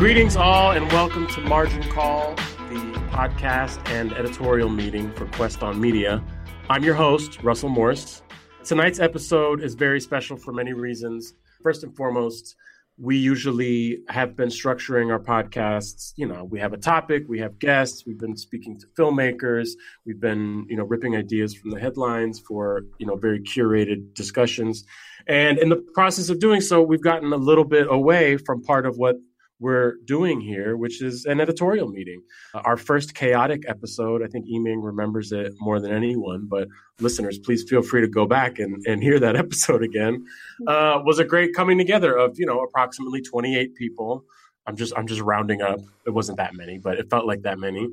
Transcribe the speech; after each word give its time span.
Greetings, 0.00 0.34
all, 0.34 0.70
and 0.70 0.90
welcome 0.92 1.26
to 1.26 1.42
Margin 1.42 1.82
Call, 1.90 2.34
the 2.70 2.98
podcast 3.10 3.86
and 3.90 4.14
editorial 4.14 4.70
meeting 4.70 5.12
for 5.12 5.26
Quest 5.26 5.62
on 5.62 5.78
Media. 5.78 6.24
I'm 6.70 6.82
your 6.82 6.94
host, 6.94 7.42
Russell 7.42 7.68
Morris. 7.68 8.22
Tonight's 8.64 8.98
episode 8.98 9.62
is 9.62 9.74
very 9.74 10.00
special 10.00 10.38
for 10.38 10.54
many 10.54 10.72
reasons. 10.72 11.34
First 11.62 11.82
and 11.82 11.94
foremost, 11.94 12.56
we 12.96 13.18
usually 13.18 13.98
have 14.08 14.36
been 14.36 14.48
structuring 14.48 15.10
our 15.10 15.18
podcasts 15.18 16.12
you 16.16 16.26
know 16.26 16.44
we 16.44 16.58
have 16.60 16.74
a 16.74 16.76
topic 16.76 17.24
we 17.28 17.38
have 17.38 17.58
guests 17.58 18.04
we've 18.04 18.18
been 18.18 18.36
speaking 18.36 18.78
to 18.78 18.86
filmmakers 18.88 19.70
we've 20.04 20.20
been 20.20 20.66
you 20.68 20.76
know 20.76 20.84
ripping 20.84 21.16
ideas 21.16 21.54
from 21.54 21.70
the 21.70 21.80
headlines 21.80 22.38
for 22.38 22.82
you 22.98 23.06
know 23.06 23.16
very 23.16 23.40
curated 23.40 24.12
discussions 24.12 24.84
and 25.26 25.58
in 25.58 25.70
the 25.70 25.76
process 25.94 26.28
of 26.28 26.40
doing 26.40 26.60
so 26.60 26.82
we've 26.82 27.02
gotten 27.02 27.32
a 27.32 27.38
little 27.38 27.64
bit 27.64 27.86
away 27.88 28.36
from 28.36 28.62
part 28.62 28.84
of 28.84 28.98
what 28.98 29.16
we're 29.60 29.96
doing 30.06 30.40
here, 30.40 30.76
which 30.76 31.02
is 31.02 31.26
an 31.26 31.40
editorial 31.40 31.88
meeting. 31.88 32.22
Uh, 32.54 32.62
our 32.64 32.76
first 32.76 33.14
chaotic 33.14 33.62
episode, 33.68 34.22
I 34.22 34.26
think 34.26 34.46
Eming 34.46 34.82
remembers 34.82 35.32
it 35.32 35.52
more 35.60 35.78
than 35.78 35.92
anyone, 35.92 36.46
but 36.48 36.66
listeners, 36.98 37.38
please 37.38 37.64
feel 37.68 37.82
free 37.82 38.00
to 38.00 38.08
go 38.08 38.26
back 38.26 38.58
and, 38.58 38.82
and 38.86 39.02
hear 39.02 39.20
that 39.20 39.36
episode 39.44 39.84
again. 39.84 40.24
Uh, 40.66 41.00
was 41.04 41.18
a 41.18 41.24
great 41.24 41.54
coming 41.54 41.78
together 41.78 42.16
of, 42.16 42.38
you 42.38 42.46
know, 42.46 42.60
approximately 42.60 43.20
28 43.20 43.74
people 43.74 44.24
I'm 44.66 44.76
just 44.76 44.92
I'm 44.96 45.06
just 45.06 45.20
rounding 45.20 45.62
up. 45.62 45.80
It 46.06 46.10
wasn't 46.10 46.38
that 46.38 46.54
many, 46.54 46.78
but 46.78 46.98
it 46.98 47.08
felt 47.10 47.26
like 47.26 47.42
that 47.42 47.58
many. 47.58 47.88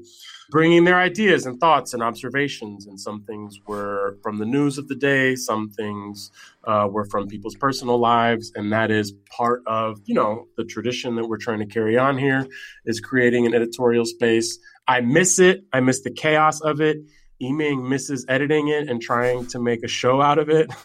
Bringing 0.50 0.84
their 0.84 1.00
ideas 1.00 1.46
and 1.46 1.60
thoughts 1.60 1.94
and 1.94 2.04
observations, 2.04 2.86
and 2.86 3.00
some 3.00 3.24
things 3.24 3.60
were 3.68 4.18
from 4.22 4.38
the 4.38 4.46
news 4.46 4.78
of 4.78 4.88
the 4.88 4.96
day, 4.96 5.36
some 5.36 5.70
things 5.70 6.30
uh, 6.66 6.88
were 6.90 7.06
from 7.06 7.28
people's 7.28 7.56
personal 7.56 7.98
lives, 8.00 8.52
and 8.56 8.72
that 8.74 8.92
is 8.92 9.14
part 9.36 9.64
of 9.66 10.00
you 10.06 10.14
know 10.14 10.48
the 10.58 10.66
tradition 10.66 11.16
that 11.16 11.28
we're 11.28 11.38
trying 11.38 11.60
to 11.60 11.66
carry 11.66 11.98
on 11.98 12.18
here 12.18 12.46
is 12.86 13.00
creating 13.00 13.46
an 13.46 13.54
editorial 13.54 14.06
space. 14.06 14.60
I 14.88 15.02
miss 15.02 15.40
it. 15.40 15.64
I 15.74 15.80
miss 15.80 16.02
the 16.02 16.12
chaos 16.12 16.62
of 16.62 16.82
it. 16.82 16.98
Eming 17.42 17.88
misses 17.88 18.26
editing 18.28 18.68
it 18.68 18.90
and 18.90 19.02
trying 19.02 19.48
to 19.48 19.60
make 19.60 19.84
a 19.84 19.88
show 19.88 20.22
out 20.22 20.38
of 20.38 20.50
it. 20.50 20.70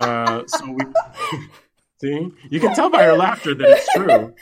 Uh, 0.00 0.42
so 0.46 0.70
we. 0.70 0.80
See, 2.00 2.30
you 2.50 2.60
can 2.60 2.74
tell 2.74 2.90
by 2.90 3.04
her 3.04 3.14
laughter 3.14 3.54
that 3.54 3.68
it's 3.68 3.92
true. 3.94 4.34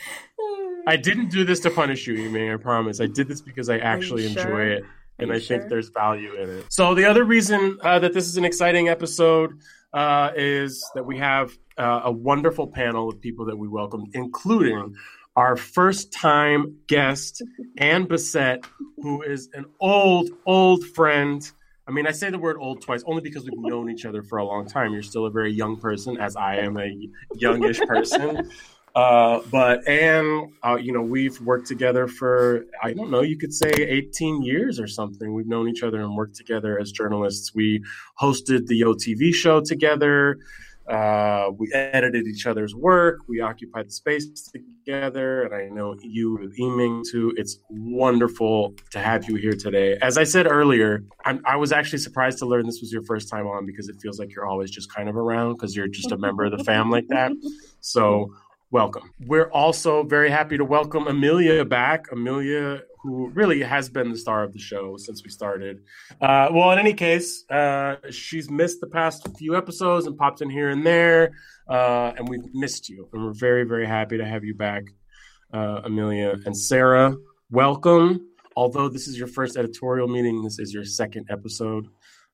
I 0.87 0.97
didn't 0.97 1.31
do 1.31 1.45
this 1.45 1.61
to 1.61 1.71
punish 1.71 2.07
you, 2.07 2.27
Ime. 2.27 2.55
I 2.55 2.57
promise. 2.57 3.01
I 3.01 3.07
did 3.07 3.29
this 3.29 3.41
because 3.41 3.69
I 3.71 3.79
actually 3.79 4.27
enjoy 4.27 4.43
sure? 4.43 4.71
it, 4.73 4.85
and 5.19 5.33
I 5.33 5.39
sure? 5.39 5.59
think 5.59 5.71
there's 5.71 5.89
value 5.89 6.35
in 6.35 6.51
it. 6.51 6.67
So 6.69 6.95
the 6.95 7.07
other 7.07 7.25
reason 7.25 7.79
uh, 7.83 7.99
that 8.01 8.13
this 8.13 8.27
is 8.27 8.37
an 8.37 8.45
exciting 8.45 8.89
episode 8.89 9.59
uh, 9.93 10.33
is 10.37 10.85
that 10.95 11.05
we 11.05 11.19
have 11.19 11.57
uh, 11.79 12.03
a 12.05 12.13
wonderful 12.13 12.67
panel 12.67 13.09
of 13.09 13.21
people 13.21 13.47
that 13.47 13.57
we 13.57 13.67
welcome, 13.69 14.11
including 14.13 14.95
our 15.37 15.57
first 15.57 16.13
time 16.13 16.77
guest, 16.87 17.43
Anne 17.79 18.07
Bessette, 18.07 18.65
who 18.99 19.23
is 19.23 19.49
an 19.55 19.65
old, 19.81 20.31
old 20.47 20.85
friend. 20.85 21.51
I 21.89 21.93
mean, 21.93 22.07
I 22.07 22.13
say 22.13 22.31
the 22.31 22.39
word 22.39 22.57
old 22.61 22.83
twice 22.83 23.03
only 23.07 23.23
because 23.23 23.45
we've 23.45 23.59
known 23.59 23.91
each 23.91 24.05
other 24.05 24.23
for 24.23 24.39
a 24.39 24.45
long 24.45 24.67
time. 24.67 24.93
You're 24.93 25.03
still 25.03 25.27
a 25.27 25.31
very 25.31 25.53
young 25.53 25.77
person, 25.77 26.19
as 26.19 26.37
I 26.37 26.57
am 26.57 26.77
a 26.77 27.09
youngish 27.35 27.81
person. 27.81 28.51
Uh, 28.95 29.41
but 29.51 29.87
Anne, 29.89 30.53
uh, 30.63 30.77
you 30.77 30.93
know, 30.93 31.03
we've 31.03 31.41
worked 31.41 31.67
together 31.67 32.07
for, 32.07 32.65
I 32.83 32.93
don't 32.93 33.11
know, 33.11 33.23
you 33.23 33.37
could 33.37 33.53
say 33.53 33.71
18 33.71 34.43
years 34.43 34.79
or 34.79 34.87
something. 34.87 35.35
We've 35.35 35.49
known 35.49 35.69
each 35.69 35.83
other 35.83 36.01
and 36.01 36.15
worked 36.15 36.37
together 36.37 36.79
as 36.79 36.93
journalists. 36.93 37.55
We 37.55 37.83
hosted 38.21 38.67
the 38.67 38.83
OTV 38.83 39.35
show 39.35 39.61
together. 39.61 40.39
Uh, 40.89 41.51
we 41.57 41.73
edited 41.73 42.27
each 42.27 42.47
other's 42.47 42.75
work. 42.75 43.21
We 43.27 43.41
occupied 43.41 43.87
the 43.87 43.91
space 43.91 44.51
together. 44.53 45.45
And 45.45 45.55
I 45.55 45.75
know 45.75 45.97
you 46.01 46.37
with 46.37 46.57
Eming 46.59 47.03
too. 47.11 47.33
It's 47.37 47.59
wonderful 47.71 48.75
to 48.91 48.99
have 48.99 49.29
you 49.29 49.37
here 49.37 49.55
today. 49.55 49.97
As 50.03 50.19
I 50.19 50.25
said 50.25 50.47
earlier, 50.47 51.03
I'm, 51.25 51.41
i 51.47 51.57
was 51.57 51.73
actually 51.73 52.01
surprised 52.01 52.39
to 52.41 52.47
learn 52.47 52.67
this 52.67 52.81
was 52.83 52.93
your 52.93 53.03
first 53.05 53.31
time 53.31 53.47
on 53.47 53.65
because 53.65 53.89
it 53.89 53.97
feels 54.03 54.19
like 54.19 54.35
you're 54.35 54.47
always 54.47 54.71
just 54.71 54.93
kind 54.93 55.09
of 55.09 55.17
around 55.17 55.55
because 55.55 55.75
you're 55.75 55.89
just 55.89 56.13
a 56.13 56.19
member 56.19 56.45
of 56.45 56.57
the 56.57 56.63
fam 56.63 56.91
like 56.91 57.09
that. 57.09 57.33
So 57.81 58.35
welcome. 58.75 59.15
We're 59.25 59.53
also 59.53 60.03
very 60.03 60.29
happy 60.29 60.57
to 60.57 60.65
welcome 60.65 61.07
Amelia 61.07 61.65
back. 61.65 62.11
Amelia, 62.11 62.83
who 63.05 63.29
really 63.29 63.63
has 63.63 63.89
been 63.89 64.11
the 64.11 64.19
star 64.19 64.43
of 64.43 64.53
the 64.53 64.59
show 64.59 64.97
since 64.97 65.23
we 65.23 65.31
started. 65.31 65.85
Uh, 66.21 66.49
well, 66.51 66.73
in 66.73 66.81
any 66.81 66.93
case, 66.93 67.49
uh, 67.51 67.95
she's 68.11 68.51
missed 68.51 68.81
the 68.81 68.89
past 68.89 69.29
few 69.39 69.55
episodes 69.55 70.09
and 70.09 70.19
popped 70.19 70.43
in 70.43 70.51
here 70.51 70.71
and 70.71 70.85
there, 70.85 71.35
uh, 71.69 72.15
and 72.17 72.29
we've 72.29 72.53
missed 72.53 72.89
you. 72.89 73.09
And 73.13 73.25
we're 73.25 73.33
very, 73.33 73.63
very 73.63 73.87
happy 73.87 74.19
to 74.19 74.25
have 74.25 74.43
you 74.43 74.57
back, 74.57 74.83
uh, 75.53 75.83
Amelia. 75.85 76.35
And 76.45 76.57
Sarah, 76.57 77.15
welcome. 77.53 78.27
Although 78.57 78.89
this 78.89 79.07
is 79.07 79.17
your 79.17 79.29
first 79.29 79.57
editorial 79.57 80.09
meeting, 80.09 80.43
this 80.43 80.59
is 80.59 80.75
your 80.75 80.85
second 80.85 81.27
episode. 81.31 81.87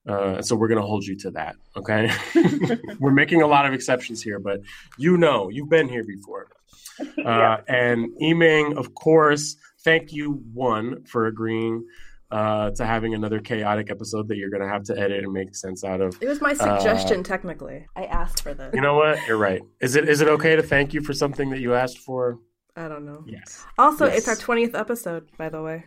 Uh, 0.09 0.41
so 0.41 0.57
we're 0.57 0.69
going 0.69 0.81
to 0.81 0.87
hold 0.87 1.05
you 1.05 1.17
to 1.17 1.31
that. 1.31 1.57
Okay. 1.77 2.11
we're 3.01 3.11
making 3.11 3.43
a 3.43 3.47
lot 3.47 3.67
of 3.67 3.73
exceptions 3.73 4.23
here, 4.23 4.39
but 4.39 4.61
you 4.97 5.17
know, 5.17 5.49
you've 5.51 5.69
been 5.69 5.89
here 5.89 6.05
before. 6.05 6.49
Uh, 7.01 7.07
yeah. 7.25 7.61
And 7.67 8.11
Eming, 8.21 8.77
of 8.77 8.95
course, 8.95 9.57
thank 9.85 10.13
you, 10.13 10.43
one, 10.53 11.03
for 11.05 11.29
agreeing 11.29 11.83
uh, 12.31 12.71
to 12.73 12.85
having 12.85 13.15
another 13.15 13.41
chaotic 13.41 13.91
episode 13.91 14.29
that 14.29 14.37
you're 14.37 14.51
going 14.51 14.63
to 14.63 14.69
have 14.69 14.85
to 14.85 14.99
edit 14.99 15.25
and 15.25 15.33
make 15.33 15.55
sense 15.55 15.83
out 15.83 16.01
of. 16.01 16.17
It 16.21 16.29
was 16.29 16.41
my 16.41 16.53
suggestion, 16.53 17.21
uh, 17.21 17.23
technically. 17.23 17.87
I 17.97 18.05
asked 18.05 18.43
for 18.43 18.55
this. 18.55 18.73
You 18.75 18.81
know 18.81 18.95
what? 18.95 19.19
You're 19.27 19.39
right. 19.39 19.63
Is 19.81 19.97
it 19.97 20.09
is 20.09 20.21
it 20.21 20.29
okay 20.29 20.57
to 20.57 20.63
thank 20.63 20.93
you 20.93 21.03
for 21.03 21.13
something 21.13 21.51
that 21.51 21.61
you 21.61 21.75
asked 21.75 21.99
for? 21.99 22.39
I 22.77 22.89
don't 22.89 23.05
know. 23.05 23.25
Yes. 23.27 23.65
Also, 23.79 24.07
yes. 24.07 24.19
it's 24.19 24.29
our 24.29 24.37
20th 24.37 24.79
episode, 24.79 25.29
by 25.37 25.49
the 25.49 25.63
way. 25.63 25.85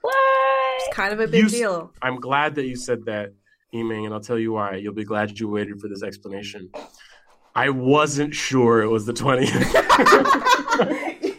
What? 0.00 0.14
It's 0.78 0.94
kind 0.94 1.12
of 1.12 1.20
a 1.20 1.26
big 1.26 1.42
you, 1.42 1.48
deal. 1.48 1.92
I'm 2.00 2.16
glad 2.16 2.54
that 2.54 2.66
you 2.66 2.76
said 2.76 3.04
that 3.06 3.32
Eming, 3.74 4.04
and 4.04 4.14
I'll 4.14 4.20
tell 4.20 4.38
you 4.38 4.52
why. 4.52 4.76
You'll 4.76 4.94
be 4.94 5.04
glad 5.04 5.38
you 5.38 5.48
waited 5.48 5.80
for 5.80 5.88
this 5.88 6.02
explanation. 6.02 6.70
I 7.54 7.70
wasn't 7.70 8.34
sure 8.34 8.82
it 8.82 8.88
was 8.88 9.06
the 9.06 9.12
20th. 9.12 9.44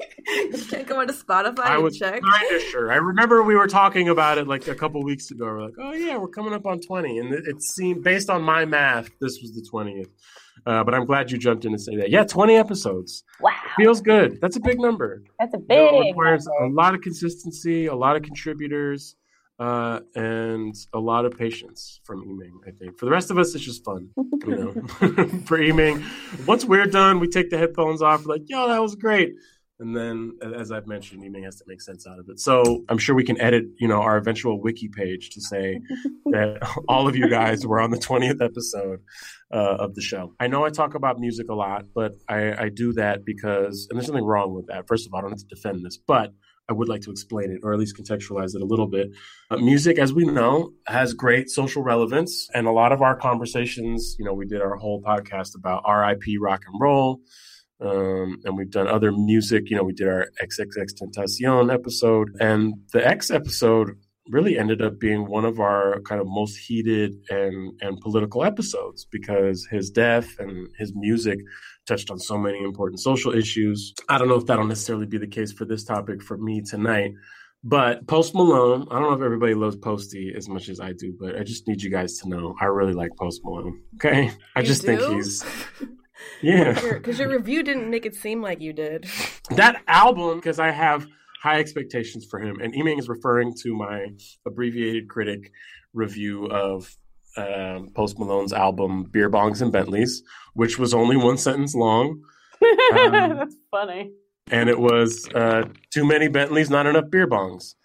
you 0.54 0.66
can't 0.66 0.88
go 0.88 1.02
into 1.02 1.14
Spotify 1.14 1.66
I 1.66 1.78
was 1.78 1.98
check. 1.98 2.22
kind 2.22 2.56
of 2.56 2.62
sure. 2.62 2.92
I 2.92 2.96
remember 2.96 3.44
we 3.44 3.56
were 3.56 3.68
talking 3.68 4.10
about 4.10 4.38
it 4.38 4.48
like 4.48 4.68
a 4.68 4.76
couple 4.76 5.04
weeks 5.04 5.32
ago. 5.32 5.46
We're 5.46 5.64
like, 5.64 5.74
oh, 5.80 5.94
yeah, 5.94 6.18
we're 6.18 6.30
coming 6.30 6.54
up 6.54 6.66
on 6.66 6.80
20. 6.80 7.20
And 7.20 7.34
it, 7.34 7.62
seemed, 7.62 8.04
based 8.04 8.30
on 8.30 8.42
my 8.44 8.66
math, 8.66 9.10
this 9.20 9.40
was 9.42 9.54
the 9.54 9.68
20th. 9.72 10.08
Uh, 10.66 10.84
but 10.84 10.94
I'm 10.94 11.06
glad 11.06 11.32
you 11.32 11.38
jumped 11.38 11.66
in 11.66 11.74
to 11.74 11.80
say 11.80 11.96
that. 11.98 12.10
Yeah, 12.10 12.24
20 12.24 12.56
episodes. 12.56 13.24
Wow. 13.42 13.52
Feels 13.78 14.02
good. 14.02 14.40
That's 14.42 14.56
a 14.56 14.62
big 14.62 14.80
number. 14.80 15.22
That's 15.38 15.54
a 15.54 15.60
big 15.60 15.78
you 15.78 15.92
know, 15.92 16.00
requires 16.00 16.48
number. 16.48 16.74
a 16.74 16.82
lot 16.82 16.96
of 16.96 17.02
consistency, 17.02 17.88
a 17.88 17.96
lot 17.96 18.16
of 18.16 18.22
contributors 18.22 19.16
uh, 19.60 20.02
and 20.16 20.76
a 20.94 21.00
lot 21.00 21.26
of 21.26 21.38
patience 21.38 22.02
from 22.04 22.24
Eming. 22.24 22.60
I 22.68 22.72
think 22.72 22.98
for 22.98 23.06
the 23.06 23.12
rest 23.12 23.32
of 23.32 23.38
us, 23.38 23.56
it's 23.56 23.64
just 23.64 23.86
fun, 23.86 24.10
you 24.46 24.56
know. 24.56 24.72
for 25.46 25.58
Eming, 25.58 26.04
once 26.46 26.66
we're 26.66 26.86
done, 26.86 27.20
we 27.20 27.28
take 27.28 27.50
the 27.50 27.58
headphones 27.58 28.02
off. 28.02 28.26
Like, 28.26 28.44
yo, 28.48 28.68
that 28.68 28.82
was 28.82 28.96
great. 28.96 29.34
And 29.78 29.96
then, 29.96 30.38
as 30.56 30.72
I've 30.72 30.88
mentioned, 30.88 31.22
Eming 31.24 31.44
has 31.44 31.58
to 31.58 31.66
make 31.68 31.82
sense 31.82 32.08
out 32.08 32.18
of 32.18 32.30
it. 32.30 32.40
So 32.40 32.86
I'm 32.88 32.98
sure 32.98 33.14
we 33.14 33.26
can 33.26 33.40
edit, 33.42 33.66
you 33.78 33.90
know, 33.90 34.02
our 34.02 34.16
eventual 34.16 34.62
wiki 34.62 34.88
page 34.88 35.32
to 35.32 35.42
say 35.42 35.82
that 36.28 36.60
all 36.88 37.10
of 37.10 37.16
you 37.18 37.30
guys 37.30 37.68
were 37.68 37.82
on 37.82 37.92
the 37.92 37.98
20th 37.98 38.42
episode 38.42 39.02
uh, 39.54 39.76
of 39.80 39.94
the 39.94 40.02
show. 40.02 40.34
I 40.40 40.48
know 40.48 40.66
I 40.66 40.70
talk 40.70 40.96
about 40.96 41.20
music 41.20 41.50
a 41.50 41.54
lot, 41.54 41.86
but 41.94 42.14
I, 42.30 42.66
I 42.66 42.70
do 42.70 42.94
that 42.94 43.26
because, 43.26 43.88
and 43.90 44.00
there's 44.00 44.08
nothing 44.08 44.24
wrong 44.24 44.54
with 44.54 44.68
that. 44.68 44.88
First 44.88 45.08
of 45.08 45.14
all, 45.14 45.20
I 45.20 45.22
don't 45.24 45.32
have 45.32 45.40
to 45.40 45.48
defend 45.48 45.86
this, 45.86 45.98
but 45.98 46.32
I 46.68 46.74
would 46.74 46.90
like 46.90 47.02
to 47.02 47.12
explain 47.12 47.52
it 47.52 47.60
or 47.64 47.74
at 47.74 47.80
least 47.80 47.96
contextualize 47.98 48.56
it 48.56 48.62
a 48.62 48.66
little 48.66 48.88
bit. 48.88 49.12
Music, 49.52 50.00
as 50.00 50.14
we 50.14 50.26
know, 50.26 50.72
has 50.88 51.14
great 51.14 51.50
social 51.50 51.84
relevance. 51.84 52.50
And 52.54 52.66
a 52.66 52.72
lot 52.72 52.92
of 52.92 53.02
our 53.02 53.16
conversations, 53.16 54.16
you 54.18 54.26
know, 54.26 54.34
we 54.34 54.46
did 54.48 54.62
our 54.62 54.76
whole 54.76 55.02
podcast 55.02 55.56
about 55.56 55.84
RIP 55.88 56.24
rock 56.42 56.64
and 56.66 56.82
roll. 56.82 57.20
Um, 57.82 58.40
and 58.46 58.58
we've 58.58 58.72
done 58.72 58.88
other 58.88 59.12
music. 59.12 59.70
You 59.70 59.78
know, 59.78 59.84
we 59.84 59.94
did 59.94 60.08
our 60.08 60.28
XXX 60.42 60.94
Tentacion 61.02 61.72
episode. 61.72 62.30
And 62.40 62.74
the 62.94 63.06
X 63.06 63.30
episode 63.30 63.92
really 64.30 64.58
ended 64.58 64.82
up 64.82 65.00
being 65.00 65.28
one 65.28 65.46
of 65.46 65.60
our 65.60 66.02
kind 66.02 66.20
of 66.20 66.28
most 66.28 66.56
heated 66.58 67.14
and, 67.30 67.74
and 67.82 68.00
political 68.02 68.44
episodes 68.44 69.06
because 69.12 69.68
his 69.70 69.90
death 69.90 70.40
and 70.40 70.68
his 70.78 70.94
music 70.96 71.40
touched 71.86 72.10
on 72.10 72.20
so 72.20 72.38
many 72.38 72.64
important 72.64 73.00
social 73.00 73.34
issues. 73.34 73.94
I 74.10 74.18
don't 74.18 74.28
know 74.28 74.36
if 74.36 74.46
that'll 74.48 74.66
necessarily 74.66 75.06
be 75.06 75.18
the 75.18 75.28
case 75.28 75.52
for 75.52 75.66
this 75.66 75.84
topic 75.84 76.24
for 76.24 76.38
me 76.38 76.62
tonight. 76.62 77.12
But 77.64 78.06
Post 78.06 78.36
Malone, 78.36 78.88
I 78.92 79.00
don't 79.00 79.10
know 79.10 79.14
if 79.14 79.22
everybody 79.24 79.56
loves 79.56 79.76
Posty 79.76 80.34
as 80.38 80.48
much 80.48 80.70
as 80.70 80.80
I 80.80 80.94
do, 80.94 81.16
but 81.20 81.36
I 81.36 81.44
just 81.44 81.68
need 81.68 81.82
you 81.82 81.90
guys 81.90 82.18
to 82.20 82.30
know 82.30 82.56
I 82.62 82.66
really 82.66 82.94
like 82.94 83.10
Post 83.18 83.42
Malone. 83.44 83.82
Okay, 83.96 84.32
I 84.56 84.60
you 84.60 84.68
just 84.68 84.82
do? 84.84 84.96
think 84.96 85.16
he's 85.16 85.44
yeah. 86.44 86.74
Because 86.74 87.18
your, 87.18 87.30
your 87.30 87.40
review 87.40 87.64
didn't 87.64 87.90
make 87.90 88.06
it 88.06 88.14
seem 88.14 88.40
like 88.40 88.62
you 88.62 88.72
did. 88.72 89.08
That 89.50 89.82
album, 89.88 90.38
because 90.38 90.60
I 90.60 90.70
have 90.70 91.08
high 91.42 91.60
expectations 91.60 92.26
for 92.30 92.40
him, 92.40 92.60
and 92.62 92.74
Eming 92.74 93.00
is 93.00 93.10
referring 93.10 93.54
to 93.64 93.76
my 93.76 94.08
abbreviated 94.46 95.10
critic 95.10 95.52
review 95.94 96.46
of 96.48 96.96
um, 97.38 97.90
Post 97.96 98.18
Malone's 98.18 98.54
album 98.54 99.04
Beer 99.12 99.30
Bongs 99.30 99.62
and 99.62 99.72
Bentleys, 99.72 100.24
which 100.54 100.80
was 100.80 100.94
only 100.94 101.18
one 101.18 101.38
sentence 101.38 101.76
long. 101.76 102.22
Um, 102.96 103.12
That's 103.12 103.56
funny. 103.70 104.12
and 104.50 104.70
it 104.70 104.80
was 104.80 105.28
uh, 105.36 105.64
too 105.94 106.06
many 106.06 106.30
Bentleys, 106.30 106.70
not 106.70 106.88
enough 106.88 107.10
beer 107.12 107.28
bongs. 107.28 107.76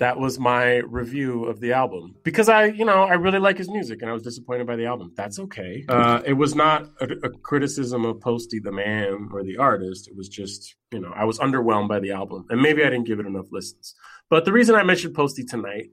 That 0.00 0.18
was 0.18 0.38
my 0.38 0.78
review 0.78 1.44
of 1.44 1.60
the 1.60 1.72
album 1.72 2.16
because 2.24 2.48
I, 2.48 2.64
you 2.66 2.84
know, 2.84 3.04
I 3.04 3.14
really 3.14 3.38
like 3.38 3.58
his 3.58 3.70
music, 3.70 4.02
and 4.02 4.10
I 4.10 4.12
was 4.12 4.22
disappointed 4.22 4.66
by 4.66 4.76
the 4.76 4.86
album. 4.86 5.12
That's 5.14 5.38
okay. 5.38 5.84
Uh, 5.88 6.22
it 6.26 6.32
was 6.32 6.54
not 6.54 6.90
a, 7.00 7.04
a 7.22 7.30
criticism 7.30 8.04
of 8.04 8.20
Posty 8.20 8.58
the 8.58 8.72
man 8.72 9.28
or 9.32 9.44
the 9.44 9.58
artist. 9.58 10.08
It 10.08 10.16
was 10.16 10.28
just, 10.28 10.74
you 10.90 11.00
know, 11.00 11.12
I 11.14 11.24
was 11.24 11.38
underwhelmed 11.38 11.88
by 11.88 12.00
the 12.00 12.10
album, 12.10 12.46
and 12.50 12.60
maybe 12.60 12.82
I 12.82 12.90
didn't 12.90 13.06
give 13.06 13.20
it 13.20 13.26
enough 13.26 13.46
listens. 13.52 13.94
But 14.28 14.44
the 14.44 14.52
reason 14.52 14.74
I 14.74 14.82
mentioned 14.82 15.14
Posty 15.14 15.44
tonight 15.44 15.90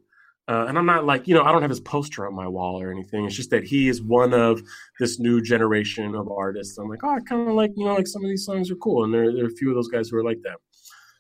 uh, 0.50 0.66
and 0.70 0.78
I'm 0.78 0.86
not 0.86 1.06
like, 1.06 1.28
you 1.28 1.36
know, 1.36 1.44
I 1.44 1.52
don't 1.52 1.62
have 1.62 1.70
his 1.70 1.82
poster 1.82 2.26
on 2.26 2.34
my 2.34 2.48
wall 2.48 2.82
or 2.82 2.90
anything. 2.90 3.26
It's 3.26 3.36
just 3.36 3.50
that 3.50 3.66
he 3.66 3.90
is 3.90 4.02
one 4.02 4.34
of 4.34 4.62
this 4.98 5.20
new 5.20 5.42
generation 5.42 6.16
of 6.16 6.32
artists. 6.32 6.78
I'm 6.78 6.88
like, 6.88 7.04
oh, 7.04 7.10
I 7.10 7.20
kind 7.20 7.50
of 7.50 7.56
like, 7.56 7.74
you 7.76 7.84
know, 7.84 7.96
like 7.96 8.08
some 8.08 8.24
of 8.24 8.30
these 8.30 8.46
songs 8.46 8.72
are 8.72 8.76
cool. 8.76 9.04
And 9.04 9.14
there, 9.14 9.34
there 9.34 9.44
are 9.44 9.50
a 9.50 9.52
few 9.52 9.70
of 9.70 9.76
those 9.76 9.90
guys 9.90 10.08
who 10.08 10.18
are 10.18 10.24
like 10.24 10.42
that 10.44 10.60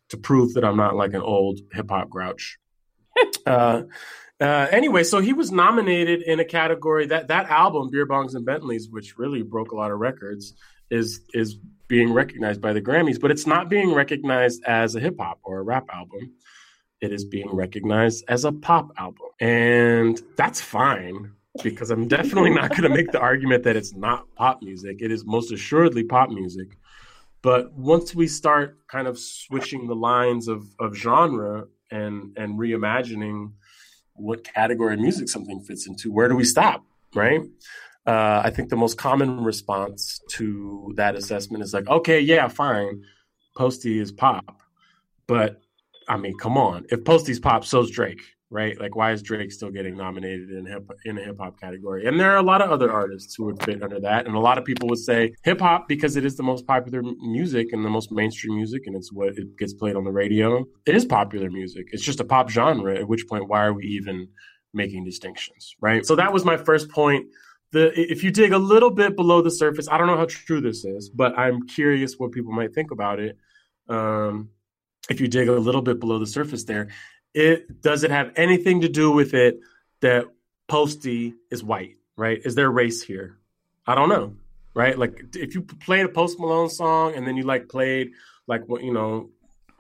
to 0.09 0.17
prove 0.17 0.53
that 0.53 0.63
I'm 0.63 0.77
not 0.77 0.95
like 0.95 1.13
an 1.13 1.21
old 1.21 1.59
hip 1.73 1.89
hop 1.89 2.09
grouch. 2.09 2.57
uh, 3.45 3.83
uh, 4.39 4.67
anyway, 4.71 5.03
so 5.03 5.19
he 5.19 5.33
was 5.33 5.51
nominated 5.51 6.21
in 6.21 6.39
a 6.39 6.45
category 6.45 7.07
that 7.07 7.27
that 7.29 7.49
album, 7.49 7.89
Beer 7.91 8.07
Bongs 8.07 8.35
and 8.35 8.45
Bentleys, 8.45 8.87
which 8.89 9.17
really 9.17 9.41
broke 9.41 9.71
a 9.71 9.75
lot 9.75 9.91
of 9.91 9.99
records, 9.99 10.53
is 10.91 11.21
is 11.33 11.57
being 11.87 12.13
recognized 12.13 12.61
by 12.61 12.73
the 12.73 12.81
Grammys, 12.81 13.19
but 13.19 13.31
it's 13.31 13.47
not 13.47 13.69
being 13.69 13.93
recognized 13.93 14.63
as 14.65 14.95
a 14.95 14.99
hip 14.99 15.15
hop 15.19 15.39
or 15.43 15.59
a 15.59 15.63
rap 15.63 15.85
album 15.91 16.33
it 17.01 17.11
is 17.11 17.25
being 17.25 17.53
recognized 17.53 18.23
as 18.27 18.45
a 18.45 18.51
pop 18.51 18.89
album. 18.97 19.27
And 19.39 20.19
that's 20.35 20.61
fine 20.61 21.31
because 21.63 21.89
I'm 21.91 22.07
definitely 22.07 22.51
not 22.51 22.69
going 22.69 22.83
to 22.83 22.89
make 22.89 23.11
the 23.11 23.19
argument 23.19 23.63
that 23.63 23.75
it's 23.75 23.93
not 23.93 24.25
pop 24.35 24.61
music. 24.61 24.97
It 25.01 25.11
is 25.11 25.25
most 25.25 25.51
assuredly 25.51 26.03
pop 26.03 26.29
music. 26.29 26.77
But 27.41 27.73
once 27.73 28.15
we 28.15 28.27
start 28.27 28.77
kind 28.87 29.07
of 29.07 29.17
switching 29.17 29.87
the 29.87 29.95
lines 29.95 30.47
of, 30.47 30.65
of 30.79 30.95
genre 30.95 31.65
and, 31.91 32.37
and 32.37 32.59
reimagining 32.59 33.51
what 34.13 34.43
category 34.43 34.95
of 34.95 34.99
music 34.99 35.29
something 35.29 35.61
fits 35.61 35.87
into, 35.87 36.11
where 36.11 36.27
do 36.27 36.35
we 36.35 36.43
stop? 36.43 36.83
Right? 37.13 37.41
Uh, 38.05 38.41
I 38.43 38.51
think 38.51 38.69
the 38.69 38.75
most 38.77 38.97
common 38.97 39.43
response 39.43 40.21
to 40.31 40.93
that 40.95 41.15
assessment 41.15 41.63
is 41.63 41.73
like, 41.73 41.87
okay, 41.87 42.19
yeah, 42.19 42.47
fine, 42.47 43.03
Posty 43.57 43.99
is 43.99 44.11
pop, 44.11 44.61
but 45.27 45.61
I 46.07 46.15
mean, 46.15 46.37
come 46.37 46.57
on. 46.57 46.85
If 46.89 47.03
Posty's 47.03 47.39
pop, 47.39 47.65
so's 47.65 47.91
Drake, 47.91 48.21
right? 48.49 48.79
Like, 48.79 48.95
why 48.95 49.11
is 49.11 49.21
Drake 49.21 49.51
still 49.51 49.69
getting 49.69 49.97
nominated 49.97 50.51
in 50.51 50.65
hip 50.65 50.89
in 51.05 51.17
a 51.17 51.23
hip 51.23 51.37
hop 51.39 51.59
category? 51.59 52.05
And 52.05 52.19
there 52.19 52.31
are 52.31 52.37
a 52.37 52.43
lot 52.43 52.61
of 52.61 52.71
other 52.71 52.91
artists 52.91 53.35
who 53.35 53.45
would 53.45 53.61
fit 53.63 53.83
under 53.83 53.99
that. 53.99 54.25
And 54.25 54.35
a 54.35 54.39
lot 54.39 54.57
of 54.57 54.63
people 54.63 54.87
would 54.89 54.99
say 54.99 55.33
hip 55.43 55.59
hop 55.59 55.87
because 55.87 56.15
it 56.15 56.23
is 56.23 56.37
the 56.37 56.43
most 56.43 56.65
popular 56.65 57.01
music 57.01 57.73
and 57.73 57.83
the 57.83 57.89
most 57.89 58.11
mainstream 58.11 58.55
music, 58.55 58.83
and 58.85 58.95
it's 58.95 59.11
what 59.11 59.37
it 59.37 59.57
gets 59.57 59.73
played 59.73 59.95
on 59.95 60.03
the 60.03 60.11
radio. 60.11 60.65
It 60.85 60.95
is 60.95 61.05
popular 61.05 61.49
music. 61.49 61.87
It's 61.91 62.03
just 62.03 62.19
a 62.19 62.25
pop 62.25 62.49
genre. 62.49 62.97
At 62.97 63.07
which 63.07 63.27
point, 63.27 63.49
why 63.49 63.65
are 63.65 63.73
we 63.73 63.85
even 63.85 64.27
making 64.73 65.03
distinctions, 65.03 65.75
right? 65.81 66.05
So 66.05 66.15
that 66.15 66.31
was 66.31 66.45
my 66.45 66.57
first 66.57 66.89
point. 66.89 67.27
The, 67.73 67.91
if 67.99 68.23
you 68.23 68.31
dig 68.31 68.53
a 68.53 68.57
little 68.57 68.91
bit 68.91 69.17
below 69.17 69.41
the 69.41 69.51
surface, 69.51 69.89
I 69.89 69.97
don't 69.97 70.07
know 70.07 70.15
how 70.15 70.27
true 70.29 70.61
this 70.61 70.85
is, 70.85 71.09
but 71.09 71.37
I'm 71.37 71.67
curious 71.67 72.15
what 72.17 72.31
people 72.31 72.53
might 72.53 72.73
think 72.73 72.91
about 72.91 73.19
it. 73.19 73.37
Um, 73.89 74.49
if 75.09 75.19
you 75.19 75.27
dig 75.27 75.47
a 75.49 75.53
little 75.53 75.81
bit 75.81 75.99
below 75.99 76.19
the 76.19 76.27
surface 76.27 76.63
there, 76.63 76.87
it 77.33 77.81
does 77.81 78.03
it 78.03 78.11
have 78.11 78.31
anything 78.35 78.81
to 78.81 78.89
do 78.89 79.11
with 79.11 79.33
it 79.33 79.59
that 80.01 80.25
Posty 80.67 81.35
is 81.49 81.63
white, 81.63 81.97
right? 82.15 82.39
Is 82.43 82.55
there 82.55 82.69
race 82.69 83.01
here? 83.01 83.37
I 83.85 83.95
don't 83.95 84.09
know, 84.09 84.35
right? 84.73 84.97
Like 84.97 85.35
if 85.35 85.55
you 85.55 85.61
played 85.61 86.05
a 86.05 86.09
Post 86.09 86.39
Malone 86.39 86.69
song 86.69 87.15
and 87.15 87.25
then 87.25 87.37
you 87.37 87.43
like 87.43 87.69
played 87.69 88.11
like 88.47 88.67
what 88.67 88.83
you 88.83 88.93
know 88.93 89.29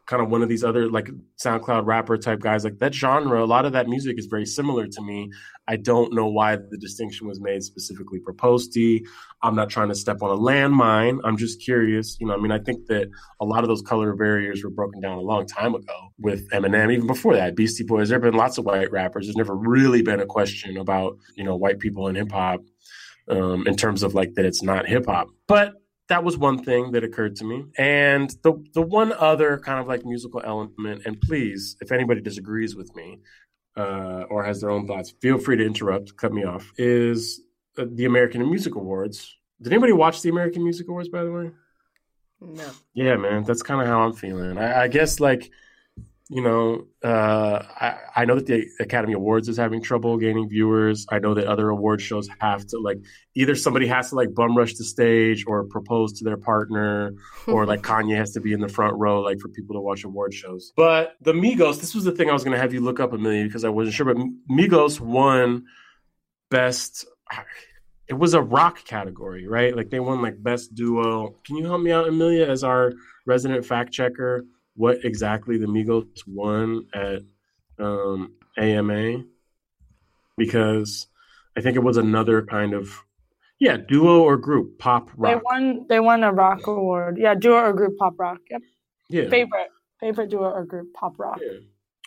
kind 0.07 0.23
of 0.23 0.29
one 0.29 0.41
of 0.41 0.47
these 0.47 0.63
other 0.63 0.89
like 0.89 1.09
SoundCloud 1.43 1.85
rapper 1.85 2.17
type 2.17 2.39
guys. 2.39 2.63
Like 2.63 2.79
that 2.79 2.93
genre, 2.93 3.43
a 3.43 3.45
lot 3.45 3.65
of 3.65 3.73
that 3.73 3.87
music 3.87 4.17
is 4.17 4.25
very 4.25 4.45
similar 4.45 4.87
to 4.87 5.01
me. 5.01 5.29
I 5.67 5.75
don't 5.75 6.13
know 6.13 6.27
why 6.27 6.55
the 6.55 6.77
distinction 6.79 7.27
was 7.27 7.41
made 7.41 7.61
specifically 7.61 8.19
for 8.23 8.33
Posty. 8.33 9.05
I'm 9.43 9.53
not 9.53 9.69
trying 9.69 9.89
to 9.89 9.95
step 9.95 10.21
on 10.21 10.31
a 10.31 10.37
landmine. 10.37 11.19
I'm 11.25 11.35
just 11.35 11.61
curious. 11.61 12.17
You 12.21 12.27
know, 12.27 12.33
I 12.33 12.37
mean, 12.37 12.53
I 12.53 12.59
think 12.59 12.87
that 12.87 13.09
a 13.41 13.45
lot 13.45 13.63
of 13.63 13.67
those 13.67 13.81
color 13.81 14.15
barriers 14.15 14.63
were 14.63 14.69
broken 14.69 15.01
down 15.01 15.17
a 15.17 15.21
long 15.21 15.45
time 15.45 15.75
ago 15.75 16.13
with 16.17 16.49
Eminem. 16.51 16.93
Even 16.93 17.05
before 17.05 17.35
that, 17.35 17.55
Beastie 17.55 17.83
Boys. 17.83 18.09
There 18.09 18.15
have 18.15 18.23
been 18.23 18.39
lots 18.39 18.57
of 18.57 18.65
white 18.65 18.91
rappers. 18.91 19.27
There's 19.27 19.35
never 19.35 19.55
really 19.55 20.01
been 20.01 20.21
a 20.21 20.25
question 20.25 20.77
about 20.77 21.17
you 21.35 21.43
know 21.43 21.55
white 21.57 21.79
people 21.79 22.07
in 22.07 22.15
hip 22.15 22.31
hop. 22.31 22.61
Um, 23.29 23.67
in 23.67 23.75
terms 23.75 24.03
of 24.03 24.15
like 24.15 24.35
that 24.35 24.45
it's 24.45 24.63
not 24.63 24.87
hip 24.87 25.05
hop. 25.05 25.27
But 25.47 25.73
that 26.09 26.23
was 26.23 26.37
one 26.37 26.63
thing 26.63 26.91
that 26.91 27.03
occurred 27.03 27.35
to 27.37 27.45
me. 27.45 27.65
And 27.77 28.29
the 28.43 28.63
the 28.73 28.81
one 28.81 29.13
other 29.13 29.57
kind 29.59 29.79
of 29.79 29.87
like 29.87 30.05
musical 30.05 30.41
element, 30.43 31.03
and 31.05 31.19
please, 31.21 31.77
if 31.81 31.91
anybody 31.91 32.21
disagrees 32.21 32.75
with 32.75 32.95
me 32.95 33.19
uh, 33.75 34.23
or 34.29 34.43
has 34.43 34.61
their 34.61 34.69
own 34.69 34.87
thoughts, 34.87 35.13
feel 35.21 35.37
free 35.37 35.57
to 35.57 35.65
interrupt, 35.65 36.15
cut 36.17 36.33
me 36.33 36.43
off. 36.43 36.71
Is 36.77 37.41
uh, 37.77 37.85
the 37.91 38.05
American 38.05 38.47
Music 38.49 38.75
Awards? 38.75 39.35
Did 39.61 39.73
anybody 39.73 39.93
watch 39.93 40.21
the 40.21 40.29
American 40.29 40.63
Music 40.63 40.87
Awards? 40.87 41.09
By 41.09 41.23
the 41.23 41.31
way, 41.31 41.51
no. 42.39 42.69
Yeah, 42.93 43.17
man, 43.17 43.43
that's 43.43 43.63
kind 43.63 43.81
of 43.81 43.87
how 43.87 44.01
I'm 44.01 44.13
feeling. 44.13 44.57
I, 44.57 44.83
I 44.83 44.87
guess 44.87 45.19
like 45.19 45.51
you 46.29 46.41
know, 46.41 46.87
uh, 47.03 47.63
I, 47.79 47.97
I 48.15 48.25
know 48.25 48.35
that 48.35 48.47
the 48.47 48.65
Academy 48.81 49.13
Awards 49.13 49.47
is 49.47 49.55
having 49.55 49.81
trouble 49.81 50.17
gaining 50.17 50.49
viewers. 50.49 51.05
I 51.09 51.19
know 51.19 51.33
that 51.35 51.47
other 51.47 51.69
award 51.69 52.01
shows 52.01 52.27
have 52.39 52.65
to 52.67 52.79
like 52.79 52.97
either 53.35 53.55
somebody 53.55 53.87
has 53.87 54.09
to 54.09 54.15
like 54.15 54.33
bum 54.33 54.57
rush 54.57 54.73
the 54.73 54.83
stage 54.83 55.45
or 55.47 55.63
propose 55.63 56.13
to 56.19 56.25
their 56.25 56.35
partner, 56.35 57.13
or 57.47 57.65
like 57.65 57.81
Kanye 57.81 58.17
has 58.17 58.31
to 58.33 58.41
be 58.41 58.51
in 58.51 58.59
the 58.59 58.67
front 58.67 58.95
row, 58.97 59.21
like 59.21 59.39
for 59.39 59.47
people 59.47 59.75
to 59.75 59.81
watch 59.81 60.03
award 60.03 60.33
shows. 60.33 60.73
But 60.75 61.15
the 61.21 61.31
Migos, 61.31 61.79
this 61.79 61.95
was 61.95 62.03
the 62.03 62.11
thing 62.11 62.29
I 62.29 62.33
was 62.33 62.43
going 62.43 62.55
to 62.55 62.61
have 62.61 62.73
you 62.73 62.81
look 62.81 62.99
up 62.99 63.13
Amelia 63.13 63.45
because 63.45 63.63
I 63.63 63.69
wasn't 63.69 63.95
sure, 63.95 64.13
but 64.13 64.17
Migos 64.51 64.99
won 64.99 65.65
best. 66.49 67.05
It 68.09 68.17
was 68.17 68.33
a 68.33 68.41
rock 68.41 68.85
category, 68.85 69.49
right? 69.49 69.75
Like 69.75 69.89
they 69.89 69.99
won 69.99 70.21
like 70.21 70.41
best 70.41 70.73
duo. 70.73 71.35
Can 71.45 71.57
you 71.57 71.65
help 71.65 71.81
me 71.81 71.91
out, 71.91 72.07
Amelia, 72.07 72.45
as 72.45 72.63
our 72.63 72.93
resident 73.25 73.65
fact 73.65 73.91
checker? 73.91 74.45
What 74.77 75.03
exactly 75.03 75.57
the 75.57 75.65
Migos 75.65 76.21
won 76.27 76.85
at 76.93 77.23
um, 77.79 78.33
AMA 78.57 79.23
because 80.37 81.07
I 81.57 81.61
think 81.61 81.75
it 81.75 81.83
was 81.83 81.97
another 81.97 82.43
kind 82.43 82.73
of 82.73 83.03
yeah 83.59 83.77
duo 83.77 84.21
or 84.21 84.37
group 84.37 84.77
pop 84.79 85.09
rock. 85.17 85.33
They 85.33 85.41
won. 85.43 85.85
They 85.89 85.99
won 85.99 86.23
a 86.23 86.31
rock 86.31 86.67
award. 86.67 87.17
Yeah, 87.17 87.33
duo 87.33 87.57
or 87.57 87.73
group 87.73 87.97
pop 87.97 88.13
rock. 88.17 88.39
Yep. 88.49 88.61
Yeah. 89.09 89.29
Favorite 89.29 89.69
favorite 89.99 90.29
duo 90.29 90.43
or 90.43 90.63
group 90.63 90.93
pop 90.93 91.13
rock. 91.17 91.39
Yeah. 91.41 91.59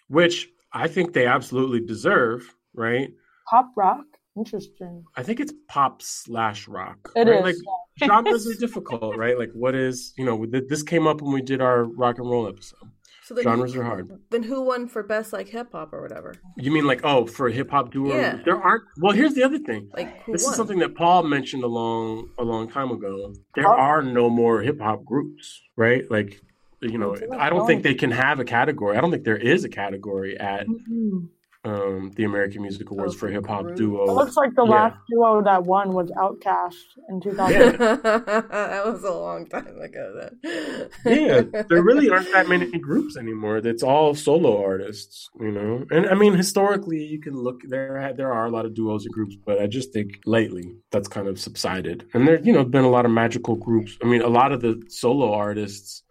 Which 0.09 0.49
I 0.73 0.87
think 0.87 1.13
they 1.13 1.27
absolutely 1.27 1.81
deserve. 1.81 2.55
Right. 2.73 3.13
Pop 3.49 3.73
rock. 3.77 4.05
Interesting. 4.37 5.05
I 5.17 5.25
think 5.25 5.41
it's 5.41 5.53
pop 5.67 6.03
slash 6.03 6.69
rock. 6.69 7.11
It 7.17 7.27
right? 7.27 7.39
is, 7.39 7.43
Like 7.43 7.57
yeah. 7.57 7.73
Genres 8.07 8.47
are 8.49 8.55
difficult, 8.55 9.17
right? 9.17 9.39
Like 9.39 9.51
what 9.53 9.75
is 9.75 10.13
you 10.17 10.25
know 10.25 10.47
this 10.47 10.83
came 10.83 11.07
up 11.07 11.21
when 11.23 11.33
we 11.33 11.43
did 11.43 11.61
our 11.61 11.85
rock 11.85 12.19
and 12.19 12.29
roll 12.31 12.49
episode. 12.49 12.79
So 13.25 13.35
then 13.35 13.45
Genres 13.45 13.75
who, 13.75 13.81
are 13.81 13.85
hard. 13.85 14.11
Then 14.31 14.43
who 14.43 14.61
won 14.63 14.89
for 14.89 15.05
best 15.05 15.33
like 15.33 15.49
hip 15.49 15.69
hop 15.71 15.93
or 15.93 16.03
whatever? 16.03 16.35
You 16.57 16.73
mean 16.73 16.85
like 16.85 17.03
oh 17.05 17.27
for 17.27 17.49
hip 17.49 17.71
hop 17.71 17.93
duo? 17.93 18.13
Yeah. 18.17 18.39
There 18.45 18.61
aren't. 18.61 18.83
Well, 18.99 19.13
here's 19.13 19.35
the 19.35 19.45
other 19.45 19.59
thing. 19.59 19.89
Like 19.95 20.25
who 20.25 20.33
This 20.33 20.43
won? 20.43 20.53
is 20.53 20.57
something 20.57 20.79
that 20.81 20.97
Paul 20.97 21.23
mentioned 21.23 21.63
a 21.63 21.69
long 21.69 22.29
a 22.39 22.43
long 22.43 22.69
time 22.69 22.91
ago. 22.91 23.33
There 23.55 23.65
Paul? 23.65 23.75
are 23.79 24.03
no 24.03 24.29
more 24.31 24.61
hip 24.63 24.81
hop 24.81 25.05
groups, 25.05 25.63
right? 25.77 26.11
Like 26.11 26.41
you 26.83 26.99
know, 26.99 27.15
I 27.39 27.51
don't 27.51 27.67
think 27.69 27.83
they 27.85 27.95
can 27.95 28.11
have 28.11 28.41
a 28.41 28.45
category. 28.45 28.97
I 28.97 29.01
don't 29.01 29.11
think 29.13 29.23
there 29.25 29.37
is 29.37 29.65
a 29.65 29.69
category 29.69 30.37
at 30.37 30.67
Mhm. 30.67 31.29
Um, 31.63 32.11
the 32.17 32.25
American 32.25 32.63
Music 32.63 32.91
Awards 32.91 33.13
Oh, 33.15 33.19
for 33.19 33.27
for 33.27 33.33
hip 33.33 33.47
hop 33.47 33.65
group. 33.65 33.75
It 33.75 33.79
duo. 33.83 34.07
looks 34.07 34.35
like 34.35 34.55
the 34.55 34.65
Yeah. 34.65 34.71
last 34.71 34.99
duo 35.11 35.43
that 35.43 35.65
won 35.65 35.93
was 35.93 36.11
Outkast 36.13 36.73
in 37.11 37.21
2000. 37.21 37.53
Yeah. 37.61 37.75
that 37.77 38.83
was 38.87 39.05
a 39.05 39.11
long 39.13 39.47
time 39.47 39.79
ago. 39.79 40.31
Then. 40.43 40.89
yeah, 41.05 41.63
there 41.69 41.83
really 41.83 42.09
aren't 42.09 42.33
that 42.33 42.49
many 42.49 42.79
groups 42.89 43.19
anymore. 43.19 43.59
It's 43.59 43.83
all 43.83 44.15
solo 44.15 44.65
artists, 44.65 45.29
you 45.39 45.51
know. 45.53 45.85
And 45.91 46.07
I 46.07 46.15
mean, 46.15 46.33
historically, 46.33 47.05
you 47.05 47.21
can 47.21 47.35
look 47.37 47.61
there. 47.69 48.11
There 48.17 48.33
are 48.33 48.47
a 48.47 48.51
lot 48.51 48.65
of 48.65 48.73
duos 48.73 49.05
and 49.05 49.13
groups, 49.13 49.37
but 49.45 49.61
I 49.61 49.67
just 49.67 49.93
think 49.93 50.19
lately 50.25 50.77
that's 50.91 51.09
kind 51.09 51.29
of 51.29 51.39
subsided. 51.39 52.09
And 52.15 52.27
there, 52.27 52.41
you 52.41 52.55
know, 52.55 52.65
been 52.65 52.85
a 52.85 52.91
lot 52.91 53.05
of 53.05 53.11
magical 53.11 53.57
groups. 53.57 53.99
I 54.03 54.07
mean, 54.07 54.23
a 54.23 54.29
lot 54.29 54.53
of 54.53 54.63
the 54.63 54.83
solo 54.89 55.35
artists, 55.35 56.05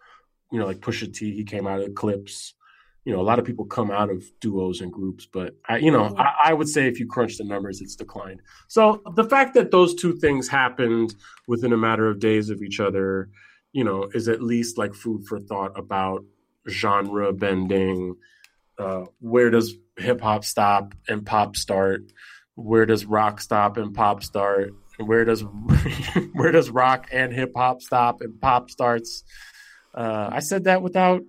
you 0.52 0.60
know, 0.60 0.66
like 0.66 0.78
Pusha 0.78 1.12
T, 1.12 1.34
he 1.34 1.42
came 1.42 1.66
out 1.66 1.80
of 1.80 1.92
Clipse. 1.96 2.54
You 3.04 3.14
know, 3.14 3.20
a 3.20 3.22
lot 3.22 3.38
of 3.38 3.44
people 3.44 3.64
come 3.64 3.90
out 3.90 4.10
of 4.10 4.24
duos 4.40 4.80
and 4.80 4.92
groups, 4.92 5.26
but 5.26 5.54
I, 5.66 5.78
you 5.78 5.90
know, 5.90 6.14
I, 6.18 6.34
I 6.46 6.52
would 6.52 6.68
say 6.68 6.86
if 6.86 7.00
you 7.00 7.06
crunch 7.06 7.38
the 7.38 7.44
numbers, 7.44 7.80
it's 7.80 7.96
declined. 7.96 8.42
So 8.68 9.02
the 9.14 9.24
fact 9.24 9.54
that 9.54 9.70
those 9.70 9.94
two 9.94 10.16
things 10.16 10.48
happened 10.48 11.14
within 11.48 11.72
a 11.72 11.78
matter 11.78 12.08
of 12.08 12.20
days 12.20 12.50
of 12.50 12.62
each 12.62 12.78
other, 12.78 13.30
you 13.72 13.84
know, 13.84 14.10
is 14.12 14.28
at 14.28 14.42
least 14.42 14.76
like 14.76 14.94
food 14.94 15.24
for 15.26 15.40
thought 15.40 15.78
about 15.78 16.24
genre 16.68 17.32
bending. 17.32 18.16
Uh, 18.78 19.04
where 19.20 19.50
does 19.50 19.74
hip 19.96 20.20
hop 20.20 20.44
stop 20.44 20.94
and 21.08 21.24
pop 21.24 21.56
start? 21.56 22.02
Where 22.54 22.86
does 22.86 23.04
rock 23.04 23.40
stop 23.40 23.76
and 23.76 23.94
pop 23.94 24.22
start? 24.22 24.74
Where 24.98 25.24
does 25.24 25.42
where 26.32 26.52
does 26.52 26.70
rock 26.70 27.08
and 27.12 27.32
hip 27.32 27.52
hop 27.56 27.82
stop 27.82 28.20
and 28.20 28.40
pop 28.40 28.70
starts? 28.70 29.24
Uh, 29.94 30.28
I 30.30 30.40
said 30.40 30.64
that 30.64 30.82
without 30.82 31.22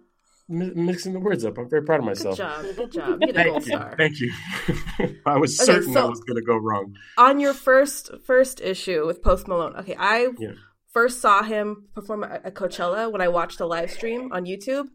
mixing 0.51 1.13
the 1.13 1.19
words 1.19 1.45
up. 1.45 1.57
I'm 1.57 1.69
very 1.69 1.83
proud 1.83 1.99
of 1.99 2.05
myself. 2.05 2.37
Good 2.37 2.43
job. 2.43 2.65
Good 2.75 2.91
job. 2.91 3.19
Get 3.21 3.29
a 3.37 3.43
gold 3.45 3.63
Thank 3.63 3.65
you. 3.65 3.71
star. 3.71 3.95
Thank 3.97 4.19
you. 4.19 5.19
I 5.25 5.37
was 5.37 5.59
Okay, 5.59 5.65
certain 5.73 5.93
that 5.93 6.01
so- 6.01 6.09
was 6.09 6.19
going 6.21 6.35
to 6.37 6.45
go 6.45 6.55
wrong. 6.57 6.95
On 7.17 7.39
your 7.39 7.53
first 7.53 8.11
first 8.25 8.61
issue 8.61 9.05
with 9.07 9.23
Post 9.23 9.47
Malone. 9.47 9.75
Okay, 9.77 9.95
I 9.97 10.29
Yeah. 10.37 10.51
first 10.91 11.21
saw 11.21 11.43
him 11.43 11.87
perform 11.95 12.23
at 12.23 12.45
at 12.45 12.53
Coachella 12.55 13.11
when 13.11 13.21
I 13.21 13.27
watched 13.27 13.57
the 13.57 13.65
live 13.65 13.91
stream 13.91 14.31
on 14.31 14.45
YouTube, 14.45 14.87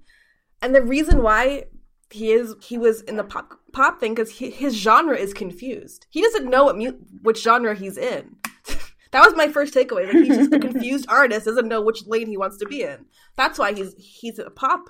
and 0.63 0.75
the 0.75 0.83
reason 0.83 1.23
why 1.23 1.65
he 2.11 2.31
is 2.33 2.55
he 2.63 2.79
was 2.79 3.01
in 3.03 3.17
the 3.17 3.25
pop 3.25 3.59
pop 3.73 3.99
thing 4.01 4.15
because 4.15 4.31
his 4.39 4.75
genre 4.77 5.17
is 5.17 5.35
confused. 5.35 6.07
He 6.11 6.23
doesn't 6.23 6.49
know 6.49 6.65
what 6.65 6.77
mu- 6.79 7.01
which 7.23 7.43
genre 7.43 7.75
he's 7.75 7.97
in. 7.99 8.37
that 9.13 9.25
was 9.27 9.35
my 9.37 9.49
first 9.49 9.75
takeaway. 9.75 10.07
Like 10.07 10.25
he's 10.25 10.37
just 10.37 10.53
a 10.53 10.59
confused 10.61 11.07
artist, 11.21 11.47
doesn't 11.47 11.67
know 11.69 11.81
which 11.83 12.07
lane 12.07 12.27
he 12.29 12.37
wants 12.37 12.59
to 12.59 12.67
be 12.67 12.83
in. 12.83 13.07
That's 13.37 13.59
why 13.59 13.73
he's 13.73 13.95
he's 13.99 14.39
a 14.39 14.51
pop. 14.51 14.89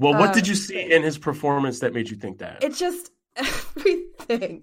Well, 0.00 0.14
what 0.18 0.30
Uh, 0.30 0.32
did 0.34 0.48
you 0.48 0.54
see 0.54 0.80
in 0.92 1.02
his 1.02 1.18
performance 1.18 1.80
that 1.80 1.92
made 1.92 2.08
you 2.10 2.16
think 2.16 2.38
that? 2.38 2.62
It's 2.64 2.78
just 2.78 3.10
everything. 3.36 4.62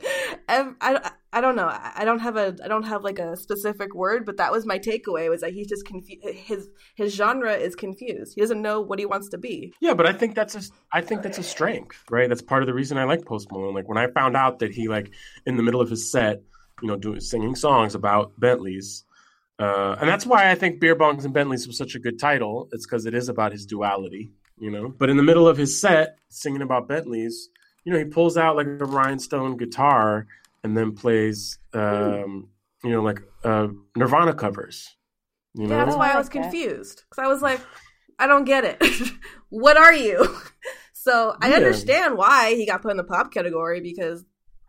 Ev- 0.50 0.76
I, 0.82 1.12
I 1.34 1.42
don't 1.42 1.56
know. 1.56 1.68
I 1.68 1.92
I 1.98 2.06
don't 2.06 2.20
have 2.20 2.36
a 2.38 2.56
I 2.64 2.68
don't 2.68 2.84
have 2.84 3.04
like 3.04 3.20
a 3.20 3.36
specific 3.38 3.94
word, 3.96 4.26
but 4.26 4.38
that 4.38 4.52
was 4.52 4.66
my 4.66 4.80
takeaway. 4.80 5.30
Was 5.30 5.42
that 5.42 5.54
he's 5.54 5.68
just 5.68 5.86
confused. 5.86 6.26
His 6.28 6.70
his 6.96 7.14
genre 7.16 7.54
is 7.54 7.76
confused. 7.76 8.34
He 8.36 8.42
doesn't 8.42 8.62
know 8.62 8.82
what 8.82 9.00
he 9.00 9.06
wants 9.06 9.30
to 9.30 9.38
be. 9.38 9.74
Yeah, 9.82 9.94
but 9.94 10.06
I 10.06 10.14
think 10.14 10.36
that's 10.36 10.56
a 10.56 10.62
I 10.92 11.02
think 11.02 11.22
that's 11.22 11.38
a 11.38 11.44
strength, 11.44 12.04
right? 12.10 12.28
That's 12.30 12.42
part 12.42 12.64
of 12.64 12.68
the 12.68 12.74
reason 12.74 12.98
I 12.98 13.04
like 13.06 13.26
Post 13.26 13.52
Malone. 13.52 13.74
Like 13.74 13.88
when 13.88 13.98
I 13.98 14.08
found 14.08 14.36
out 14.36 14.60
that 14.60 14.72
he 14.74 14.88
like 14.88 15.12
in 15.46 15.58
the 15.58 15.64
middle 15.64 15.82
of 15.82 15.90
his 15.90 16.10
set, 16.12 16.42
you 16.82 16.88
know, 16.88 16.98
doing 16.98 17.20
singing 17.20 17.56
songs 17.56 17.96
about 17.96 18.32
Bentleys, 18.40 19.04
uh, 19.60 19.96
and 20.00 20.08
that's 20.10 20.26
why 20.26 20.50
I 20.52 20.56
think 20.56 20.80
Beer 20.80 20.96
Bongs 20.96 21.26
and 21.26 21.34
Bentleys 21.34 21.68
was 21.68 21.78
such 21.78 21.96
a 21.96 22.00
good 22.00 22.20
title. 22.20 22.70
It's 22.72 22.86
because 22.86 23.06
it 23.06 23.14
is 23.14 23.30
about 23.30 23.52
his 23.52 23.66
duality, 23.66 24.32
you 24.60 24.72
know. 24.72 24.90
But 24.90 25.10
in 25.10 25.18
the 25.18 25.24
middle 25.24 25.48
of 25.48 25.58
his 25.58 25.80
set, 25.82 26.18
singing 26.30 26.62
about 26.62 26.88
Bentleys, 26.88 27.50
you 27.84 27.94
know, 27.94 28.00
he 28.00 28.06
pulls 28.06 28.38
out 28.38 28.56
like 28.56 28.68
a 28.68 28.86
rhinestone 28.86 29.58
guitar 29.58 30.28
and 30.64 30.76
then 30.78 30.96
plays, 30.96 31.60
um, 31.74 32.50
you 32.84 32.92
know, 32.92 33.02
like 33.02 33.22
uh, 33.44 33.68
Nirvana 33.96 34.34
covers. 34.34 34.96
You 35.54 35.68
know, 35.68 35.76
Yeah, 35.76 35.86
that's 35.86 35.98
why 35.98 36.12
I 36.14 36.14
I 36.14 36.18
was 36.18 36.30
confused 36.30 37.04
because 37.10 37.24
I 37.24 37.28
was 37.28 37.42
like, 37.42 37.62
I 38.20 38.28
don't 38.28 38.46
get 38.46 38.64
it. 38.66 38.84
what 39.50 39.78
are 39.78 39.94
you? 39.94 40.28
So 40.94 41.38
I 41.42 41.52
Yeah. 41.52 41.54
understand 41.54 42.18
why 42.18 42.56
he 42.56 42.66
got 42.66 42.82
put 42.82 42.92
in 42.92 42.98
the 42.98 43.04
pop 43.06 43.32
category 43.32 43.80
because 43.80 44.26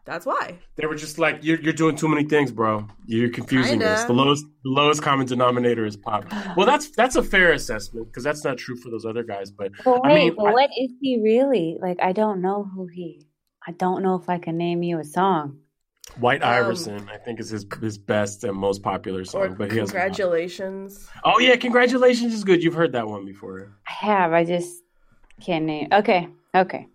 that's 0.08 0.26
why. 0.26 0.58
They 0.76 0.86
were 0.86 0.94
just 0.96 1.18
like, 1.18 1.36
"You're 1.46 1.60
you're 1.60 1.78
doing 1.82 1.96
too 1.96 2.08
many 2.08 2.24
things, 2.24 2.50
bro. 2.50 2.86
You're 3.06 3.30
confusing 3.30 3.80
Kinda. 3.80 3.94
us. 3.94 4.04
The 4.04 4.12
lowest 4.22 4.44
the 4.64 4.70
lowest 4.70 5.00
common 5.02 5.26
denominator 5.26 5.84
is 5.84 5.96
pop." 5.96 6.24
Well, 6.56 6.66
that's 6.66 6.86
that's 7.00 7.16
a 7.16 7.22
fair 7.22 7.52
assessment 7.52 8.06
because 8.08 8.24
that's 8.24 8.42
not 8.44 8.56
true 8.58 8.76
for 8.76 8.88
those 8.90 9.04
other 9.04 9.22
guys. 9.22 9.50
But 9.50 9.72
But 9.84 10.00
I 10.04 10.08
wait, 10.08 10.14
mean, 10.24 10.34
but 10.36 10.46
I- 10.46 10.52
what 10.52 10.70
is 10.84 10.90
he 11.00 11.20
really? 11.22 11.76
Like, 11.80 11.98
I 12.02 12.12
don't 12.12 12.40
know 12.40 12.64
who 12.74 12.86
he. 12.86 13.08
I 13.66 13.72
don't 13.72 14.02
know 14.02 14.14
if 14.16 14.28
I 14.28 14.38
can 14.38 14.56
name 14.56 14.82
you 14.82 14.98
a 14.98 15.04
song. 15.04 15.58
White 16.18 16.42
Um, 16.42 16.48
Iverson, 16.48 17.06
I 17.12 17.18
think, 17.18 17.38
is 17.38 17.50
his 17.50 17.66
his 17.82 17.98
best 17.98 18.42
and 18.44 18.56
most 18.56 18.82
popular 18.82 19.24
song. 19.26 19.56
But 19.58 19.70
he 19.70 19.78
has 19.78 19.90
congratulations. 19.90 21.06
Oh 21.24 21.38
yeah, 21.38 21.56
congratulations 21.56 22.32
is 22.32 22.44
good. 22.44 22.62
You've 22.62 22.74
heard 22.82 22.92
that 22.92 23.06
one 23.06 23.24
before. 23.26 23.76
I 23.86 23.92
have. 24.06 24.32
I 24.32 24.44
just 24.44 24.82
can't 25.46 25.66
name. 25.66 25.88
Okay, 25.92 26.28
okay. 26.54 26.86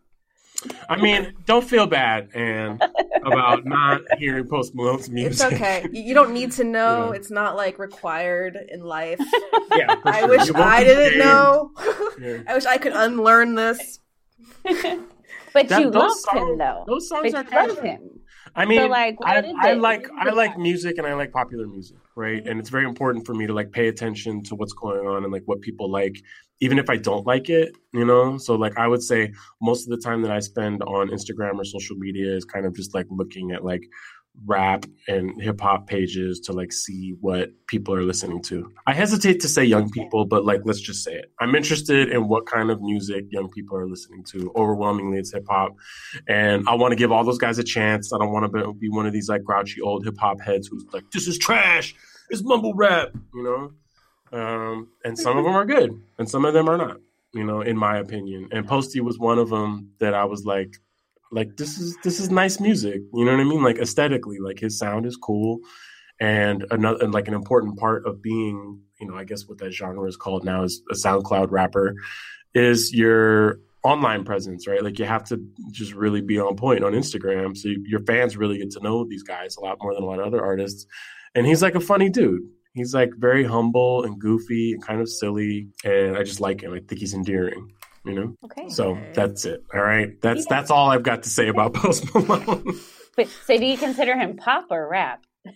I 0.89 1.01
mean, 1.01 1.34
don't 1.46 1.63
feel 1.63 1.88
bad 1.88 2.29
and 2.34 2.82
about 3.25 3.65
not 3.65 4.01
hearing 4.17 4.48
Post 4.48 4.75
Malone's 4.75 5.10
music. 5.10 5.32
It's 5.51 5.53
okay. 5.53 5.86
You 5.91 6.01
you 6.03 6.13
don't 6.13 6.34
need 6.34 6.51
to 6.53 6.63
know. 6.63 7.10
Yeah. 7.12 7.17
It's 7.17 7.32
not 7.32 7.55
like 7.55 7.79
required 7.79 8.58
in 8.70 8.82
life. 8.82 9.20
yeah, 9.75 9.96
for 10.01 10.10
I 10.10 10.20
sure. 10.22 10.29
wish 10.29 10.51
I 10.55 10.84
didn't 10.84 11.10
shamed. 11.13 11.20
know. 11.20 11.72
Yeah. 12.20 12.38
I 12.48 12.53
wish 12.55 12.65
I 12.65 12.77
could 12.77 12.93
unlearn 12.93 13.55
this. 13.55 14.00
But 15.53 15.67
That- 15.70 15.82
you 15.82 15.91
those 15.91 16.01
love 16.01 16.12
songs, 16.17 16.50
him 16.51 16.58
though. 16.58 16.84
Those 16.88 17.08
songs 17.08 17.32
But 17.32 17.36
are 17.36 17.43
you 17.43 17.50
kind 17.50 17.72
of 17.72 17.79
him. 17.79 18.10
I 18.55 18.65
mean, 18.65 18.89
like, 18.89 19.20
what 19.20 19.29
I, 19.29 19.53
I 19.62 19.74
like 19.74 20.08
I 20.20 20.29
like 20.32 20.58
music 20.58 20.98
and 20.98 21.08
I 21.08 21.13
like 21.13 21.32
popular 21.32 21.67
music, 21.67 21.98
right? 22.15 22.46
And 22.46 22.60
it's 22.60 22.70
very 22.70 22.86
important 22.86 23.25
for 23.25 23.34
me 23.34 23.48
to 23.48 23.53
like 23.53 23.72
pay 23.72 23.88
attention 23.88 24.43
to 24.46 24.55
what's 24.55 24.74
going 24.74 25.08
on 25.08 25.24
and 25.24 25.32
like 25.32 25.43
what 25.46 25.62
people 25.62 25.91
like, 25.91 26.15
even 26.63 26.79
if 26.79 26.89
I 26.89 26.96
don't 26.96 27.27
like 27.27 27.50
it, 27.50 27.75
you 27.93 28.05
know. 28.05 28.38
So 28.38 28.55
like 28.55 28.77
I 28.77 28.88
would 28.88 29.03
say 29.03 29.34
most 29.62 29.86
of 29.86 29.89
the 29.89 29.98
time 29.98 30.22
that 30.22 30.32
I 30.32 30.39
spend 30.39 30.82
on 30.84 31.10
Instagram 31.10 31.55
or 31.58 31.65
social 31.65 31.98
media 31.98 32.34
is 32.34 32.46
kind 32.46 32.65
of 32.65 32.74
just 32.74 32.93
like 32.96 33.05
looking 33.10 33.51
at 33.51 33.65
like 33.65 33.84
rap 34.46 34.86
and 35.10 35.39
hip 35.41 35.60
hop 35.60 35.88
pages 35.88 36.39
to 36.39 36.53
like 36.53 36.72
see 36.72 37.15
what 37.20 37.50
people 37.67 37.93
are 37.93 38.03
listening 38.03 38.41
to. 38.43 38.72
I 38.88 38.93
hesitate 38.93 39.41
to 39.41 39.50
say 39.50 39.65
young 39.65 39.91
people, 39.91 40.24
but 40.25 40.46
like 40.46 40.62
let's 40.63 40.79
just 40.79 41.03
say 41.03 41.13
it. 41.15 41.32
I'm 41.41 41.53
interested 41.53 42.10
in 42.10 42.29
what 42.29 42.46
kind 42.46 42.72
of 42.72 42.82
music 42.82 43.25
young 43.29 43.50
people 43.50 43.77
are 43.77 43.88
listening 43.88 44.24
to. 44.32 44.50
Overwhelmingly, 44.55 45.20
it's 45.20 45.34
hip 45.34 45.46
hop, 45.50 45.74
and 46.29 46.67
I 46.70 46.75
want 46.75 46.93
to 46.93 46.96
give 46.96 47.12
all 47.12 47.25
those 47.25 47.38
guys 47.38 47.60
a 47.60 47.63
chance. 47.63 48.13
I 48.13 48.17
don't 48.20 48.32
want 48.32 48.51
to 48.51 48.74
be 48.74 48.89
one 48.89 49.05
of 49.05 49.12
these 49.12 49.27
like 49.27 49.43
grouchy 49.43 49.82
old 49.82 50.05
hip 50.05 50.15
hop 50.17 50.39
heads 50.39 50.70
who's 50.70 50.86
like, 50.93 51.03
"This 51.12 51.27
is 51.27 51.38
trash. 51.38 51.93
It's 52.29 52.41
mumble 52.41 52.74
rap," 52.74 53.10
you 53.34 53.43
know. 53.43 53.74
Um, 54.34 54.90
and 55.06 55.18
some 55.18 55.38
of 55.38 55.46
them 55.46 55.56
are 55.56 55.66
good, 55.66 56.02
and 56.18 56.30
some 56.30 56.44
of 56.46 56.54
them 56.54 56.68
are 56.68 56.78
not. 56.78 56.98
You 57.34 57.44
know, 57.44 57.62
in 57.62 57.78
my 57.78 57.98
opinion. 57.98 58.50
And 58.52 58.68
Posty 58.68 59.00
was 59.00 59.18
one 59.18 59.40
of 59.40 59.50
them 59.50 59.90
that 60.00 60.13
I 60.13 60.25
was 60.25 60.46
like, 60.46 60.75
like 61.34 61.58
this 61.58 61.80
is 61.80 61.98
this 62.04 62.20
is 62.20 62.30
nice 62.30 62.60
music 62.60 63.02
you 63.13 63.25
know 63.25 63.32
what 63.32 63.40
i 63.40 63.44
mean 63.44 63.63
like 63.63 63.78
aesthetically 63.80 64.38
like 64.40 64.60
his 64.60 64.78
sound 64.78 65.06
is 65.06 65.18
cool 65.18 65.60
and 66.20 66.66
another 66.72 67.04
and 67.04 67.13
like 67.13 67.28
an 67.28 67.34
important 67.34 67.78
part 67.78 68.06
of 68.06 68.22
being 68.22 68.80
you 69.02 69.08
know 69.08 69.16
i 69.16 69.24
guess 69.24 69.48
what 69.48 69.58
that 69.58 69.72
genre 69.72 70.08
is 70.08 70.16
called 70.16 70.46
now 70.46 70.63
is 70.63 70.82
a 70.92 70.94
soundcloud 70.94 71.50
rapper 71.50 71.96
is 72.54 72.94
your 72.94 73.60
online 73.84 74.24
presence 74.24 74.68
right 74.68 74.84
like 74.84 75.00
you 75.00 75.06
have 75.06 75.24
to 75.24 75.44
just 75.72 75.94
really 75.94 76.22
be 76.22 76.40
on 76.40 76.56
point 76.56 76.84
on 76.84 76.94
instagram 76.94 77.58
so 77.58 77.68
you, 77.68 77.84
your 77.86 78.00
fans 78.02 78.38
really 78.38 78.60
get 78.60 78.70
to 78.70 78.80
know 78.82 79.04
these 79.04 79.24
guys 79.24 79.58
a 79.58 79.62
lot 79.62 79.78
more 79.82 79.94
than 79.94 80.04
a 80.04 80.06
lot 80.06 80.20
of 80.20 80.25
other 80.25 80.44
artists 80.44 80.86
and 81.36 81.46
he's 81.48 81.62
like 81.62 81.75
a 81.75 81.80
funny 81.80 82.10
dude 82.10 82.44
he's 82.74 82.94
like 82.94 83.12
very 83.18 83.44
humble 83.44 84.03
and 84.03 84.20
goofy 84.20 84.74
and 84.74 84.84
kind 84.86 85.00
of 85.01 85.08
silly 85.10 85.68
and 85.84 86.18
i 86.18 86.24
just 86.24 86.39
like 86.42 86.62
him 86.62 86.74
i 86.74 86.80
think 86.80 87.00
he's 87.00 87.13
endearing 87.13 87.72
you 88.06 88.13
know 88.13 88.36
Okay. 88.46 88.68
so 88.70 88.98
that's 89.13 89.46
it. 89.46 89.63
All 89.74 89.80
right. 89.82 90.20
That's 90.22 90.42
Yeah. 90.42 90.48
that's 90.50 90.70
all 90.72 90.89
I've 90.92 91.03
got 91.03 91.24
to 91.24 91.30
say 91.30 91.48
about 91.48 91.74
Post 91.82 92.13
Malone. 92.13 92.77
But 93.15 93.27
so 93.46 93.58
do 93.58 93.65
you 93.65 93.77
consider 93.77 94.18
him 94.18 94.36
pop 94.36 94.65
or 94.72 94.89
rap? 94.89 95.24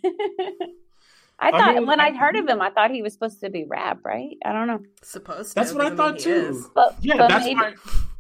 I 1.40 1.50
I 1.50 1.52
thought 1.52 1.76
mean, 1.76 1.86
when 1.86 2.00
I- 2.00 2.08
I 2.08 2.12
heard 2.14 2.36
of 2.36 2.48
him, 2.48 2.62
I 2.62 2.70
thought 2.72 2.90
he 2.92 3.02
was 3.02 3.14
supposed 3.14 3.42
to 3.42 3.50
be 3.50 3.66
rap, 3.68 4.00
right? 4.04 4.38
I 4.46 4.54
don't 4.54 4.68
know. 4.68 4.80
Supposed 5.04 5.50
to. 5.50 5.56
That's 5.56 5.74
what 5.74 5.86
I 5.92 5.96
thought 5.96 6.20
too. 6.20 6.32
is. 6.56 6.68
But 6.74 6.96
yeah, 7.02 7.18
but 7.18 7.28
that's 7.30 7.46
maybe, 7.46 7.56
why. 7.60 7.74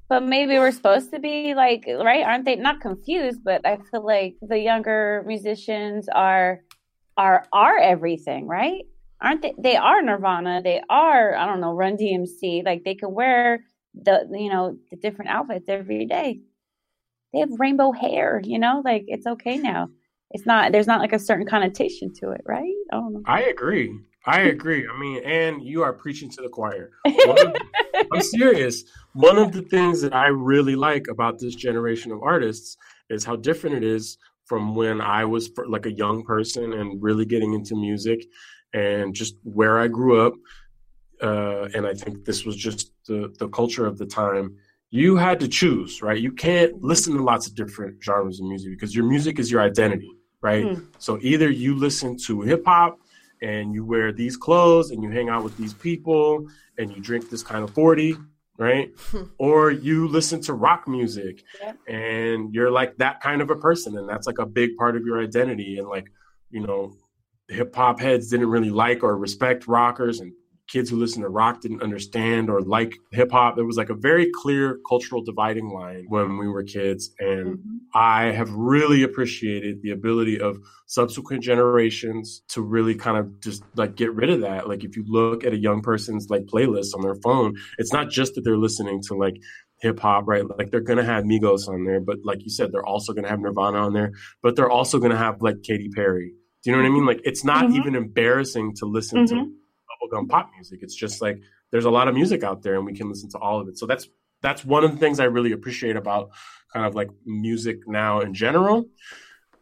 but 0.09 0.23
maybe 0.23 0.59
we're 0.59 0.71
supposed 0.71 1.11
to 1.11 1.19
be 1.19 1.55
like 1.55 1.85
right? 1.87 2.23
Aren't 2.25 2.45
they 2.45 2.57
not 2.57 2.81
confused? 2.81 3.43
But 3.43 3.65
I 3.65 3.77
feel 3.89 4.05
like 4.05 4.35
the 4.41 4.59
younger 4.59 5.23
musicians 5.25 6.07
are 6.13 6.61
are 7.17 7.45
are 7.51 7.77
everything, 7.77 8.47
right? 8.47 8.85
Aren't 9.19 9.41
they? 9.41 9.53
They 9.57 9.75
are 9.75 10.01
Nirvana. 10.01 10.61
They 10.63 10.81
are 10.89 11.35
I 11.35 11.45
don't 11.45 11.61
know 11.61 11.73
Run 11.73 11.97
DMC. 11.97 12.63
Like 12.63 12.83
they 12.83 12.95
can 12.95 13.13
wear 13.13 13.63
the 13.93 14.27
you 14.31 14.49
know 14.49 14.77
the 14.91 14.97
different 14.97 15.31
outfits 15.31 15.67
every 15.67 16.05
day. 16.05 16.39
They 17.33 17.39
have 17.39 17.59
rainbow 17.59 17.91
hair. 17.91 18.41
You 18.43 18.59
know, 18.59 18.81
like 18.85 19.05
it's 19.07 19.25
okay 19.25 19.57
now. 19.57 19.89
It's 20.31 20.45
not. 20.45 20.71
There's 20.71 20.87
not 20.87 20.99
like 20.99 21.13
a 21.13 21.19
certain 21.19 21.47
connotation 21.47 22.13
to 22.21 22.31
it, 22.31 22.41
right? 22.45 22.73
I. 22.93 23.01
I 23.25 23.41
agree. 23.43 23.97
I 24.25 24.41
agree. 24.41 24.85
I 24.85 24.99
mean, 24.99 25.23
and 25.23 25.63
you 25.63 25.83
are 25.83 25.93
preaching 25.93 26.29
to 26.31 26.41
the 26.41 26.49
choir. 26.49 26.91
Of- 27.05 27.55
I'm 28.11 28.21
serious. 28.21 28.83
One 29.13 29.37
of 29.37 29.53
the 29.53 29.61
things 29.61 30.01
that 30.01 30.13
I 30.13 30.27
really 30.27 30.75
like 30.75 31.07
about 31.07 31.39
this 31.39 31.55
generation 31.55 32.11
of 32.11 32.21
artists 32.21 32.75
is 33.09 33.23
how 33.23 33.37
different 33.37 33.77
it 33.77 33.83
is 33.83 34.17
from 34.47 34.75
when 34.75 35.01
I 35.01 35.25
was 35.25 35.49
for- 35.49 35.67
like 35.67 35.85
a 35.85 35.91
young 35.91 36.23
person 36.23 36.73
and 36.73 37.01
really 37.01 37.25
getting 37.25 37.53
into 37.53 37.75
music 37.75 38.25
and 38.73 39.13
just 39.13 39.35
where 39.43 39.77
I 39.79 39.87
grew 39.87 40.25
up. 40.25 40.33
Uh, 41.21 41.67
and 41.73 41.85
I 41.85 41.93
think 41.93 42.25
this 42.25 42.45
was 42.45 42.55
just 42.55 42.91
the, 43.07 43.33
the 43.39 43.49
culture 43.49 43.85
of 43.85 43.97
the 43.97 44.05
time. 44.05 44.55
You 44.89 45.17
had 45.17 45.39
to 45.41 45.47
choose, 45.47 46.01
right? 46.01 46.19
You 46.19 46.31
can't 46.31 46.81
listen 46.81 47.15
to 47.17 47.23
lots 47.23 47.47
of 47.47 47.55
different 47.55 48.01
genres 48.01 48.39
of 48.39 48.47
music 48.47 48.71
because 48.71 48.95
your 48.95 49.05
music 49.05 49.39
is 49.39 49.51
your 49.51 49.61
identity, 49.61 50.11
right? 50.41 50.65
Hmm. 50.65 50.83
So 50.99 51.19
either 51.21 51.49
you 51.49 51.75
listen 51.75 52.17
to 52.25 52.41
hip 52.41 52.63
hop 52.65 52.99
and 53.41 53.73
you 53.73 53.83
wear 53.83 54.13
these 54.13 54.37
clothes 54.37 54.91
and 54.91 55.03
you 55.03 55.09
hang 55.09 55.29
out 55.29 55.43
with 55.43 55.57
these 55.57 55.73
people 55.73 56.47
and 56.77 56.95
you 56.95 57.01
drink 57.01 57.29
this 57.29 57.43
kind 57.43 57.63
of 57.63 57.73
40 57.73 58.15
right 58.57 58.91
or 59.37 59.71
you 59.71 60.07
listen 60.07 60.41
to 60.41 60.53
rock 60.53 60.87
music 60.87 61.43
Yeah. 61.61 61.73
and 61.87 62.53
you're 62.53 62.71
like 62.71 62.97
that 62.97 63.21
kind 63.21 63.41
of 63.41 63.49
a 63.49 63.55
person 63.55 63.97
and 63.97 64.07
that's 64.09 64.25
like 64.27 64.39
a 64.39 64.45
big 64.45 64.75
part 64.77 64.95
of 64.95 65.05
your 65.05 65.21
identity 65.21 65.77
and 65.77 65.87
like 65.87 66.07
you 66.49 66.61
know 66.61 66.93
the 67.47 67.55
hip 67.55 67.75
hop 67.75 67.99
heads 67.99 68.29
didn't 68.29 68.49
really 68.49 68.69
like 68.71 69.03
or 69.03 69.15
respect 69.17 69.67
rockers 69.67 70.19
and 70.19 70.33
kids 70.67 70.89
who 70.89 70.97
listen 70.97 71.21
to 71.21 71.29
rock 71.29 71.61
didn't 71.61 71.81
understand 71.81 72.49
or 72.49 72.61
like 72.61 72.93
hip 73.11 73.31
hop. 73.31 73.55
There 73.55 73.65
was 73.65 73.77
like 73.77 73.89
a 73.89 73.95
very 73.95 74.29
clear 74.41 74.79
cultural 74.87 75.23
dividing 75.23 75.69
line 75.69 76.05
when 76.09 76.37
we 76.37 76.47
were 76.47 76.63
kids. 76.63 77.11
And 77.19 77.57
mm-hmm. 77.57 77.77
I 77.93 78.31
have 78.31 78.51
really 78.51 79.03
appreciated 79.03 79.81
the 79.81 79.91
ability 79.91 80.39
of 80.39 80.57
subsequent 80.85 81.43
generations 81.43 82.41
to 82.49 82.61
really 82.61 82.95
kind 82.95 83.17
of 83.17 83.39
just 83.41 83.63
like 83.75 83.95
get 83.95 84.13
rid 84.13 84.29
of 84.29 84.41
that. 84.41 84.67
Like 84.67 84.83
if 84.83 84.97
you 84.97 85.05
look 85.07 85.43
at 85.43 85.53
a 85.53 85.57
young 85.57 85.81
person's 85.81 86.29
like 86.29 86.45
playlist 86.45 86.95
on 86.95 87.01
their 87.01 87.15
phone, 87.15 87.55
it's 87.77 87.93
not 87.93 88.09
just 88.09 88.35
that 88.35 88.41
they're 88.41 88.57
listening 88.57 89.01
to 89.07 89.15
like 89.15 89.37
hip 89.79 89.99
hop, 89.99 90.27
right? 90.27 90.43
Like 90.57 90.71
they're 90.71 90.81
gonna 90.81 91.03
have 91.03 91.23
Migos 91.23 91.67
on 91.67 91.85
there, 91.85 92.01
but 92.01 92.17
like 92.23 92.43
you 92.43 92.49
said, 92.49 92.71
they're 92.71 92.85
also 92.85 93.13
gonna 93.13 93.29
have 93.29 93.39
Nirvana 93.39 93.77
on 93.77 93.93
there, 93.93 94.11
but 94.41 94.55
they're 94.55 94.69
also 94.69 94.99
gonna 94.99 95.17
have 95.17 95.41
like 95.41 95.61
Katy 95.63 95.89
Perry. 95.89 96.33
Do 96.63 96.71
you 96.71 96.75
know 96.75 96.81
what 96.81 96.89
I 96.89 96.91
mean? 96.91 97.05
Like 97.05 97.21
it's 97.23 97.43
not 97.43 97.65
mm-hmm. 97.65 97.75
even 97.75 97.95
embarrassing 97.95 98.75
to 98.77 98.85
listen 98.85 99.25
mm-hmm. 99.25 99.35
to 99.35 99.51
bubblegum 100.09 100.29
pop 100.29 100.51
music. 100.55 100.79
It's 100.81 100.95
just 100.95 101.21
like 101.21 101.41
there's 101.71 101.85
a 101.85 101.91
lot 101.91 102.07
of 102.07 102.15
music 102.15 102.43
out 102.43 102.61
there 102.61 102.75
and 102.75 102.85
we 102.85 102.93
can 102.93 103.09
listen 103.09 103.29
to 103.31 103.37
all 103.37 103.59
of 103.59 103.67
it. 103.67 103.77
So 103.77 103.85
that's 103.85 104.07
that's 104.41 104.63
one 104.63 104.83
of 104.83 104.91
the 104.91 104.97
things 104.97 105.19
I 105.19 105.25
really 105.25 105.51
appreciate 105.51 105.95
about 105.95 106.29
kind 106.73 106.85
of 106.85 106.95
like 106.95 107.09
music 107.25 107.79
now 107.87 108.21
in 108.21 108.33
general. 108.33 108.85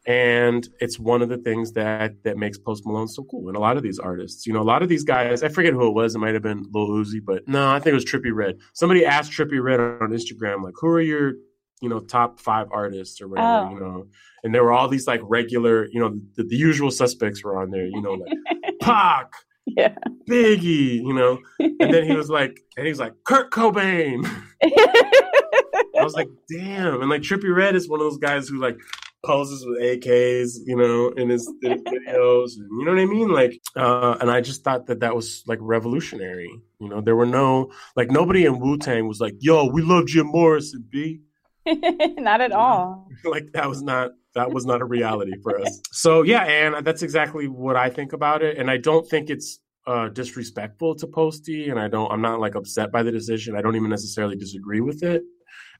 And 0.08 0.68
it's 0.80 1.00
one 1.00 1.24
of 1.24 1.30
the 1.30 1.38
things 1.38 1.72
that 1.72 2.24
that 2.24 2.38
makes 2.38 2.60
Post 2.60 2.86
Malone 2.86 3.08
so 3.08 3.24
cool. 3.24 3.48
And 3.48 3.58
a 3.58 3.60
lot 3.60 3.75
of 3.75 3.82
these 3.82 3.98
artists, 3.98 4.46
you 4.46 4.54
know, 4.54 4.62
a 4.62 4.64
lot 4.64 4.84
of 4.84 4.90
these 4.90 5.04
guys, 5.04 5.42
I 5.42 5.50
forget 5.50 5.74
who 5.74 5.88
it 5.88 5.94
was. 5.94 6.14
It 6.14 6.20
might 6.20 6.36
have 6.36 6.44
been 6.44 6.66
Lil 6.72 6.90
Uzi, 6.90 7.20
but 7.24 7.48
no, 7.48 7.72
I 7.72 7.80
think 7.80 7.92
it 7.92 7.96
was 7.96 8.06
Trippie 8.06 8.34
Redd. 8.34 8.60
Somebody 8.74 9.04
asked 9.04 9.32
Trippie 9.32 9.64
Redd 9.64 9.80
on 9.80 10.12
Instagram, 10.12 10.64
like, 10.64 10.75
who 10.80 10.90
are 10.90 11.02
your, 11.02 11.34
you 11.82 11.90
know, 11.90 12.00
top 12.00 12.40
five 12.40 12.68
artists 12.72 13.20
or 13.20 13.28
whatever, 13.28 13.48
oh. 13.48 13.70
you 13.72 13.80
know? 13.80 14.08
And 14.44 14.54
there 14.54 14.64
were 14.64 14.74
all 14.74 14.88
these 14.88 15.08
like 15.08 15.22
regular, 15.24 15.88
you 15.92 16.00
know, 16.00 16.20
the, 16.36 16.44
the 16.44 16.56
usual 16.56 16.92
suspects 16.92 17.44
were 17.44 17.60
on 17.60 17.72
there, 17.72 17.88
you 17.88 18.00
know, 18.00 18.14
like 18.14 18.38
Pac, 18.82 19.32
yeah. 19.65 19.95
Biggie, 20.29 20.98
you 20.98 21.13
know. 21.13 21.39
And 21.60 21.93
then 21.93 22.03
he 22.05 22.15
was 22.15 22.29
like, 22.29 22.62
and 22.77 22.86
he 22.86 22.91
was 22.91 23.00
like, 23.00 23.13
Kurt 23.25 23.51
Cobain. 23.51 24.25
I 24.63 26.03
was 26.03 26.13
like, 26.13 26.29
damn. 26.50 27.01
And 27.01 27.10
like 27.10 27.22
Trippie 27.22 27.55
Redd 27.55 27.75
is 27.75 27.89
one 27.89 28.00
of 28.00 28.05
those 28.05 28.17
guys 28.17 28.48
who 28.48 28.60
like 28.60 28.77
poses 29.25 29.65
with 29.65 29.81
AKs, 29.81 30.57
you 30.65 30.75
know, 30.75 31.10
in 31.10 31.29
his, 31.29 31.51
in 31.63 31.72
his 31.72 31.81
videos. 31.81 32.51
You 32.57 32.86
know 32.86 32.91
what 32.91 33.00
I 33.00 33.05
mean? 33.05 33.29
Like, 33.29 33.60
uh, 33.75 34.17
and 34.22 34.29
I 34.29 34.41
just 34.41 34.63
thought 34.63 34.88
that 34.88 35.00
that 35.00 35.15
was 35.15 35.43
like 35.48 35.60
revolutionary. 35.62 36.50
You 36.79 36.89
know, 36.89 37.01
there 37.01 37.15
were 37.15 37.25
no 37.25 37.72
like 37.95 38.12
nobody 38.12 38.45
in 38.45 38.60
Wu 38.60 38.77
Tang 38.77 39.07
was 39.07 39.19
like, 39.19 39.36
"Yo, 39.39 39.65
we 39.65 39.81
love 39.81 40.07
Jim 40.07 40.27
Morrison, 40.27 40.86
B." 40.89 41.22
not 42.17 42.41
at 42.41 42.51
all. 42.51 43.07
like 43.24 43.51
that 43.53 43.67
was 43.67 43.81
not 43.81 44.12
that 44.34 44.51
was 44.51 44.65
not 44.65 44.81
a 44.81 44.86
reality 44.86 45.34
for 45.41 45.60
us. 45.60 45.81
So 45.91 46.22
yeah, 46.24 46.43
and 46.43 46.86
that's 46.86 47.01
exactly 47.01 47.48
what 47.48 47.75
I 47.75 47.89
think 47.89 48.13
about 48.13 48.43
it. 48.43 48.57
And 48.57 48.69
I 48.69 48.77
don't 48.77 49.07
think 49.07 49.29
it's 49.29 49.60
uh, 49.88 50.10
disrespectful 50.10 50.95
to 50.95 51.07
Posty, 51.07 51.69
and 51.69 51.79
I 51.79 51.88
don't. 51.88 52.12
I'm 52.12 52.22
not 52.22 52.39
like 52.39 52.55
upset 52.55 52.91
by 52.91 53.03
the 53.03 53.12
decision. 53.12 53.55
I 53.55 53.62
don't 53.62 53.75
even 53.75 53.89
necessarily 53.89 54.36
disagree 54.36 54.81
with 54.81 55.03
it. 55.03 55.24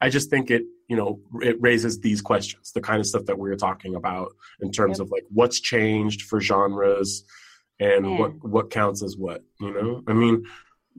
I 0.02 0.10
just 0.10 0.30
think 0.30 0.52
it, 0.52 0.64
you 0.88 0.96
know, 0.96 1.20
it 1.42 1.62
raises 1.62 2.00
these 2.00 2.22
questions, 2.22 2.72
the 2.72 2.82
kind 2.82 3.00
of 3.00 3.08
stuff 3.08 3.26
that 3.26 3.38
we 3.38 3.50
are 3.50 3.56
talking 3.56 3.96
about 3.96 4.32
in 4.62 4.72
terms 4.72 5.00
yep. 5.00 5.06
of 5.06 5.12
like 5.12 5.24
what's 5.30 5.60
changed 5.60 6.24
for 6.24 6.40
genres 6.40 7.24
and 7.80 8.06
yeah. 8.06 8.20
what 8.20 8.32
what 8.44 8.70
counts 8.70 9.04
as 9.04 9.18
what. 9.18 9.44
You 9.60 9.74
know, 9.74 10.04
I 10.08 10.14
mean, 10.14 10.46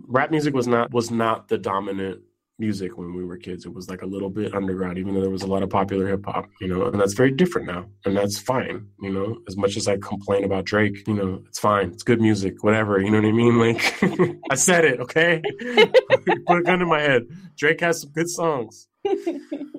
rap 0.06 0.30
music 0.30 0.54
was 0.54 0.66
not 0.66 0.92
was 0.92 1.10
not 1.10 1.48
the 1.48 1.58
dominant 1.58 2.22
music 2.58 2.96
when 2.96 3.14
we 3.14 3.24
were 3.24 3.36
kids. 3.36 3.66
It 3.66 3.74
was 3.74 3.88
like 3.88 4.02
a 4.02 4.06
little 4.06 4.30
bit 4.30 4.54
underground, 4.54 4.98
even 4.98 5.14
though 5.14 5.20
there 5.20 5.30
was 5.30 5.42
a 5.42 5.46
lot 5.46 5.62
of 5.62 5.70
popular 5.70 6.06
hip 6.08 6.24
hop, 6.24 6.48
you 6.60 6.68
know, 6.68 6.86
and 6.86 6.98
that's 6.98 7.14
very 7.14 7.30
different 7.30 7.66
now. 7.66 7.86
And 8.04 8.16
that's 8.16 8.38
fine, 8.38 8.86
you 9.00 9.12
know, 9.12 9.38
as 9.48 9.56
much 9.56 9.76
as 9.76 9.88
I 9.88 9.96
complain 9.98 10.44
about 10.44 10.64
Drake, 10.64 11.06
you 11.06 11.14
know, 11.14 11.42
it's 11.46 11.58
fine. 11.58 11.92
It's 11.92 12.02
good 12.02 12.20
music, 12.20 12.62
whatever, 12.62 13.00
you 13.00 13.10
know 13.10 13.20
what 13.20 13.28
I 13.28 13.32
mean? 13.32 13.58
Like, 13.58 14.38
I 14.50 14.54
said 14.54 14.84
it, 14.84 15.00
okay? 15.00 15.42
Put 16.46 16.58
a 16.58 16.62
gun 16.62 16.80
in 16.80 16.88
my 16.88 17.00
head. 17.00 17.24
Drake 17.56 17.80
has 17.80 18.00
some 18.00 18.10
good 18.12 18.28
songs. 18.28 18.88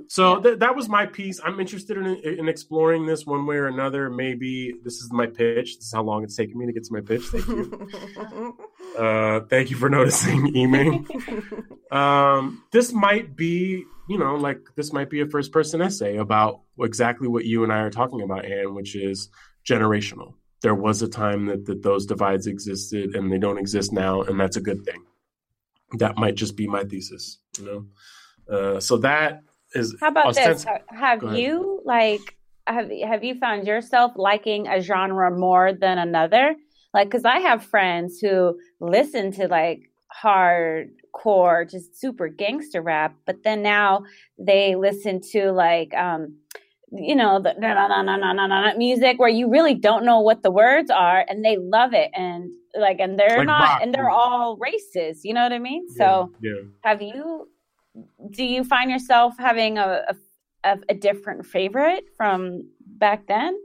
so 0.08 0.40
th- 0.42 0.60
that 0.60 0.76
was 0.76 0.88
my 0.88 1.06
piece. 1.06 1.40
I'm 1.44 1.60
interested 1.60 1.98
in, 1.98 2.06
in 2.06 2.48
exploring 2.48 3.06
this 3.06 3.26
one 3.26 3.46
way 3.46 3.56
or 3.58 3.68
another. 3.68 4.10
Maybe 4.10 4.74
this 4.84 4.96
is 4.96 5.10
my 5.12 5.28
pitch. 5.28 5.78
This 5.78 5.88
is 5.88 5.94
how 5.94 6.04
long 6.04 6.24
it's 6.24 6.36
taken 6.36 6.58
me 6.58 6.66
to 6.66 6.74
get 6.74 6.84
to 6.86 6.94
my 6.94 7.02
pitch. 7.02 7.24
Thank 7.24 7.48
you. 7.48 8.58
Uh, 8.98 9.42
thank 9.42 9.70
you 9.70 9.78
for 9.78 9.90
noticing, 9.90 10.54
Eming. 10.56 11.08
Um, 11.90 12.66
this 12.74 12.92
might 12.92 13.38
be, 13.38 13.86
you 14.10 14.18
know, 14.18 14.36
like 14.36 14.60
this 14.76 14.92
might 14.92 15.10
be 15.10 15.22
a 15.22 15.26
first 15.26 15.54
person 15.54 15.82
essay 15.82 16.18
about 16.18 16.60
exactly 16.78 17.30
what 17.30 17.46
you 17.46 17.64
and 17.64 17.72
I 17.72 17.80
are 17.80 17.90
talking 17.90 18.22
about, 18.22 18.44
Anne, 18.44 18.76
which 18.76 18.94
is 18.94 19.30
generational. 19.66 20.34
There 20.62 20.76
was 20.76 21.02
a 21.02 21.08
time 21.08 21.46
that, 21.46 21.66
that 21.68 21.84
those 21.84 22.06
divides 22.06 22.46
existed 22.46 23.16
and 23.16 23.32
they 23.32 23.38
don't 23.38 23.58
exist 23.58 23.94
now, 23.94 24.22
and 24.22 24.38
that's 24.38 24.58
a 24.58 24.62
good 24.62 24.84
thing. 24.84 25.02
That 25.94 26.18
might 26.18 26.36
just 26.36 26.58
be 26.58 26.68
my 26.68 26.84
thesis, 26.84 27.40
you 27.58 27.66
know. 27.66 27.86
Uh, 28.54 28.80
so 28.82 28.98
that 28.98 29.44
is. 29.74 29.96
How 30.02 30.10
about 30.10 30.36
this? 30.36 30.66
Have 30.90 31.24
you 31.38 31.82
like 31.86 32.36
have 32.68 32.92
have 32.92 33.24
you 33.24 33.36
found 33.36 33.66
yourself 33.66 34.12
liking 34.16 34.68
a 34.68 34.82
genre 34.82 35.32
more 35.32 35.72
than 35.72 35.98
another? 35.98 36.56
Like, 36.98 37.10
because 37.10 37.26
I 37.26 37.38
have 37.38 37.64
friends 37.64 38.20
who 38.20 38.58
listen 38.80 39.32
to 39.34 39.48
like 39.48 39.92
hardcore, 40.24 41.70
just 41.70 41.96
super 41.96 42.28
gangster 42.28 42.82
rap, 42.82 43.14
but 43.28 43.44
then 43.44 43.62
now 43.62 44.04
they 44.40 44.76
listen 44.76 45.22
to 45.34 45.52
like 45.52 45.94
um 45.94 46.36
you 46.92 47.16
know 47.16 47.40
the 47.40 47.54
na 47.60 47.88
na 47.88 48.02
na 48.02 48.16
na 48.18 48.34
na 48.34 48.48
na 48.48 48.74
music 48.78 49.20
where 49.20 49.30
you 49.30 49.48
really 49.48 49.76
don't 49.76 50.06
know 50.06 50.22
what 50.22 50.42
the 50.42 50.50
words 50.50 50.90
are 50.90 51.24
and 51.30 51.46
they 51.46 51.58
love 51.58 51.94
it 51.94 52.10
and 52.16 52.50
like 52.76 53.00
and 53.00 53.20
they're 53.20 53.40
like 53.40 53.46
not 53.46 53.70
rock. 53.70 53.80
and 53.84 53.94
they're 53.94 54.10
all 54.10 54.58
races, 54.58 55.26
you 55.26 55.34
know 55.34 55.44
what 55.44 55.52
i 55.52 55.60
mean 55.60 55.86
yeah, 55.90 55.98
so 55.98 56.32
yeah. 56.42 56.62
have 56.82 57.02
you 57.02 57.50
do 58.32 58.44
you 58.46 58.64
find 58.64 58.90
yourself 58.90 59.36
having 59.38 59.78
a, 59.78 60.16
a, 60.64 60.78
a 60.90 60.94
different 60.94 61.46
favorite 61.46 62.06
from 62.16 62.70
back 62.80 63.28
then? 63.28 63.60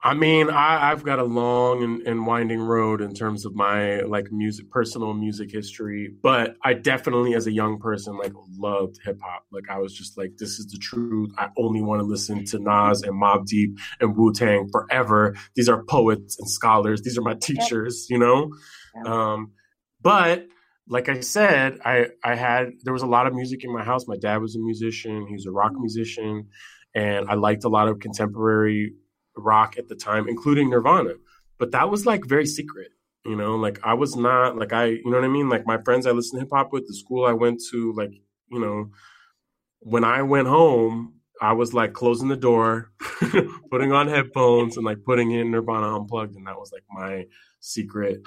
I 0.00 0.14
mean, 0.14 0.48
I, 0.48 0.90
have 0.90 1.02
got 1.02 1.18
a 1.18 1.24
long 1.24 1.82
and, 1.82 2.02
and, 2.06 2.24
winding 2.24 2.60
road 2.60 3.00
in 3.00 3.14
terms 3.14 3.44
of 3.44 3.56
my 3.56 4.00
like 4.02 4.30
music, 4.30 4.70
personal 4.70 5.12
music 5.12 5.50
history. 5.50 6.14
But 6.22 6.54
I 6.62 6.74
definitely, 6.74 7.34
as 7.34 7.48
a 7.48 7.52
young 7.52 7.80
person, 7.80 8.16
like 8.16 8.32
loved 8.56 9.00
hip 9.04 9.18
hop. 9.20 9.44
Like 9.50 9.64
I 9.68 9.78
was 9.78 9.92
just 9.92 10.16
like, 10.16 10.36
this 10.38 10.60
is 10.60 10.68
the 10.70 10.78
truth. 10.78 11.32
I 11.36 11.48
only 11.58 11.82
want 11.82 12.00
to 12.00 12.06
listen 12.06 12.44
to 12.46 12.60
Nas 12.60 13.02
and 13.02 13.20
Mobb 13.20 13.46
Deep 13.46 13.76
and 14.00 14.16
Wu 14.16 14.32
Tang 14.32 14.68
forever. 14.70 15.34
These 15.56 15.68
are 15.68 15.82
poets 15.82 16.38
and 16.38 16.48
scholars. 16.48 17.02
These 17.02 17.18
are 17.18 17.22
my 17.22 17.34
teachers. 17.34 18.06
You 18.08 18.18
know. 18.18 18.52
Um, 19.04 19.52
but 20.00 20.46
like 20.88 21.08
I 21.08 21.20
said, 21.20 21.80
I 21.84 22.06
I 22.22 22.36
had 22.36 22.70
there 22.84 22.92
was 22.92 23.02
a 23.02 23.06
lot 23.06 23.26
of 23.26 23.34
music 23.34 23.64
in 23.64 23.72
my 23.72 23.84
house. 23.84 24.06
My 24.06 24.16
dad 24.16 24.38
was 24.38 24.54
a 24.54 24.60
musician; 24.60 25.26
he 25.26 25.34
was 25.34 25.46
a 25.46 25.50
rock 25.50 25.72
musician, 25.74 26.46
and 26.94 27.28
I 27.28 27.34
liked 27.34 27.64
a 27.64 27.68
lot 27.68 27.88
of 27.88 27.98
contemporary 27.98 28.92
rock 29.38 29.76
at 29.78 29.88
the 29.88 29.94
time, 29.94 30.28
including 30.28 30.70
Nirvana. 30.70 31.14
But 31.58 31.72
that 31.72 31.90
was 31.90 32.06
like 32.06 32.24
very 32.24 32.46
secret, 32.46 32.92
you 33.24 33.36
know. 33.36 33.56
Like 33.56 33.80
I 33.84 33.94
was 33.94 34.16
not 34.16 34.56
like 34.56 34.72
I, 34.72 34.86
you 34.86 35.04
know 35.06 35.16
what 35.16 35.24
I 35.24 35.28
mean. 35.28 35.48
Like 35.48 35.66
my 35.66 35.78
friends 35.82 36.06
I 36.06 36.12
listened 36.12 36.40
to 36.40 36.44
hip 36.44 36.50
hop 36.52 36.72
with, 36.72 36.86
the 36.86 36.94
school 36.94 37.24
I 37.24 37.32
went 37.32 37.60
to, 37.70 37.92
like 37.94 38.12
you 38.50 38.60
know, 38.60 38.90
when 39.80 40.04
I 40.04 40.22
went 40.22 40.48
home, 40.48 41.14
I 41.40 41.52
was 41.52 41.72
like 41.74 41.92
closing 41.92 42.28
the 42.28 42.36
door, 42.36 42.92
putting 43.70 43.92
on 43.92 44.08
headphones, 44.08 44.76
and 44.76 44.86
like 44.86 45.04
putting 45.04 45.30
in 45.30 45.50
Nirvana 45.50 45.96
unplugged, 45.96 46.36
and 46.36 46.46
that 46.46 46.58
was 46.58 46.72
like 46.72 46.84
my 46.90 47.26
secret 47.60 48.26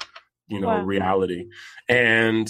you 0.52 0.60
know 0.60 0.68
wow. 0.68 0.84
reality 0.84 1.48
and 1.88 2.50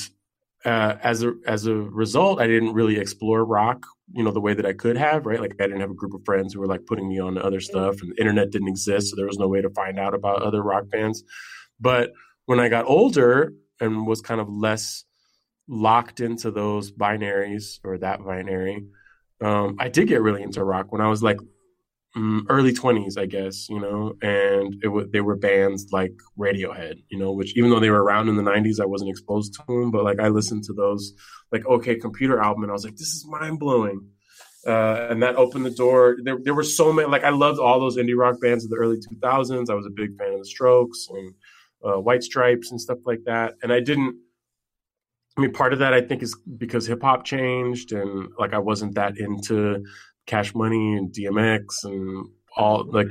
uh, 0.65 0.95
as 1.01 1.23
a 1.23 1.33
as 1.45 1.65
a 1.65 1.75
result, 1.75 2.39
I 2.39 2.47
didn't 2.47 2.73
really 2.73 2.97
explore 2.97 3.43
rock, 3.43 3.85
you 4.13 4.23
know, 4.23 4.31
the 4.31 4.41
way 4.41 4.53
that 4.53 4.65
I 4.65 4.73
could 4.73 4.97
have, 4.97 5.25
right? 5.25 5.39
Like 5.39 5.55
I 5.59 5.63
didn't 5.63 5.81
have 5.81 5.91
a 5.91 5.95
group 5.95 6.13
of 6.13 6.23
friends 6.25 6.53
who 6.53 6.59
were 6.59 6.67
like 6.67 6.85
putting 6.85 7.09
me 7.09 7.19
on 7.19 7.37
other 7.37 7.59
stuff, 7.59 8.01
and 8.01 8.11
the 8.11 8.19
internet 8.19 8.51
didn't 8.51 8.67
exist, 8.67 9.09
so 9.09 9.15
there 9.15 9.25
was 9.25 9.39
no 9.39 9.47
way 9.47 9.61
to 9.61 9.69
find 9.69 9.99
out 9.99 10.13
about 10.13 10.41
other 10.41 10.61
rock 10.61 10.89
bands. 10.89 11.23
But 11.79 12.11
when 12.45 12.59
I 12.59 12.69
got 12.69 12.85
older 12.85 13.53
and 13.79 14.05
was 14.05 14.21
kind 14.21 14.39
of 14.39 14.49
less 14.49 15.03
locked 15.67 16.19
into 16.19 16.51
those 16.51 16.91
binaries 16.91 17.79
or 17.83 17.97
that 17.97 18.23
binary, 18.23 18.85
um, 19.41 19.77
I 19.79 19.89
did 19.89 20.07
get 20.07 20.21
really 20.21 20.43
into 20.43 20.63
rock 20.63 20.91
when 20.91 21.01
I 21.01 21.07
was 21.07 21.23
like 21.23 21.39
early 22.15 22.73
20s, 22.73 23.17
I 23.17 23.25
guess, 23.25 23.69
you 23.69 23.79
know, 23.79 24.13
and 24.21 24.73
it 24.75 24.87
w- 24.87 25.09
they 25.09 25.21
were 25.21 25.37
bands 25.37 25.87
like 25.91 26.13
Radiohead, 26.37 27.03
you 27.09 27.17
know, 27.17 27.31
which 27.31 27.55
even 27.57 27.69
though 27.69 27.79
they 27.79 27.89
were 27.89 28.03
around 28.03 28.27
in 28.27 28.35
the 28.35 28.43
90s, 28.43 28.81
I 28.81 28.85
wasn't 28.85 29.11
exposed 29.11 29.53
to 29.53 29.63
them, 29.67 29.91
but 29.91 30.03
like 30.03 30.19
I 30.19 30.27
listened 30.27 30.63
to 30.65 30.73
those 30.73 31.13
like 31.51 31.65
OK 31.65 31.95
Computer 31.95 32.41
album 32.41 32.63
and 32.63 32.71
I 32.71 32.73
was 32.73 32.83
like, 32.83 32.97
this 32.97 33.13
is 33.13 33.25
mind 33.27 33.59
blowing. 33.59 34.09
Uh, 34.67 35.07
and 35.09 35.23
that 35.23 35.37
opened 35.37 35.65
the 35.65 35.71
door. 35.71 36.17
There, 36.23 36.37
there 36.43 36.53
were 36.53 36.63
so 36.63 36.91
many, 36.91 37.07
like 37.07 37.23
I 37.23 37.29
loved 37.29 37.59
all 37.59 37.79
those 37.79 37.97
indie 37.97 38.17
rock 38.17 38.39
bands 38.41 38.63
of 38.63 38.69
the 38.69 38.77
early 38.77 38.97
2000s. 38.97 39.69
I 39.69 39.73
was 39.73 39.87
a 39.87 39.91
big 39.91 40.17
fan 40.17 40.33
of 40.33 40.39
the 40.39 40.45
Strokes 40.45 41.07
and 41.09 41.33
uh, 41.83 41.99
White 41.99 42.23
Stripes 42.23 42.71
and 42.71 42.79
stuff 42.79 42.99
like 43.05 43.21
that. 43.25 43.55
And 43.63 43.71
I 43.71 43.79
didn't, 43.79 44.17
I 45.37 45.41
mean, 45.41 45.53
part 45.53 45.71
of 45.71 45.79
that 45.79 45.93
I 45.93 46.01
think 46.01 46.21
is 46.21 46.37
because 46.57 46.85
hip 46.85 47.01
hop 47.01 47.23
changed 47.23 47.93
and 47.93 48.29
like 48.37 48.53
I 48.53 48.59
wasn't 48.59 48.95
that 48.95 49.17
into 49.17 49.83
Cash 50.31 50.55
Money 50.55 50.95
and 50.97 51.11
DMX 51.13 51.83
and 51.83 52.27
all 52.55 52.85
like 52.89 53.09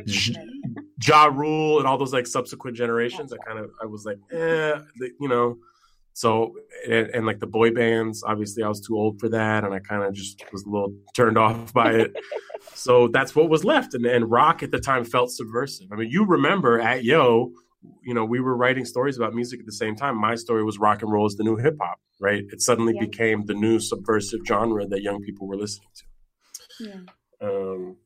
Ja 1.07 1.25
Rule 1.27 1.79
and 1.79 1.87
all 1.87 1.99
those 1.99 2.13
like 2.13 2.27
subsequent 2.27 2.77
generations. 2.77 3.33
I 3.33 3.37
kind 3.47 3.59
of 3.59 3.71
I 3.83 3.87
was 3.87 4.05
like, 4.05 4.19
eh, 4.33 4.79
you 5.21 5.29
know. 5.29 5.59
So 6.13 6.55
and, 6.89 7.07
and 7.15 7.27
like 7.27 7.39
the 7.39 7.47
boy 7.47 7.71
bands, 7.73 8.23
obviously 8.27 8.63
I 8.63 8.69
was 8.69 8.81
too 8.81 8.97
old 8.97 9.21
for 9.21 9.29
that, 9.29 9.65
and 9.65 9.73
I 9.75 9.79
kind 9.81 10.03
of 10.03 10.13
just 10.15 10.43
was 10.53 10.65
a 10.65 10.69
little 10.71 10.95
turned 11.15 11.39
off 11.39 11.73
by 11.83 11.93
it. 11.93 12.13
so 12.75 13.09
that's 13.09 13.35
what 13.37 13.49
was 13.51 13.65
left, 13.65 13.93
and 13.95 14.05
and 14.07 14.31
rock 14.31 14.63
at 14.63 14.71
the 14.71 14.81
time 14.81 15.05
felt 15.05 15.31
subversive. 15.31 15.89
I 15.93 15.97
mean, 15.97 16.11
you 16.11 16.25
remember 16.27 16.81
at 16.81 17.05
Yo, 17.05 17.53
you 18.03 18.15
know, 18.15 18.25
we 18.25 18.41
were 18.41 18.57
writing 18.57 18.85
stories 18.85 19.17
about 19.19 19.35
music 19.35 19.61
at 19.61 19.67
the 19.67 19.73
same 19.73 19.95
time. 19.95 20.17
My 20.17 20.35
story 20.35 20.65
was 20.65 20.79
rock 20.79 21.03
and 21.03 21.13
roll 21.13 21.27
is 21.27 21.37
the 21.37 21.45
new 21.45 21.57
hip 21.57 21.77
hop, 21.81 21.99
right? 22.21 22.45
It 22.51 22.61
suddenly 22.61 22.95
Yeah. 22.95 23.05
became 23.07 23.45
the 23.47 23.55
new 23.55 23.79
subversive 23.79 24.41
genre 24.47 24.87
that 24.87 25.03
young 25.03 25.21
people 25.23 25.47
were 25.47 25.57
listening 25.57 25.89
to. 25.97 26.05
Yeah. 26.81 27.01
Um, 27.41 27.97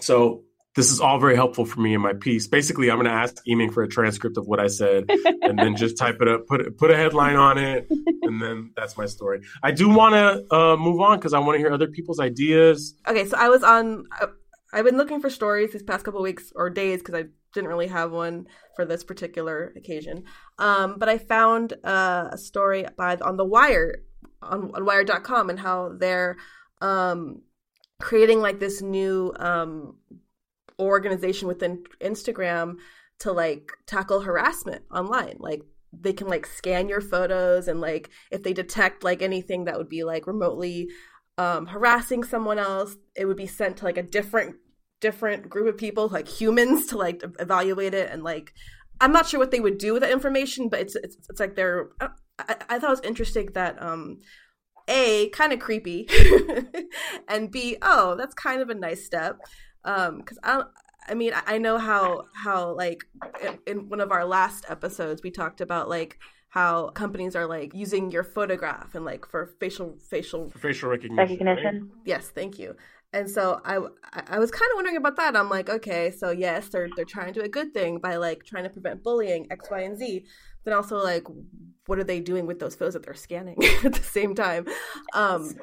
so 0.00 0.44
this 0.76 0.90
is 0.90 1.00
all 1.00 1.18
very 1.18 1.34
helpful 1.34 1.64
for 1.64 1.80
me 1.80 1.94
in 1.94 2.00
my 2.00 2.12
piece. 2.12 2.46
Basically, 2.46 2.90
I'm 2.90 2.96
going 2.96 3.06
to 3.06 3.12
ask 3.12 3.36
Eming 3.48 3.72
for 3.72 3.82
a 3.82 3.88
transcript 3.88 4.36
of 4.38 4.46
what 4.46 4.60
I 4.60 4.68
said, 4.68 5.04
and 5.42 5.58
then 5.58 5.76
just 5.76 5.96
type 5.98 6.18
it 6.20 6.28
up, 6.28 6.46
put 6.46 6.76
put 6.78 6.90
a 6.90 6.96
headline 6.96 7.36
on 7.36 7.58
it, 7.58 7.88
and 8.22 8.40
then 8.40 8.72
that's 8.76 8.96
my 8.96 9.06
story. 9.06 9.40
I 9.62 9.72
do 9.72 9.88
want 9.88 10.14
to 10.14 10.56
uh, 10.56 10.76
move 10.76 11.00
on 11.00 11.18
because 11.18 11.34
I 11.34 11.38
want 11.40 11.56
to 11.56 11.58
hear 11.58 11.72
other 11.72 11.88
people's 11.88 12.20
ideas. 12.20 12.94
Okay, 13.06 13.26
so 13.26 13.36
I 13.36 13.48
was 13.48 13.62
on. 13.62 14.04
I- 14.12 14.26
I've 14.72 14.84
been 14.84 14.96
looking 14.96 15.20
for 15.20 15.30
stories 15.30 15.72
these 15.72 15.82
past 15.82 16.04
couple 16.04 16.22
weeks 16.22 16.52
or 16.54 16.70
days 16.70 17.00
because 17.00 17.16
I 17.16 17.24
didn't 17.52 17.68
really 17.68 17.88
have 17.88 18.12
one 18.12 18.46
for 18.76 18.84
this 18.84 19.02
particular 19.02 19.72
occasion. 19.76 20.22
Um, 20.60 20.94
but 20.96 21.08
I 21.08 21.18
found 21.18 21.72
uh, 21.82 22.28
a 22.30 22.38
story 22.38 22.86
by 22.96 23.16
on 23.16 23.36
the 23.36 23.44
Wire 23.44 24.04
on, 24.40 24.70
on 24.72 24.84
Wire.com 24.84 25.50
and 25.50 25.58
how 25.58 25.96
they're 25.98 26.36
um, 26.80 27.42
creating 28.00 28.40
like 28.40 28.58
this 28.58 28.82
new 28.82 29.32
um, 29.38 29.96
organization 30.78 31.48
within 31.48 31.84
Instagram 32.00 32.76
to 33.20 33.32
like 33.32 33.70
tackle 33.86 34.20
harassment 34.20 34.82
online. 34.90 35.36
Like 35.38 35.62
they 35.92 36.12
can 36.12 36.26
like 36.28 36.46
scan 36.46 36.88
your 36.88 37.00
photos 37.00 37.68
and 37.68 37.80
like 37.80 38.10
if 38.30 38.42
they 38.42 38.52
detect 38.52 39.04
like 39.04 39.22
anything 39.22 39.64
that 39.64 39.76
would 39.76 39.88
be 39.88 40.04
like 40.04 40.26
remotely 40.26 40.88
um, 41.38 41.66
harassing 41.66 42.24
someone 42.24 42.58
else, 42.58 42.96
it 43.16 43.26
would 43.26 43.36
be 43.36 43.46
sent 43.46 43.78
to 43.78 43.84
like 43.84 43.98
a 43.98 44.02
different 44.02 44.56
different 45.00 45.48
group 45.48 45.66
of 45.66 45.78
people, 45.78 46.08
like 46.08 46.28
humans, 46.28 46.86
to 46.88 46.98
like 46.98 47.22
evaluate 47.38 47.94
it 47.94 48.10
and 48.10 48.22
like. 48.24 48.52
I'm 49.02 49.12
not 49.12 49.26
sure 49.26 49.40
what 49.40 49.50
they 49.50 49.60
would 49.60 49.78
do 49.78 49.94
with 49.94 50.02
that 50.02 50.10
information, 50.10 50.68
but 50.68 50.80
it's 50.80 50.94
it's, 50.94 51.16
it's 51.30 51.40
like 51.40 51.56
they're. 51.56 51.88
I, 52.02 52.08
I 52.38 52.56
I 52.68 52.78
thought 52.78 52.88
it 52.88 52.98
was 52.98 53.00
interesting 53.00 53.48
that 53.54 53.82
um, 53.82 54.18
a 54.90 55.28
kind 55.30 55.52
of 55.54 55.58
creepy, 55.60 56.06
and 57.28 57.50
b 57.50 57.76
oh 57.80 58.14
that's 58.16 58.34
kind 58.34 58.60
of 58.60 58.68
a 58.68 58.74
nice 58.74 59.04
step, 59.04 59.38
um, 59.84 60.18
because 60.18 60.38
I. 60.42 60.62
I 61.08 61.14
mean, 61.14 61.32
I 61.34 61.54
I 61.54 61.58
know 61.58 61.78
how 61.78 62.26
how 62.44 62.72
like 62.76 63.04
in, 63.42 63.58
in 63.66 63.88
one 63.88 64.00
of 64.00 64.12
our 64.12 64.24
last 64.24 64.66
episodes 64.68 65.22
we 65.22 65.30
talked 65.30 65.60
about 65.60 65.88
like 65.88 66.18
how 66.50 66.88
companies 66.90 67.34
are 67.34 67.46
like 67.46 67.74
using 67.74 68.10
your 68.12 68.22
photograph 68.22 68.94
and 68.94 69.04
like 69.04 69.26
for 69.26 69.54
facial 69.58 69.96
facial 70.08 70.50
Facial 70.50 70.90
recognition. 70.90 71.16
right? 71.16 71.30
Recognition. 71.30 71.90
Yes, 72.04 72.28
thank 72.28 72.58
you. 72.58 72.76
And 73.12 73.28
so 73.28 73.60
I, 73.64 73.78
I 74.12 74.36
I 74.36 74.38
was 74.38 74.50
kind 74.52 74.70
of 74.70 74.76
wondering 74.76 74.98
about 74.98 75.16
that. 75.16 75.34
I'm 75.34 75.48
like, 75.48 75.68
okay, 75.70 76.12
so 76.12 76.30
yes, 76.30 76.68
they're 76.68 76.88
they're 76.94 77.04
trying 77.06 77.32
to 77.32 77.40
do 77.40 77.44
a 77.44 77.48
good 77.48 77.72
thing 77.74 77.98
by 77.98 78.16
like 78.16 78.44
trying 78.44 78.64
to 78.64 78.70
prevent 78.70 79.02
bullying 79.02 79.46
X, 79.50 79.68
Y, 79.70 79.80
and 79.80 79.98
Z. 79.98 80.24
Then 80.64 80.74
also 80.74 80.96
like, 80.98 81.24
what 81.90 81.98
are 81.98 82.04
they 82.04 82.20
doing 82.20 82.46
with 82.46 82.60
those 82.60 82.76
photos 82.76 82.94
that 82.94 83.04
they're 83.04 83.14
scanning 83.14 83.56
at 83.84 83.92
the 83.92 84.02
same 84.02 84.32
time? 84.32 84.64
Um, 85.12 85.56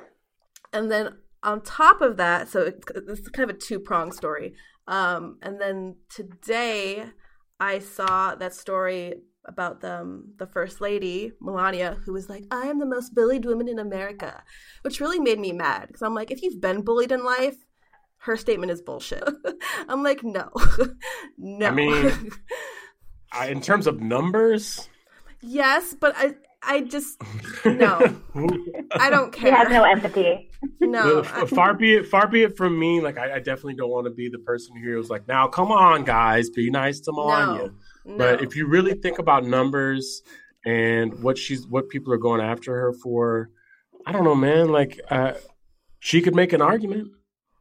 and 0.74 0.92
then 0.92 1.16
on 1.42 1.62
top 1.62 2.02
of 2.02 2.18
that, 2.18 2.50
so 2.50 2.64
it's, 2.64 2.86
it's 3.08 3.30
kind 3.30 3.50
of 3.50 3.56
a 3.56 3.60
two 3.60 3.80
pronged 3.80 4.14
story. 4.14 4.54
Um, 4.90 5.38
and 5.42 5.60
then 5.60 5.96
today 6.10 7.06
I 7.62 7.80
saw 7.80 8.36
that 8.36 8.54
story 8.54 9.22
about 9.46 9.80
the 9.80 10.02
um, 10.02 10.34
the 10.38 10.46
first 10.48 10.82
lady 10.82 11.32
Melania, 11.40 11.98
who 12.04 12.12
was 12.12 12.28
like, 12.28 12.44
"I 12.52 12.68
am 12.68 12.80
the 12.80 12.86
most 12.86 13.16
bullied 13.16 13.46
woman 13.46 13.70
in 13.70 13.80
America," 13.80 14.44
which 14.82 15.00
really 15.00 15.22
made 15.22 15.40
me 15.40 15.54
mad 15.54 15.88
because 15.88 16.02
I'm 16.02 16.14
like, 16.14 16.32
if 16.32 16.42
you've 16.42 16.60
been 16.60 16.82
bullied 16.82 17.14
in 17.14 17.24
life, 17.24 17.56
her 18.18 18.36
statement 18.36 18.74
is 18.74 18.82
bullshit. 18.82 19.24
I'm 19.88 20.04
like, 20.04 20.26
no, 20.26 20.50
no. 21.38 21.68
I 21.68 21.72
mean- 21.72 22.32
I, 23.32 23.48
in 23.48 23.62
terms 23.62 23.88
of 23.88 24.02
numbers, 24.02 24.90
yes, 25.42 25.96
but 26.00 26.14
I 26.18 26.36
I 26.64 26.82
just 26.82 27.22
no, 27.66 28.16
I 28.94 29.10
don't 29.10 29.32
care. 29.32 29.52
He 29.52 29.58
has 29.58 29.70
no 29.70 29.84
empathy. 29.84 30.50
No, 30.82 31.24
far 31.24 31.74
be 31.74 31.96
it 31.96 32.08
far 32.08 32.28
be 32.28 32.44
it 32.44 32.58
from 32.58 32.78
me 32.78 33.02
like 33.02 33.18
I, 33.18 33.36
I 33.36 33.40
definitely 33.40 33.76
don't 33.76 33.90
want 33.90 34.06
to 34.06 34.12
be 34.12 34.30
the 34.30 34.40
person 34.40 34.76
who 34.76 34.98
was 34.98 35.10
like 35.10 35.28
now 35.28 35.48
come 35.48 35.72
on 35.72 36.04
guys 36.04 36.50
be 36.50 36.70
nice 36.70 37.00
to 37.02 37.12
Melania. 37.12 37.72
No, 38.06 38.18
but 38.18 38.42
if 38.42 38.56
you 38.56 38.68
really 38.68 38.94
think 38.94 39.20
about 39.20 39.46
numbers 39.46 40.22
and 40.66 41.22
what 41.22 41.38
she's 41.38 41.68
what 41.68 41.90
people 41.90 42.12
are 42.14 42.18
going 42.18 42.42
after 42.42 42.74
her 42.74 42.94
for 42.94 43.50
I 44.06 44.12
don't 44.12 44.24
know 44.24 44.36
man 44.36 44.70
like 44.70 45.00
uh, 45.10 45.34
she 46.00 46.22
could 46.22 46.36
make 46.36 46.54
an 46.54 46.62
argument. 46.62 47.12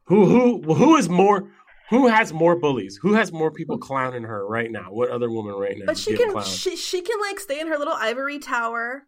Who 0.05 0.25
who 0.25 0.73
who 0.73 0.95
is 0.95 1.09
more 1.09 1.49
who 1.89 2.07
has 2.07 2.33
more 2.33 2.55
bullies 2.55 2.97
who 3.01 3.13
has 3.13 3.31
more 3.31 3.51
people 3.51 3.77
clowning 3.77 4.23
her 4.23 4.45
right 4.47 4.71
now 4.71 4.87
what 4.91 5.09
other 5.09 5.29
woman 5.29 5.53
right 5.55 5.77
now 5.77 5.85
But 5.85 5.97
she 5.97 6.15
can 6.17 6.33
clowned? 6.33 6.45
she 6.61 6.75
she 6.75 7.01
can 7.01 7.19
like 7.21 7.39
stay 7.39 7.59
in 7.59 7.67
her 7.67 7.77
little 7.77 7.93
ivory 7.95 8.39
tower. 8.39 9.03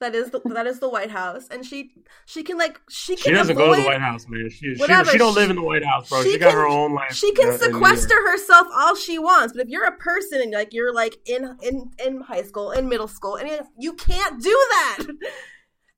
That 0.00 0.14
is 0.14 0.30
the 0.30 0.40
that 0.54 0.68
is 0.68 0.78
the 0.78 0.88
White 0.88 1.10
House, 1.10 1.48
and 1.50 1.66
she 1.66 1.90
she 2.24 2.44
can 2.44 2.56
like 2.56 2.80
she 2.88 3.16
can 3.16 3.24
she 3.24 3.30
doesn't 3.32 3.56
avoid, 3.56 3.66
go 3.66 3.74
to 3.74 3.80
the 3.82 3.86
White 3.88 4.00
House, 4.00 4.26
man. 4.28 4.48
She, 4.48 4.74
she, 4.76 4.80
Whatever, 4.80 5.10
she 5.10 5.18
don't 5.18 5.32
she- 5.34 5.40
live 5.40 5.50
in 5.50 5.56
the 5.56 5.62
White 5.62 5.84
House, 5.84 6.08
bro. 6.08 6.22
she 6.22 6.34
She, 6.34 6.38
got 6.38 6.50
can- 6.50 6.56
her 6.56 6.68
own 6.68 6.94
life. 6.94 7.12
She 7.16 7.32
can 7.32 7.48
uh, 7.48 7.52
in 7.54 7.58
sequester 7.58 8.14
York. 8.14 8.28
herself 8.30 8.68
all 8.76 8.94
she 8.94 9.18
wants, 9.18 9.54
but 9.54 9.62
if 9.62 9.68
you're 9.68 9.86
a 9.86 9.96
person 9.96 10.40
and 10.40 10.52
like 10.52 10.72
you're 10.72 10.94
like 10.94 11.16
in 11.26 11.56
in 11.64 11.90
in 12.06 12.20
high 12.20 12.42
school, 12.42 12.70
in 12.70 12.88
middle 12.88 13.08
school, 13.08 13.34
and 13.34 13.50
you 13.76 13.92
can't 13.94 14.40
do 14.40 14.50
that. 14.50 14.98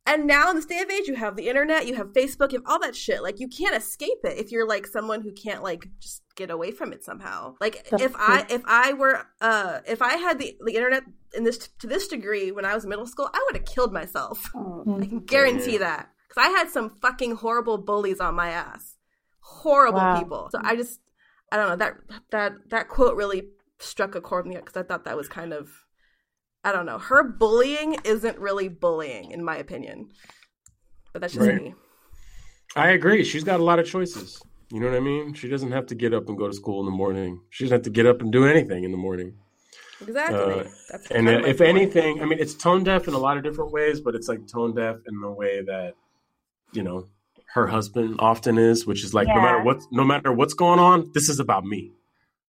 And 0.07 0.27
now 0.27 0.51
in 0.51 0.57
this 0.57 0.67
day 0.67 0.81
of 0.81 0.91
age, 0.91 1.07
you 1.07 1.15
have 1.15 1.37
the 1.37 1.49
internet, 1.49 1.87
you 1.87 1.95
have 1.95 2.09
Facebook, 2.13 2.53
you 2.53 2.59
have 2.59 2.67
all 2.67 2.81
that 2.81 2.97
shit. 2.97 3.23
Like 3.23 3.39
you 3.39 3.49
can't 3.49 3.77
escape 3.77 4.19
it 4.25 4.39
if 4.39 4.51
you're 4.51 4.67
like 4.67 4.87
someone 4.87 5.21
who 5.21 5.31
can't 5.33 5.63
like 5.63 5.87
just 6.01 6.23
get 6.35 6.51
away 6.51 6.71
from 6.73 6.93
it 6.93 7.05
somehow. 7.05 7.55
Like 7.61 7.87
That's 7.91 8.03
if 8.03 8.13
I 8.17 8.47
if 8.49 8.63
I 8.67 8.93
were 8.95 9.27
uh 9.41 9.81
if 9.87 10.03
I 10.03 10.17
had 10.17 10.39
the 10.39 10.57
the 10.65 10.75
internet 10.75 11.05
in 11.37 11.45
this 11.45 11.69
to 11.79 11.87
this 11.87 12.09
degree 12.09 12.51
when 12.51 12.65
I 12.65 12.75
was 12.75 12.85
in 12.85 12.91
middle 12.91 13.07
school, 13.07 13.29
I 13.33 13.45
would 13.47 13.57
have 13.57 13.67
killed 13.67 13.93
myself. 13.93 14.51
I 14.55 15.05
can 15.07 15.21
guarantee 15.21 15.75
Yeah. 15.75 15.79
that 15.81 16.09
because 16.29 16.45
I 16.45 16.49
had 16.49 16.71
some 16.71 16.91
fucking 17.03 17.37
horrible 17.37 17.79
bullies 17.79 18.21
on 18.21 18.35
my 18.35 18.49
ass, 18.51 18.97
horrible 19.41 20.01
Wow. 20.01 20.15
people. 20.19 20.49
So 20.51 20.61
I 20.65 20.77
just, 20.77 21.01
I 21.53 21.57
don't 21.57 21.69
know 21.69 21.77
that 21.77 21.95
that 22.31 22.53
that 22.71 22.89
quote 22.89 23.17
really 23.17 23.49
struck 23.79 24.15
a 24.15 24.21
chord 24.21 24.47
with 24.47 24.55
me 24.55 24.61
because 24.61 24.77
I 24.77 24.83
thought 24.83 25.05
that 25.05 25.17
was 25.17 25.29
kind 25.29 25.53
of, 25.53 25.71
I 26.63 26.73
don't 26.73 26.87
know, 26.87 26.99
her 26.99 27.23
bullying 27.23 27.97
isn't 28.05 28.39
really 28.39 28.69
bullying 28.69 29.31
in 29.31 29.43
my 29.43 29.57
opinion, 29.57 30.11
but 31.13 31.21
that's 31.23 31.33
just 31.35 31.47
Right. 31.47 31.57
me. 31.63 31.75
I 32.77 32.91
agree. 32.91 33.25
She's 33.25 33.45
got 33.45 33.61
a 33.61 33.65
lot 33.65 33.79
of 33.79 33.87
choices. 33.87 34.41
You 34.71 34.79
know 34.79 34.87
what 34.89 34.97
I 34.97 35.01
mean? 35.01 35.35
She 35.35 35.49
doesn't 35.49 35.73
have 35.73 35.87
to 35.87 35.95
get 35.97 36.15
up 36.15 36.29
and 36.29 36.39
go 36.39 36.47
to 36.47 36.55
school 36.55 36.81
in 36.81 36.87
the 36.87 36.93
morning. 36.93 37.41
She 37.51 37.65
doesn't 37.65 37.77
have 37.77 37.83
to 37.85 37.91
get 37.91 38.07
up 38.07 38.21
and 38.21 38.31
do 38.31 38.47
anything 38.47 38.85
in 38.85 38.93
the 38.93 38.97
morning. 38.99 39.35
Exactly. 40.01 40.61
Uh, 40.61 40.65
that's 40.89 41.11
And 41.11 41.29
uh, 41.29 41.43
if 41.45 41.59
point. 41.59 41.69
anything, 41.69 42.23
I 42.23 42.27
mean, 42.27 42.39
it's 42.39 42.55
tone 42.55 42.85
deaf 42.85 43.09
in 43.09 43.15
a 43.15 43.19
lot 43.19 43.37
of 43.37 43.43
different 43.43 43.73
ways, 43.73 44.01
but 44.01 44.15
it's 44.15 44.29
like 44.29 44.47
tone 44.47 44.75
deaf 44.75 44.97
in 45.09 45.21
the 45.21 45.31
way 45.31 45.63
that, 45.63 45.95
you 46.73 46.83
know, 46.83 47.09
her 47.55 47.67
husband 47.67 48.17
often 48.21 48.59
is, 48.59 48.87
which 48.87 49.03
is 49.03 49.13
like 49.13 49.27
no 49.27 49.41
matter 49.41 49.61
what, 49.63 49.81
no 49.91 50.05
matter 50.05 50.33
what's 50.33 50.55
going 50.55 50.79
on, 50.79 51.11
this 51.15 51.29
is 51.29 51.41
about 51.41 51.65
me, 51.65 51.93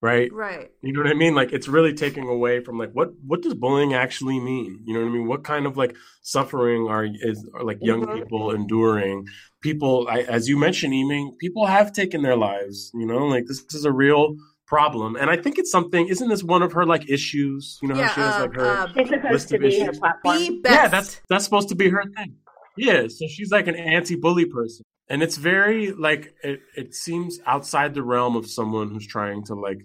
right? 0.01 0.31
right? 0.33 0.71
You 0.81 0.93
know 0.93 1.01
what 1.01 1.09
I 1.09 1.13
mean? 1.13 1.35
Like 1.35 1.51
it's 1.53 1.67
really 1.67 1.93
taking 1.93 2.27
away 2.27 2.59
from 2.63 2.77
like 2.77 2.91
what 2.93 3.09
what 3.25 3.41
does 3.41 3.53
bullying 3.53 3.93
actually 3.93 4.39
mean? 4.39 4.81
You 4.85 4.93
know 4.93 5.01
what 5.01 5.07
I 5.09 5.11
mean? 5.11 5.27
What 5.27 5.43
kind 5.43 5.65
of 5.65 5.77
like 5.77 5.95
suffering 6.21 6.87
are 6.87 7.05
is 7.05 7.47
are 7.53 7.63
like 7.63 7.77
young 7.81 8.01
Mhm. 8.05 8.13
people 8.15 8.51
enduring? 8.51 9.27
People, 9.61 10.07
I, 10.09 10.21
as 10.21 10.49
you 10.49 10.57
mentioned, 10.57 10.93
Eming, 10.93 11.37
people 11.37 11.65
have 11.67 11.93
taken 11.93 12.21
their 12.23 12.35
lives. 12.35 12.91
You 12.95 13.05
know, 13.05 13.25
like 13.27 13.45
this 13.45 13.63
is 13.73 13.85
a 13.85 13.91
real 13.91 14.35
problem, 14.65 15.15
and 15.17 15.29
I 15.29 15.37
think 15.37 15.59
it's 15.59 15.69
something. 15.69 16.07
Isn't 16.07 16.29
this 16.29 16.43
one 16.43 16.63
of 16.63 16.71
her 16.73 16.85
like 16.85 17.09
issues? 17.09 17.77
You 17.81 17.89
know, 17.89 17.95
how 17.95 18.01
Yeah. 18.01 18.13
she 18.15 18.21
has 18.21 18.35
Uh, 18.37 18.39
like 18.41 18.53
her. 18.55 18.65
uh, 18.65 19.31
List 19.31 19.49
to 19.49 19.55
of 19.57 19.63
issues. 19.63 19.99
be 20.23 20.61
yeah, 20.65 20.87
that's 20.87 21.21
that's 21.29 21.43
supposed 21.43 21.69
to 21.69 21.75
be 21.75 21.89
her 21.89 22.03
thing. 22.17 22.35
Yeah, 22.77 23.07
so 23.07 23.27
she's 23.27 23.51
like 23.51 23.67
an 23.67 23.75
anti-bully 23.75 24.45
person, 24.45 24.85
and 25.11 25.21
it's 25.21 25.35
very 25.35 25.91
like 25.91 26.33
it. 26.41 26.61
It 26.75 26.95
seems 26.95 27.39
outside 27.45 27.93
the 27.93 28.01
realm 28.01 28.37
of 28.37 28.49
someone 28.49 28.89
who's 28.89 29.05
trying 29.05 29.43
to 29.45 29.55
like 29.55 29.81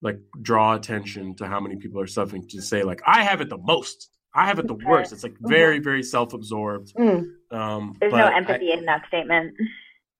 like 0.00 0.20
draw 0.40 0.74
attention 0.76 1.34
to 1.36 1.48
how 1.48 1.58
many 1.58 1.76
people 1.76 2.00
are 2.00 2.06
suffering 2.06 2.46
to 2.50 2.62
say 2.62 2.84
like 2.84 3.00
I 3.04 3.24
have 3.24 3.40
it 3.40 3.48
the 3.50 3.58
most, 3.58 4.08
I 4.32 4.46
have 4.46 4.60
it 4.60 4.68
the 4.68 4.74
worst. 4.74 5.12
It's 5.12 5.24
like 5.24 5.34
very 5.40 5.80
very 5.80 6.04
self-absorbed. 6.04 6.94
Mm. 6.94 7.24
Um, 7.50 7.96
There's 8.00 8.12
no 8.12 8.18
I- 8.18 8.36
empathy 8.36 8.70
in 8.70 8.84
that 8.84 9.02
statement. 9.08 9.54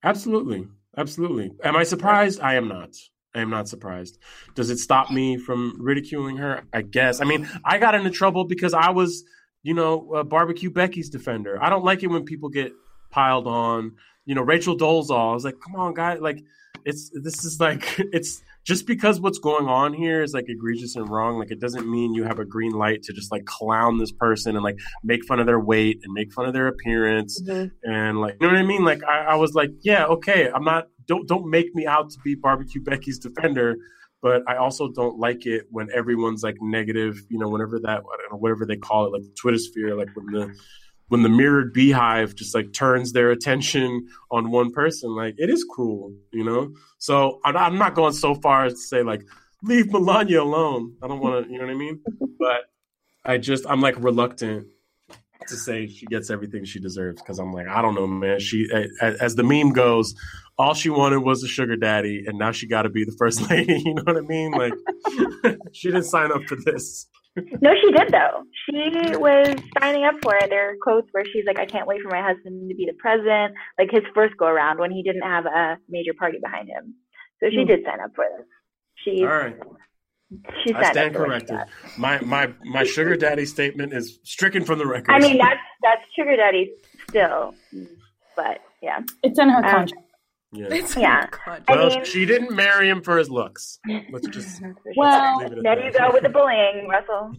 Absolutely. 0.03 0.67
Absolutely. 0.97 1.53
Am 1.63 1.77
I 1.77 1.85
surprised? 1.85 2.41
I 2.41 2.55
am 2.57 2.67
not. 2.67 2.91
I 3.35 3.41
am 3.41 3.51
not 3.51 3.69
surprised. 3.69 4.19
Does 4.57 4.71
it 4.71 4.79
stop 4.79 5.13
me 5.13 5.37
from 5.37 5.77
ridiculing 5.79 6.39
her? 6.39 6.65
I 6.73 6.83
guess. 6.83 7.21
I 7.21 7.25
mean, 7.25 7.49
I 7.65 7.79
got 7.79 7.95
into 7.95 8.11
trouble 8.11 8.45
because 8.45 8.75
I 8.75 8.91
was, 8.91 9.23
you 9.63 9.75
know, 9.75 10.13
uh, 10.15 10.23
barbecue 10.25 10.71
Becky's 10.71 11.11
defender. 11.11 11.63
I 11.63 11.71
don't 11.71 11.85
like 11.85 12.03
it 12.03 12.09
when 12.09 12.25
people 12.25 12.49
get 12.49 12.73
piled 13.11 13.47
on. 13.47 13.93
You 14.29 14.35
know 14.37 14.43
Rachel 14.43 14.77
Dolezal. 14.77 15.31
I 15.31 15.35
was 15.35 15.45
like, 15.45 15.59
come 15.65 15.75
on, 15.75 15.95
guy, 15.95 16.15
like 16.29 16.41
it's 16.85 17.11
this 17.27 17.45
is 17.45 17.59
like 17.59 17.83
it's 18.13 18.41
just 18.65 18.87
because 18.87 19.19
what's 19.21 19.39
going 19.39 19.67
on 19.67 19.95
here 19.95 20.23
is 20.23 20.35
like 20.35 20.45
egregious 20.49 20.95
and 20.97 21.09
wrong. 21.09 21.39
Like 21.39 21.51
it 21.51 21.61
doesn't 21.61 21.91
mean 21.91 22.15
you 22.15 22.25
have 22.25 22.39
a 22.39 22.45
green 22.45 22.73
light 22.73 23.03
to 23.05 23.13
just 23.13 23.33
like 23.33 23.47
clown 23.47 23.99
this 23.99 24.13
person 24.13 24.55
and 24.55 24.63
like 24.63 24.77
make 25.03 25.25
fun 25.25 25.41
of 25.41 25.47
their 25.47 25.59
weight 25.59 25.99
and 26.05 26.13
make 26.13 26.33
fun 26.33 26.47
of 26.47 26.53
their 26.53 26.69
appearance 26.69 27.41
Mhm. 27.43 27.71
and 27.85 28.21
like 28.21 28.37
you 28.41 28.47
know 28.47 28.53
what 28.53 28.61
I 28.61 28.67
mean. 28.67 28.85
Like 28.85 29.03
I, 29.05 29.19
I 29.33 29.35
was 29.37 29.55
like, 29.55 29.71
yeah, 29.83 30.05
okay, 30.07 30.51
I'm 30.55 30.65
not. 30.65 30.85
Don't 31.07 31.27
don't 31.27 31.49
make 31.49 31.75
me 31.75 31.87
out 31.87 32.11
to 32.11 32.19
be 32.23 32.35
barbecue 32.35 32.83
Becky's 32.83 33.19
defender. 33.19 33.77
But 34.21 34.43
I 34.49 34.57
also 34.57 34.89
don't 34.89 35.17
like 35.19 35.47
it 35.47 35.67
when 35.71 35.89
everyone's 35.95 36.43
like 36.43 36.57
negative, 36.61 37.15
you 37.31 37.39
know, 37.39 37.49
whenever 37.49 37.79
that, 37.79 38.03
know, 38.33 38.37
whatever 38.37 38.67
they 38.67 38.77
call 38.77 39.07
it, 39.07 39.13
like 39.13 39.23
the 39.23 39.33
Twitter 39.41 39.59
sphere, 39.59 39.95
like 39.95 40.09
when 40.17 40.27
the 40.27 40.55
when 41.09 41.23
the 41.23 41.29
mirrored 41.29 41.73
beehive 41.73 42.35
just 42.35 42.55
like 42.55 42.73
turns 42.73 43.13
their 43.13 43.31
attention 43.31 44.07
on 44.31 44.51
one 44.51 44.71
person 44.73 45.15
like 45.15 45.35
it 45.39 45.51
is 45.51 45.65
cruel 45.69 46.13
you 46.33 46.45
know? 46.45 46.73
So 46.99 47.41
i'm 47.45 47.79
not 47.79 47.95
going 47.95 48.13
so 48.13 48.35
far 48.35 48.67
as 48.67 48.75
to 48.75 48.81
say 48.81 49.03
like 49.03 49.23
leave 49.63 49.91
melania 49.91 50.43
alone. 50.43 50.95
I 51.03 51.09
don't 51.09 51.21
want 51.21 51.47
to 51.47 51.53
you 51.53 51.59
know 51.59 51.67
what 51.67 51.73
i 51.73 51.77
mean? 51.77 52.01
But 52.39 52.71
i 53.25 53.39
just 53.39 53.67
i'm 53.69 53.81
like 53.81 53.97
reluctant 53.99 54.67
to 55.47 55.57
say 55.57 55.87
she 55.87 56.05
gets 56.07 56.31
everything 56.31 56.65
she 56.65 56.79
deserves 56.79 57.23
because 57.23 57.39
i'm 57.39 57.53
like 57.53 57.67
i 57.69 57.81
don't 57.81 57.95
know 57.95 58.07
man. 58.07 58.39
She 58.39 58.69
as 59.01 59.35
the 59.35 59.43
meme 59.45 59.73
goes 59.73 60.15
all 60.59 60.75
she 60.75 60.91
wanted 60.91 61.21
was 61.21 61.43
a 61.45 61.49
sugar 61.49 61.77
daddy 61.77 62.25
and 62.27 62.39
now 62.39 62.51
she 62.51 62.67
got 62.67 62.83
to 62.83 62.89
be 62.89 63.05
the 63.05 63.15
first 63.19 63.49
lady 63.51 63.81
you 63.85 63.95
know 63.95 64.03
what 64.05 64.17
i 64.17 64.21
mean? 64.21 64.53
Like 64.53 64.75
she 65.73 65.89
didn't 65.89 66.05
sign 66.05 66.33
up 66.33 66.43
for 66.45 66.57
this 66.65 67.07
No, 67.61 67.71
she 67.81 67.91
did 67.93 68.13
though. 68.13 68.43
She 68.67 69.17
was 69.17 69.57
signing 69.81 70.05
up 70.05 70.15
for 70.23 70.37
it. 70.37 70.51
There 70.51 70.71
are 70.71 70.75
quotes 70.83 71.09
where 71.13 71.25
she's 71.25 71.45
like, 71.47 71.59
"I 71.59 71.67
can't 71.67 71.87
wait 71.87 72.01
for 72.03 72.09
my 72.11 72.23
husband 72.23 72.69
to 72.69 72.75
be 72.75 72.87
the 72.87 72.97
president." 72.99 73.55
Like 73.79 73.91
his 73.91 74.03
first 74.15 74.37
go 74.37 74.47
around 74.47 74.79
when 74.79 74.91
he 74.91 75.03
didn't 75.03 75.23
have 75.23 75.47
a 75.47 75.79
major 75.89 76.13
party 76.19 76.39
behind 76.43 76.69
him. 76.69 76.95
So 77.41 77.51
she 77.51 77.63
Hmm. 77.63 77.67
did 77.67 77.85
sign 77.85 78.01
up 78.01 78.11
for 78.15 78.25
this. 78.37 78.47
She 79.05 79.23
all 79.23 79.29
right 79.29 79.57
she 80.63 80.71
I 80.75 80.83
signed 80.83 80.87
stand 80.95 81.17
up 81.17 81.23
for 81.23 81.29
what 81.29 81.47
corrected. 81.49 81.59
My 81.97 82.21
my 82.21 82.53
my 82.65 82.85
sugar 82.85 83.17
daddy 83.17 83.47
statement 83.47 83.93
is 83.95 84.19
stricken 84.25 84.65
from 84.65 84.79
the 84.79 84.87
record. 84.87 85.13
I 85.15 85.21
mean, 85.21 85.39
that's 85.39 85.61
that's 85.83 86.03
sugar 86.15 86.37
daddy 86.37 86.73
still, 87.09 87.55
but 88.37 88.59
yeah. 88.83 89.01
It's 89.23 89.39
in 89.39 89.49
her 89.49 89.59
Um, 89.59 89.63
contract. 89.65 89.95
Yeah. 90.53 90.67
It's 90.71 90.97
Yeah. 90.97 91.27
God. 91.45 91.63
I 91.69 91.89
mean- 91.89 92.05
she 92.05 92.25
didn't 92.27 92.55
marry 92.55 92.89
him 92.89 93.03
for 93.03 93.19
his 93.19 93.31
looks. 93.31 93.79
Let's 94.11 94.29
just 94.29 94.63
Well, 94.97 95.39
leave 95.43 95.53
it 95.53 95.63
There 95.63 95.77
that. 95.77 95.85
you 95.85 95.93
go 95.93 96.11
with 96.13 96.23
the 96.23 96.29
bullying, 96.29 96.89
Russell. 96.89 97.33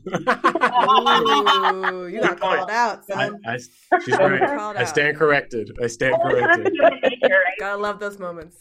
Ooh, 1.95 2.07
you 2.07 2.21
got 2.21 2.39
called 2.39 2.69
out, 2.69 3.05
son. 3.05 3.39
I, 3.45 3.57
she's 3.57 4.17
right. 4.17 4.41
I 4.41 4.83
stand 4.85 5.17
corrected. 5.17 5.71
I 5.81 5.87
stand 5.87 6.15
corrected. 6.21 6.73
nature, 6.73 6.83
right? 7.29 7.53
Gotta 7.59 7.77
love 7.81 7.99
those 7.99 8.19
moments. 8.19 8.57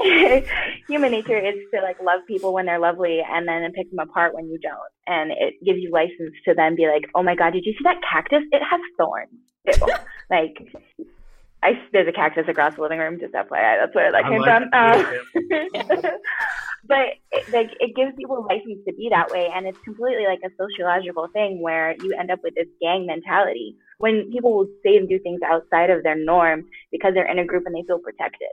human 0.88 1.10
nature 1.10 1.36
is 1.38 1.54
to 1.74 1.80
like 1.82 2.00
love 2.02 2.20
people 2.26 2.54
when 2.54 2.64
they're 2.64 2.78
lovely 2.78 3.20
and 3.28 3.46
then 3.46 3.70
pick 3.72 3.90
them 3.90 3.98
apart 3.98 4.34
when 4.34 4.46
you 4.46 4.58
don't 4.58 4.78
and 5.06 5.30
it 5.30 5.54
gives 5.62 5.78
you 5.78 5.90
license 5.92 6.32
to 6.42 6.54
then 6.54 6.74
be 6.74 6.86
like 6.86 7.04
oh 7.14 7.22
my 7.22 7.34
god 7.34 7.50
did 7.52 7.66
you 7.66 7.72
see 7.72 7.82
that 7.84 7.98
cactus 8.08 8.42
it 8.50 8.62
has 8.62 8.80
thorns 8.96 9.28
like 10.30 10.56
I, 11.62 11.72
there's 11.92 12.08
a 12.08 12.12
cactus 12.12 12.46
across 12.48 12.76
the 12.76 12.82
living 12.82 12.98
room 12.98 13.18
just 13.20 13.34
FYI. 13.34 13.78
That's 13.80 13.94
where 13.94 14.12
that 14.12 14.24
I 14.24 14.28
came 14.28 14.40
like 14.40 14.70
from. 14.70 16.02
um, 16.02 16.12
but 16.84 17.08
it, 17.32 17.52
like 17.52 17.70
it 17.80 17.94
gives 17.94 18.16
people 18.16 18.46
license 18.48 18.80
to 18.86 18.94
be 18.94 19.08
that 19.10 19.30
way 19.30 19.50
and 19.54 19.66
it's 19.66 19.78
completely 19.84 20.24
like 20.24 20.40
a 20.44 20.50
sociological 20.56 21.28
thing 21.32 21.60
where 21.60 21.94
you 22.02 22.14
end 22.18 22.30
up 22.30 22.40
with 22.42 22.54
this 22.54 22.68
gang 22.80 23.06
mentality 23.06 23.76
when 23.98 24.30
people 24.32 24.56
will 24.56 24.68
say 24.82 24.96
and 24.96 25.08
do 25.08 25.18
things 25.18 25.40
outside 25.44 25.90
of 25.90 26.02
their 26.02 26.16
norm 26.16 26.64
because 26.90 27.12
they're 27.14 27.30
in 27.30 27.38
a 27.38 27.44
group 27.44 27.64
and 27.66 27.74
they 27.74 27.84
feel 27.86 27.98
protected 27.98 28.48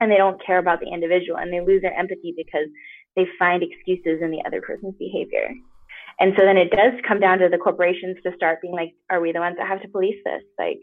and 0.00 0.10
they 0.10 0.16
don't 0.16 0.44
care 0.44 0.58
about 0.58 0.80
the 0.80 0.92
individual 0.92 1.38
and 1.38 1.52
they 1.52 1.60
lose 1.60 1.82
their 1.82 1.96
empathy 1.96 2.34
because 2.36 2.66
they 3.14 3.26
find 3.38 3.62
excuses 3.62 4.20
in 4.20 4.30
the 4.30 4.42
other 4.46 4.60
person's 4.60 4.94
behavior. 4.98 5.48
And 6.18 6.32
so 6.36 6.44
then 6.44 6.56
it 6.56 6.70
does 6.70 6.92
come 7.06 7.20
down 7.20 7.38
to 7.38 7.48
the 7.48 7.58
corporations 7.58 8.16
to 8.22 8.34
start 8.36 8.62
being 8.62 8.74
like, 8.74 8.94
are 9.10 9.20
we 9.20 9.32
the 9.32 9.40
ones 9.40 9.56
that 9.58 9.68
have 9.68 9.82
to 9.82 9.88
police 9.88 10.16
this? 10.24 10.42
Like, 10.58 10.80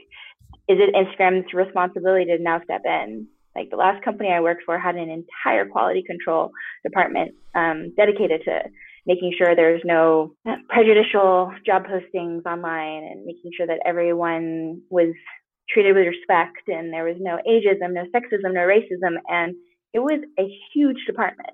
is 0.67 0.78
it 0.80 0.95
Instagram's 0.95 1.54
responsibility 1.54 2.26
to 2.26 2.38
now 2.39 2.62
step 2.63 2.82
in? 2.86 3.28
Like 3.56 3.69
the 3.69 3.78
last 3.78 4.04
company 4.04 4.30
I 4.30 4.39
worked 4.39 4.63
for 4.65 4.80
had 4.80 4.95
an 4.95 5.10
entire 5.10 5.65
quality 5.65 6.04
control 6.04 6.52
department 6.84 7.36
um, 7.54 7.93
dedicated 7.95 8.41
to 8.45 8.62
making 9.06 9.34
sure 9.38 9.56
there's 9.56 9.82
no 9.84 10.34
prejudicial 10.69 11.52
job 11.65 11.84
postings 11.86 12.45
online 12.45 13.04
and 13.04 13.26
making 13.26 13.52
sure 13.56 13.67
that 13.67 13.82
everyone 13.86 14.82
was 14.89 15.13
treated 15.69 15.95
with 15.95 16.08
respect 16.08 16.67
and 16.67 16.91
there 16.91 17.04
was 17.04 17.17
no 17.19 17.38
ageism, 17.47 17.93
no 17.93 18.06
sexism, 18.15 18.54
no 18.54 18.62
racism. 18.62 19.17
And 19.28 19.56
it 19.93 19.99
was 19.99 20.19
a 20.39 20.47
huge 20.73 20.97
department. 21.06 21.52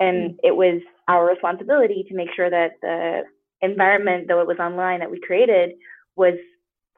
And 0.00 0.38
it 0.42 0.54
was 0.56 0.82
our 1.08 1.26
responsibility 1.26 2.04
to 2.08 2.14
make 2.14 2.28
sure 2.34 2.50
that 2.50 2.72
the 2.82 3.22
environment, 3.62 4.26
though 4.28 4.40
it 4.40 4.46
was 4.46 4.58
online 4.58 5.00
that 5.00 5.10
we 5.10 5.20
created, 5.20 5.70
was 6.16 6.34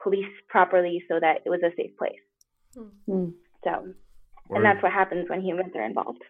policed 0.07 0.47
properly 0.47 1.03
so 1.09 1.19
that 1.19 1.41
it 1.45 1.49
was 1.49 1.61
a 1.63 1.71
safe 1.75 1.95
place. 1.97 2.13
Hmm. 3.05 3.29
So, 3.63 3.93
and 4.49 4.65
that's 4.65 4.81
what 4.81 4.93
happens 4.93 5.29
when 5.29 5.41
humans 5.41 5.73
are 5.75 5.83
involved. 5.83 6.23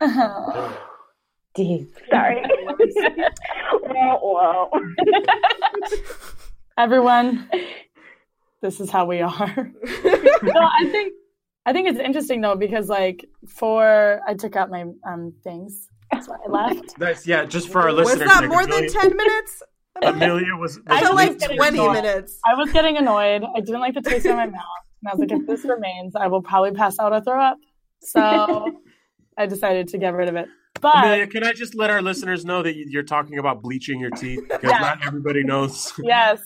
Deep. 1.54 1.90
Sorry. 2.10 2.42
Wah, 3.82 4.18
wah. 4.22 4.68
Everyone, 6.76 7.50
this 8.62 8.80
is 8.80 8.90
how 8.90 9.06
we 9.06 9.20
are. 9.20 9.72
no, 10.42 10.60
I 10.60 10.88
think 10.92 11.14
I 11.66 11.72
think 11.72 11.88
it's 11.88 11.98
interesting 11.98 12.40
though 12.40 12.54
because 12.54 12.88
like 12.88 13.24
for 13.48 14.20
I 14.26 14.34
took 14.34 14.54
out 14.54 14.70
my 14.70 14.84
um 15.04 15.32
things, 15.42 15.88
so 16.22 16.32
I 16.32 16.48
left. 16.48 16.96
That's 16.98 17.26
yeah. 17.26 17.44
Just 17.44 17.70
for 17.70 17.80
our 17.80 17.92
listeners. 17.92 18.20
Was 18.20 18.28
listeners, 18.28 18.40
that 18.40 18.48
like, 18.48 18.50
more 18.50 18.66
than 18.66 18.88
10 18.88 19.16
minutes? 19.16 19.62
Amelia 20.14 20.54
was. 20.56 20.78
I 20.86 20.98
I 20.98 21.02
was 21.02 21.10
like 21.14 21.38
getting 21.38 21.56
20 21.56 21.78
annoyed. 21.78 21.92
minutes. 21.94 22.38
I 22.46 22.54
was 22.54 22.70
getting 22.72 22.96
annoyed. 22.96 23.42
I 23.56 23.60
didn't 23.60 23.80
like 23.80 23.94
the 23.94 24.02
taste 24.02 24.26
in 24.26 24.36
my 24.36 24.46
mouth, 24.46 24.62
and 25.02 25.08
I 25.08 25.14
was 25.14 25.20
like, 25.20 25.32
if 25.32 25.46
this 25.46 25.64
remains, 25.64 26.14
I 26.16 26.26
will 26.28 26.42
probably 26.42 26.72
pass 26.72 26.98
out 26.98 27.12
or 27.12 27.20
throw 27.20 27.40
up. 27.42 27.58
So 28.00 28.72
I 29.36 29.46
decided 29.46 29.88
to 29.88 29.98
get 29.98 30.14
rid 30.14 30.28
of 30.28 30.36
it. 30.36 30.48
But 30.80 30.96
Amelia, 30.96 31.26
can 31.26 31.42
I 31.44 31.52
just 31.52 31.74
let 31.74 31.90
our 31.90 32.00
listeners 32.00 32.44
know 32.44 32.62
that 32.62 32.76
you- 32.76 32.86
you're 32.88 33.02
talking 33.02 33.38
about 33.38 33.62
bleaching 33.62 33.98
your 33.98 34.10
teeth 34.10 34.40
because 34.48 34.70
Yeah. 34.70 34.78
not 34.78 35.04
everybody 35.04 35.42
knows. 35.42 35.92
yes, 36.02 36.40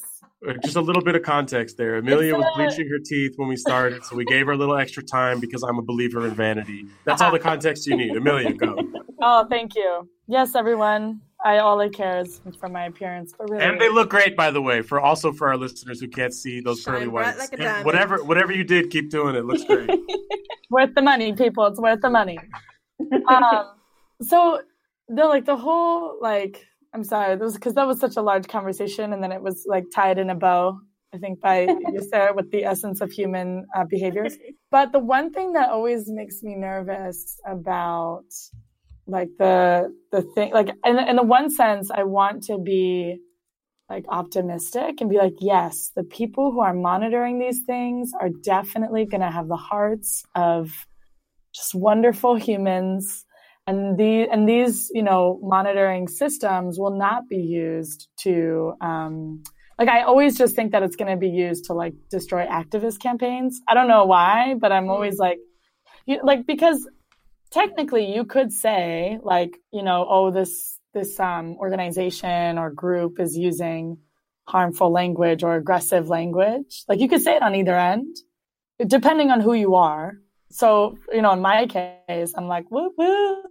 Just 0.64 0.76
a 0.76 0.80
little 0.80 1.02
bit 1.02 1.14
of 1.14 1.22
context 1.22 1.76
there. 1.76 1.96
Amelia 1.96 2.34
was 2.34 2.46
uh, 2.46 2.56
bleaching 2.56 2.88
her 2.88 2.98
teeth 2.98 3.34
when 3.36 3.48
we 3.48 3.56
started, 3.56 4.02
so 4.04 4.16
we 4.16 4.24
gave 4.24 4.46
her 4.46 4.52
a 4.52 4.56
little 4.56 4.76
extra 4.76 5.02
time 5.02 5.38
because 5.38 5.62
I'm 5.62 5.78
a 5.78 5.82
believer 5.82 6.26
in 6.26 6.34
vanity. 6.34 6.86
That's 7.04 7.20
all 7.20 7.30
the 7.30 7.38
context 7.38 7.86
you 7.86 7.96
need. 7.96 8.16
Amelia, 8.16 8.52
go. 8.54 8.76
Oh, 9.24 9.46
thank 9.48 9.76
you. 9.76 10.08
Yes, 10.26 10.56
everyone. 10.56 11.20
I 11.44 11.58
all 11.58 11.80
I 11.80 11.88
care 11.88 12.20
is 12.20 12.40
for 12.60 12.68
my 12.68 12.84
appearance, 12.86 13.34
but 13.36 13.50
really, 13.50 13.64
And 13.64 13.80
they 13.80 13.88
look 13.88 14.10
great, 14.10 14.36
by 14.36 14.50
the 14.50 14.62
way. 14.62 14.80
For 14.82 15.00
also 15.00 15.32
for 15.32 15.48
our 15.48 15.56
listeners 15.56 16.00
who 16.00 16.08
can't 16.08 16.32
see 16.32 16.60
those 16.60 16.80
Shine 16.82 16.94
pearly 16.94 17.08
whites. 17.08 17.38
like 17.38 17.50
a 17.50 17.54
And 17.54 17.62
diamond. 17.62 17.84
whatever, 17.84 18.24
whatever 18.24 18.52
you 18.52 18.64
did, 18.64 18.90
keep 18.90 19.10
doing 19.10 19.34
it. 19.34 19.44
Looks 19.44 19.64
great. 19.64 19.90
worth 20.70 20.94
the 20.94 21.02
money, 21.02 21.32
people. 21.32 21.66
It's 21.66 21.80
worth 21.80 22.00
the 22.00 22.10
money. 22.10 22.38
um, 23.28 23.70
so 24.22 24.62
the 25.08 25.24
like 25.26 25.44
the 25.44 25.56
whole 25.56 26.18
like 26.20 26.64
I'm 26.94 27.04
sorry, 27.04 27.36
this 27.36 27.54
because 27.54 27.74
that 27.74 27.86
was 27.86 27.98
such 27.98 28.16
a 28.16 28.22
large 28.22 28.46
conversation, 28.48 29.12
and 29.12 29.22
then 29.22 29.32
it 29.32 29.42
was 29.42 29.64
like 29.66 29.84
tied 29.94 30.18
in 30.18 30.30
a 30.30 30.34
bow. 30.34 30.78
I 31.14 31.18
think 31.18 31.40
by 31.40 31.62
you, 31.92 32.06
Sarah, 32.08 32.32
with 32.34 32.50
the 32.52 32.64
essence 32.64 33.00
of 33.00 33.10
human 33.10 33.66
uh, 33.76 33.84
behaviors. 33.84 34.36
But 34.70 34.92
the 34.92 34.98
one 34.98 35.32
thing 35.32 35.52
that 35.54 35.70
always 35.70 36.08
makes 36.08 36.42
me 36.42 36.54
nervous 36.54 37.38
about 37.46 38.24
like 39.06 39.28
the 39.38 39.92
the 40.12 40.22
thing 40.22 40.52
like 40.52 40.70
in, 40.84 40.98
in 40.98 41.16
the 41.16 41.22
one 41.22 41.50
sense 41.50 41.90
i 41.90 42.02
want 42.04 42.42
to 42.44 42.58
be 42.58 43.18
like 43.90 44.04
optimistic 44.08 45.00
and 45.00 45.10
be 45.10 45.18
like 45.18 45.34
yes 45.40 45.90
the 45.96 46.04
people 46.04 46.52
who 46.52 46.60
are 46.60 46.72
monitoring 46.72 47.38
these 47.38 47.62
things 47.66 48.12
are 48.20 48.30
definitely 48.44 49.04
going 49.04 49.20
to 49.20 49.30
have 49.30 49.48
the 49.48 49.56
hearts 49.56 50.24
of 50.34 50.86
just 51.54 51.74
wonderful 51.74 52.34
humans. 52.34 53.24
And 53.66 53.96
the 53.96 54.26
and 54.28 54.48
these 54.48 54.90
you 54.92 55.04
know 55.04 55.38
monitoring 55.40 56.08
systems 56.08 56.80
will 56.80 56.98
not 56.98 57.28
be 57.28 57.36
used 57.36 58.08
to 58.22 58.74
um 58.80 59.44
like 59.78 59.88
i 59.88 60.02
always 60.02 60.36
just 60.36 60.56
think 60.56 60.72
that 60.72 60.82
it's 60.82 60.96
going 60.96 61.12
to 61.12 61.16
be 61.16 61.28
used 61.28 61.66
to 61.66 61.72
like 61.72 61.94
destroy 62.10 62.44
activist 62.44 62.98
campaigns. 62.98 63.60
I 63.68 63.74
don't 63.74 63.86
know 63.86 64.04
why 64.04 64.56
but 64.60 64.72
i'm 64.72 64.90
always 64.90 65.16
like 65.18 65.38
you 66.06 66.18
like 66.24 66.44
because 66.44 66.88
technically 67.52 68.14
you 68.14 68.24
could 68.24 68.52
say 68.52 69.18
like 69.22 69.56
you 69.72 69.82
know 69.82 70.06
oh 70.08 70.30
this 70.30 70.78
this 70.94 71.20
um 71.20 71.56
organization 71.56 72.58
or 72.58 72.70
group 72.70 73.20
is 73.20 73.36
using 73.36 73.98
harmful 74.48 74.90
language 74.90 75.44
or 75.44 75.54
aggressive 75.54 76.08
language. 76.08 76.84
Like 76.88 77.00
you 77.00 77.08
could 77.08 77.22
say 77.22 77.36
it 77.36 77.42
on 77.42 77.54
either 77.54 77.76
end 77.76 78.16
depending 78.84 79.30
on 79.30 79.40
who 79.40 79.52
you 79.52 79.76
are. 79.76 80.14
So 80.50 80.98
you 81.12 81.22
know 81.22 81.32
in 81.32 81.40
my 81.40 81.66
case 81.66 82.32
i'm 82.36 82.48
like 82.48 82.70
woo 82.70 82.90
woo 82.96 83.42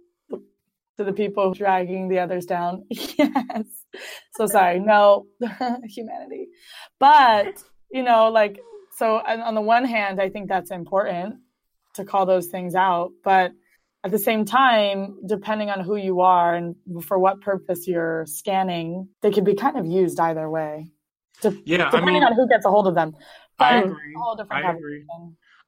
to 0.98 1.04
the 1.04 1.12
people 1.12 1.54
dragging 1.54 2.08
the 2.08 2.18
others 2.18 2.46
down. 2.46 2.84
Yes. 2.90 3.64
So 4.36 4.46
sorry. 4.46 4.80
No 4.80 5.26
humanity. 5.84 6.48
But 6.98 7.62
you 7.90 8.02
know 8.02 8.30
like 8.30 8.60
so 8.98 9.16
on 9.16 9.54
the 9.54 9.60
one 9.60 9.84
hand, 9.84 10.20
I 10.20 10.28
think 10.28 10.48
that's 10.48 10.70
important 10.70 11.36
to 11.94 12.04
call 12.04 12.26
those 12.26 12.46
things 12.48 12.74
out, 12.74 13.12
but 13.24 13.52
at 14.04 14.10
the 14.10 14.18
same 14.18 14.44
time, 14.44 15.18
depending 15.26 15.70
on 15.70 15.80
who 15.80 15.96
you 15.96 16.20
are 16.20 16.54
and 16.54 16.74
for 17.04 17.18
what 17.18 17.40
purpose 17.40 17.86
you're 17.86 18.26
scanning, 18.26 19.08
they 19.20 19.30
could 19.30 19.44
be 19.44 19.54
kind 19.54 19.76
of 19.76 19.86
used 19.86 20.18
either 20.18 20.50
way. 20.50 20.88
De- 21.40 21.60
yeah, 21.64 21.90
depending 21.90 22.08
I 22.08 22.12
mean, 22.12 22.24
on 22.24 22.34
who 22.34 22.48
gets 22.48 22.64
a 22.64 22.70
hold 22.70 22.88
of 22.88 22.94
them. 22.94 23.14
But 23.58 23.72
I 23.72 23.78
agree. 23.80 24.16
I 24.50 24.70
agree. 24.72 25.04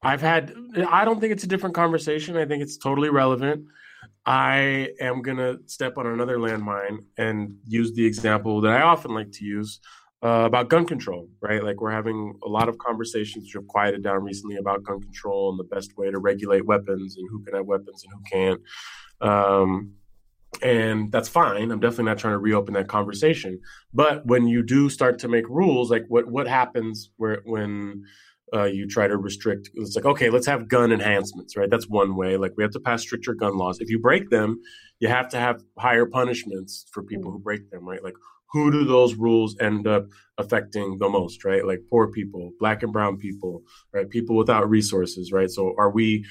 I've 0.03 0.21
had. 0.21 0.53
I 0.89 1.05
don't 1.05 1.21
think 1.21 1.33
it's 1.33 1.45
a 1.45 1.49
different 1.49 1.75
conversation. 1.75 2.37
I 2.37 2.45
think 2.45 2.63
it's 2.63 2.77
totally 2.77 3.09
relevant. 3.09 3.67
I 4.27 4.91
am 5.01 5.23
gonna 5.23 5.57
step 5.67 5.97
on 5.97 6.07
another 6.07 6.39
landmine 6.39 7.05
and 7.17 7.57
use 7.67 7.93
the 7.93 8.05
example 8.05 8.61
that 8.63 8.73
I 8.73 8.83
often 8.83 9.13
like 9.13 9.33
to 9.33 9.45
use 9.45 9.81
uh, 10.25 10.45
about 10.47 10.71
gun 10.71 10.87
control, 10.87 11.29
right? 11.43 11.63
Like 11.63 11.83
we're 11.83 11.91
having 11.91 12.35
a 12.43 12.49
lot 12.49 12.71
of 12.71 12.79
conversations 12.79 13.45
which 13.45 13.53
have 13.53 13.69
quieted 13.69 14.03
down 14.03 14.23
recently 14.23 14.57
about 14.57 14.83
gun 14.83 15.01
control 15.01 15.51
and 15.51 15.59
the 15.59 15.65
best 15.65 15.99
way 15.99 16.11
to 16.11 16.19
regulate 16.19 16.65
weapons 16.65 17.17
and 17.19 17.29
who 17.31 17.45
can 17.45 17.55
have 17.55 17.67
weapons 17.67 18.05
and 18.05 18.13
who 18.15 18.23
can't. 18.31 18.61
Um, 19.21 19.93
and 20.63 21.13
that's 21.13 21.29
fine. 21.29 21.71
I'm 21.71 21.81
definitely 21.81 22.05
not 22.07 22.19
trying 22.19 22.35
to 22.35 22.39
reopen 22.39 22.73
that 22.75 22.89
conversation. 22.89 23.61
But 23.93 24.25
when 24.25 24.47
you 24.47 24.63
do 24.63 24.89
start 24.89 25.19
to 25.21 25.29
make 25.29 25.47
rules, 25.49 25.91
like 25.91 26.05
what 26.09 26.29
what 26.29 26.47
happens 26.49 27.11
where 27.17 27.43
when 27.45 28.05
uh, 28.55 28.65
you 28.65 28.87
try 28.87 29.09
to 29.09 29.17
restrict, 29.17 29.69
it's 29.75 29.97
like 29.97 30.07
okay, 30.07 30.31
let's 30.31 30.47
have 30.47 30.69
gun 30.69 30.93
enhancements, 30.93 31.57
right? 31.57 31.69
That's 31.69 31.89
one 31.89 32.17
way. 32.17 32.37
Like 32.37 32.53
we 32.57 32.63
have 32.63 32.73
to 32.73 32.81
pass 32.81 33.03
stricter 33.03 33.35
gun 33.35 33.59
laws. 33.59 33.81
If 33.81 33.91
you 33.91 33.99
break 33.99 34.31
them, 34.31 34.61
you 35.01 35.09
have 35.09 35.29
to 35.31 35.39
have 35.39 35.63
higher 35.77 36.07
punishments 36.07 36.87
for 36.93 37.03
people 37.03 37.31
who 37.33 37.41
break 37.41 37.71
them, 37.71 37.87
right? 37.87 38.03
Like 38.03 38.15
who 38.55 38.71
do 38.71 38.85
those 38.85 39.17
rules 39.17 39.57
end 39.61 39.87
up 39.87 40.07
affecting 40.39 40.97
the 40.99 41.09
most, 41.09 41.45
right? 41.45 41.67
Like 41.67 41.81
poor 41.91 42.07
people, 42.11 42.53
black 42.61 42.85
and 42.85 42.93
brown 42.93 43.19
people, 43.19 43.63
right? 43.93 44.09
People 44.09 44.37
without 44.37 44.71
resources, 44.71 45.33
right? 45.33 45.51
So 45.51 45.75
are 45.77 45.91
we 45.91 46.25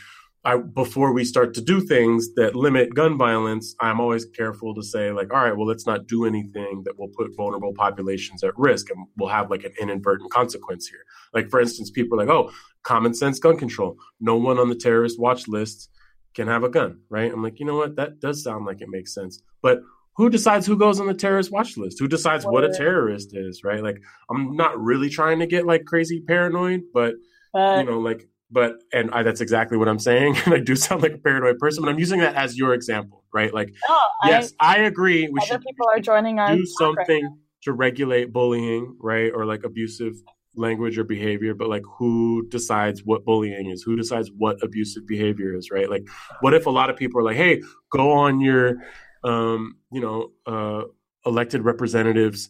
I, 0.45 0.57
before 0.57 1.13
we 1.13 1.23
start 1.23 1.53
to 1.53 1.61
do 1.61 1.79
things 1.79 2.33
that 2.35 2.53
limit 2.53 2.93
gun 2.93 3.17
violence, 3.17 3.75
I'm 3.79 4.01
always 4.01 4.25
careful 4.25 4.75
to 4.75 4.83
say, 4.83 5.09
like, 5.11 5.33
all 5.33 5.41
right, 5.41 5.55
well, 5.55 5.67
let's 5.67 5.87
not 5.87 6.07
do 6.07 6.25
anything 6.25 6.81
that 6.83 6.99
will 6.99 7.07
put 7.07 7.33
vulnerable 7.37 7.73
populations 7.73 8.43
at 8.43 8.57
risk 8.57 8.89
and 8.89 9.07
we'll 9.15 9.29
have 9.29 9.49
like 9.49 9.63
an 9.63 9.71
inadvertent 9.79 10.31
consequence 10.31 10.87
here. 10.87 11.05
Like, 11.33 11.49
for 11.49 11.61
instance, 11.61 11.91
people 11.91 12.19
are 12.19 12.25
like, 12.25 12.33
oh, 12.33 12.51
common 12.83 13.13
sense 13.13 13.39
gun 13.39 13.57
control. 13.57 13.95
No 14.19 14.35
one 14.35 14.59
on 14.59 14.67
the 14.67 14.75
terrorist 14.75 15.17
watch 15.17 15.47
list 15.47 15.89
can 16.33 16.47
have 16.49 16.65
a 16.65 16.69
gun, 16.69 16.99
right? 17.09 17.31
I'm 17.31 17.41
like, 17.41 17.59
you 17.61 17.65
know 17.65 17.77
what? 17.77 17.95
That 17.95 18.19
does 18.19 18.43
sound 18.43 18.65
like 18.65 18.81
it 18.81 18.89
makes 18.89 19.13
sense. 19.13 19.41
But 19.61 19.79
who 20.15 20.29
decides 20.29 20.65
who 20.65 20.77
goes 20.77 20.99
on 20.99 21.07
the 21.07 21.13
terrorist 21.13 21.51
watch 21.51 21.77
list? 21.77 21.99
Who 21.99 22.07
decides 22.07 22.45
what 22.45 22.63
a 22.63 22.71
terrorist 22.71 23.35
is, 23.35 23.63
right? 23.63 23.83
Like, 23.83 24.01
I'm 24.29 24.55
not 24.55 24.79
really 24.79 25.09
trying 25.09 25.39
to 25.39 25.47
get 25.47 25.65
like 25.65 25.85
crazy 25.85 26.21
paranoid, 26.21 26.81
but 26.93 27.15
uh, 27.53 27.77
you 27.79 27.89
know, 27.89 27.99
like, 27.99 28.27
but 28.51 28.75
and 28.91 29.09
I, 29.11 29.23
that's 29.23 29.41
exactly 29.41 29.77
what 29.77 29.87
I'm 29.87 29.99
saying. 29.99 30.37
I 30.45 30.59
do 30.59 30.75
sound 30.75 31.01
like 31.01 31.13
a 31.13 31.17
paranoid 31.17 31.59
person, 31.59 31.83
but 31.83 31.89
I'm 31.89 31.99
using 31.99 32.19
that 32.19 32.35
as 32.35 32.57
your 32.57 32.73
example, 32.73 33.23
right? 33.33 33.53
Like, 33.53 33.73
no, 33.89 33.99
yes, 34.25 34.53
I, 34.59 34.77
I, 34.77 34.79
agree. 34.81 35.27
We 35.31 35.41
should 35.41 35.61
people 35.61 35.87
are 35.89 35.99
joining 35.99 36.39
our 36.39 36.55
do 36.55 36.65
something 36.65 37.23
right 37.23 37.33
to 37.63 37.73
regulate 37.73 38.31
bullying, 38.31 38.95
right, 38.99 39.31
or 39.33 39.45
like 39.45 39.63
abusive 39.63 40.13
language 40.55 40.99
or 40.99 41.03
behavior 41.03 41.55
but 41.55 41.67
like 41.67 41.81
who 41.97 42.45
decides 42.49 43.03
what 43.03 43.25
bullying 43.25 43.71
is 43.71 43.81
who 43.81 43.95
decides 43.95 44.29
what 44.37 44.55
abusive 44.61 45.01
behavior 45.07 45.55
is 45.55 45.71
right 45.71 45.89
like 45.89 46.07
what 46.41 46.53
if 46.53 46.67
a 46.67 46.69
lot 46.69 46.91
of 46.91 46.95
people 46.95 47.19
are 47.19 47.23
like 47.23 47.35
hey 47.35 47.59
go 47.91 48.11
on 48.11 48.39
your 48.39 48.75
um, 49.23 49.77
you 49.91 50.01
know, 50.01 50.31
uh, 50.45 50.83
elected 51.25 51.63
representatives 51.63 52.49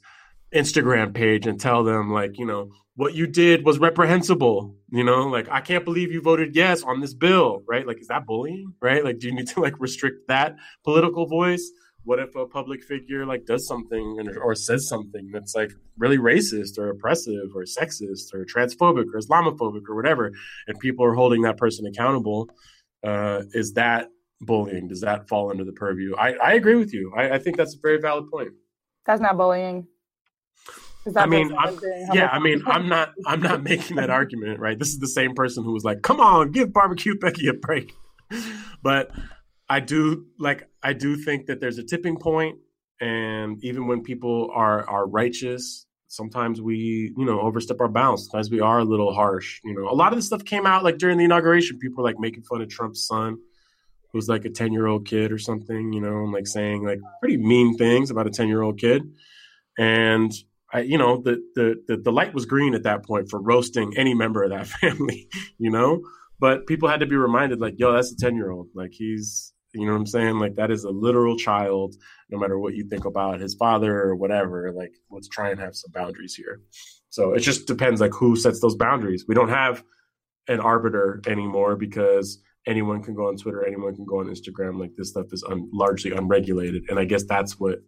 Instagram 0.54 1.14
page 1.14 1.48
and 1.48 1.60
tell 1.60 1.84
them 1.84 2.12
like, 2.12 2.38
you 2.38 2.46
know, 2.46 2.70
what 2.96 3.16
you 3.16 3.26
did 3.26 3.66
was 3.66 3.80
reprehensible. 3.80 4.76
You 4.92 5.04
know, 5.04 5.28
like 5.28 5.50
I 5.50 5.62
can't 5.62 5.84
believe 5.84 6.12
you 6.12 6.22
voted 6.22 6.56
yes 6.56 6.84
on 6.84 7.02
this 7.02 7.14
bill, 7.14 7.64
right? 7.68 7.88
Like, 7.88 8.00
is 8.00 8.08
that 8.08 8.26
bullying, 8.26 8.74
right? 8.82 9.04
Like, 9.04 9.20
do 9.20 9.28
you 9.28 9.34
need 9.34 9.48
to 9.50 9.62
like 9.62 9.80
restrict 9.80 10.28
that 10.28 10.56
political 10.84 11.26
voice? 11.26 11.72
What 12.06 12.20
if 12.20 12.36
a 12.36 12.46
public 12.46 12.84
figure 12.84 13.26
like 13.26 13.46
does 13.46 13.66
something 13.66 14.28
or 14.42 14.56
says 14.56 14.90
something 14.90 15.30
that's 15.32 15.56
like 15.56 15.72
really 15.98 16.18
racist 16.18 16.78
or 16.78 16.90
oppressive 16.90 17.56
or 17.56 17.64
sexist 17.64 18.34
or 18.34 18.46
transphobic 18.46 19.06
or 19.14 19.20
Islamophobic 19.20 19.84
or 19.88 19.96
whatever, 19.96 20.32
and 20.68 20.78
people 20.80 21.06
are 21.06 21.14
holding 21.14 21.44
that 21.44 21.58
person 21.58 21.86
accountable? 21.88 22.50
Uh, 23.04 23.44
is 23.54 23.74
that 23.74 24.10
bullying? 24.46 24.88
Does 24.88 25.02
that 25.02 25.28
fall 25.28 25.50
under 25.52 25.64
the 25.64 25.72
purview? 25.74 26.16
I, 26.16 26.34
I 26.34 26.54
agree 26.54 26.76
with 26.76 26.94
you. 26.94 27.14
I, 27.16 27.32
I 27.32 27.40
think 27.40 27.58
that's 27.58 27.76
a 27.76 27.80
very 27.82 28.00
valid 28.00 28.30
point. 28.30 28.52
That's 29.06 29.22
not 29.22 29.38
bullying. 29.38 29.88
I 31.18 31.26
mean, 31.26 31.54
yeah, 32.14 32.30
I 32.32 32.40
mean, 32.40 32.64
I'm 32.66 32.88
not, 32.88 33.14
I'm 33.26 33.42
not 33.42 33.62
making 33.62 33.98
that 33.98 34.10
argument, 34.10 34.60
right? 34.60 34.80
This 34.80 34.90
is 34.90 35.00
the 35.00 35.08
same 35.08 35.36
person 35.36 35.64
who 35.64 35.74
was 35.74 35.84
like, 35.84 36.02
"Come 36.02 36.22
on, 36.22 36.52
give 36.52 36.72
barbecue 36.72 37.16
Becky 37.20 37.48
a 37.48 37.54
break," 37.54 37.94
but 38.82 39.12
I 39.70 39.82
do 39.82 40.28
like, 40.40 40.70
I 40.82 40.94
do 40.94 41.18
think 41.18 41.48
that 41.48 41.60
there's 41.60 41.78
a 41.78 41.84
tipping 41.84 42.18
point, 42.18 42.58
and 43.02 43.62
even 43.64 43.88
when 43.88 44.02
people 44.02 44.50
are 44.54 44.88
are 44.90 45.06
righteous, 45.06 45.86
sometimes 46.08 46.62
we, 46.62 47.12
you 47.18 47.26
know, 47.26 47.42
overstep 47.42 47.82
our 47.82 47.90
bounds. 47.90 48.24
Sometimes 48.24 48.50
we 48.50 48.62
are 48.62 48.80
a 48.80 48.86
little 48.86 49.14
harsh. 49.14 49.60
You 49.66 49.74
know, 49.74 49.90
a 49.90 49.96
lot 49.96 50.14
of 50.14 50.18
this 50.18 50.28
stuff 50.28 50.46
came 50.46 50.66
out 50.66 50.86
like 50.86 51.00
during 51.00 51.18
the 51.18 51.26
inauguration. 51.26 51.80
People 51.80 52.02
were 52.02 52.10
like 52.10 52.20
making 52.20 52.44
fun 52.44 52.62
of 52.62 52.70
Trump's 52.70 53.06
son 53.06 53.40
who's 54.14 54.30
like 54.30 54.46
a 54.46 54.50
10 54.50 54.72
year 54.72 54.86
old 54.86 55.08
kid 55.08 55.32
or 55.32 55.40
something, 55.40 55.92
you 55.92 56.00
know, 56.00 56.24
and 56.24 56.32
like 56.32 56.48
saying 56.48 56.86
like 56.86 57.00
pretty 57.20 57.38
mean 57.38 57.76
things 57.76 58.12
about 58.12 58.28
a 58.28 58.32
10 58.32 58.48
year 58.48 58.62
old 58.62 58.80
kid. 58.80 59.02
And 59.78 60.32
I, 60.72 60.82
you 60.82 61.00
know, 61.00 61.22
the, 61.22 61.44
the, 61.56 61.84
the, 61.88 61.98
the 61.98 62.12
light 62.12 62.34
was 62.34 62.46
green 62.46 62.76
at 62.76 62.84
that 62.84 63.04
point 63.06 63.30
for 63.30 63.42
roasting 63.42 63.98
any 63.98 64.14
member 64.14 64.44
of 64.44 64.52
that 64.52 64.68
family, 64.82 65.28
you 65.58 65.72
know, 65.72 66.02
but 66.40 66.68
people 66.68 66.88
had 66.90 67.00
to 67.00 67.06
be 67.08 67.16
reminded 67.16 67.60
like, 67.60 67.76
yo, 67.78 67.92
that's 67.92 68.12
a 68.12 68.18
10 68.18 68.36
year 68.36 68.52
old. 68.52 68.68
Like 68.76 68.92
he's, 68.94 69.52
you 69.74 69.88
know 69.88 69.94
what 69.94 70.00
I'm 70.00 70.06
saying? 70.06 70.38
Like 70.38 70.56
that 70.56 70.70
is 70.70 70.84
a 70.84 70.92
literal 70.92 71.36
child, 71.36 71.96
no 72.30 72.38
matter 72.38 72.60
what 72.60 72.76
you 72.76 72.88
think 72.88 73.06
about 73.06 73.40
his 73.40 73.56
father 73.56 74.00
or 74.00 74.16
whatever, 74.16 74.72
like 74.72 74.94
let's 75.10 75.28
try 75.28 75.50
and 75.50 75.60
have 75.60 75.76
some 75.76 75.92
boundaries 75.92 76.36
here. 76.36 76.62
So 77.10 77.34
it 77.34 77.40
just 77.40 77.66
depends 77.66 78.00
like 78.00 78.14
who 78.14 78.36
sets 78.36 78.60
those 78.60 78.76
boundaries. 78.76 79.26
We 79.28 79.34
don't 79.36 79.50
have 79.50 79.84
an 80.48 80.60
arbiter 80.60 81.22
anymore 81.26 81.76
because 81.76 82.40
anyone 82.66 83.04
can 83.04 83.14
go 83.14 83.28
on 83.28 83.38
Twitter, 83.38 83.66
anyone 83.66 83.96
can 83.96 84.06
go 84.06 84.20
on 84.20 84.28
Instagram. 84.28 84.80
Like 84.80 84.92
this 84.98 85.10
stuff 85.10 85.28
is 85.32 85.44
un- 85.44 85.70
largely 85.74 86.12
unregulated, 86.12 86.84
and 86.90 87.00
I 87.00 87.06
guess 87.06 87.24
that's 87.24 87.60
what 87.60 87.80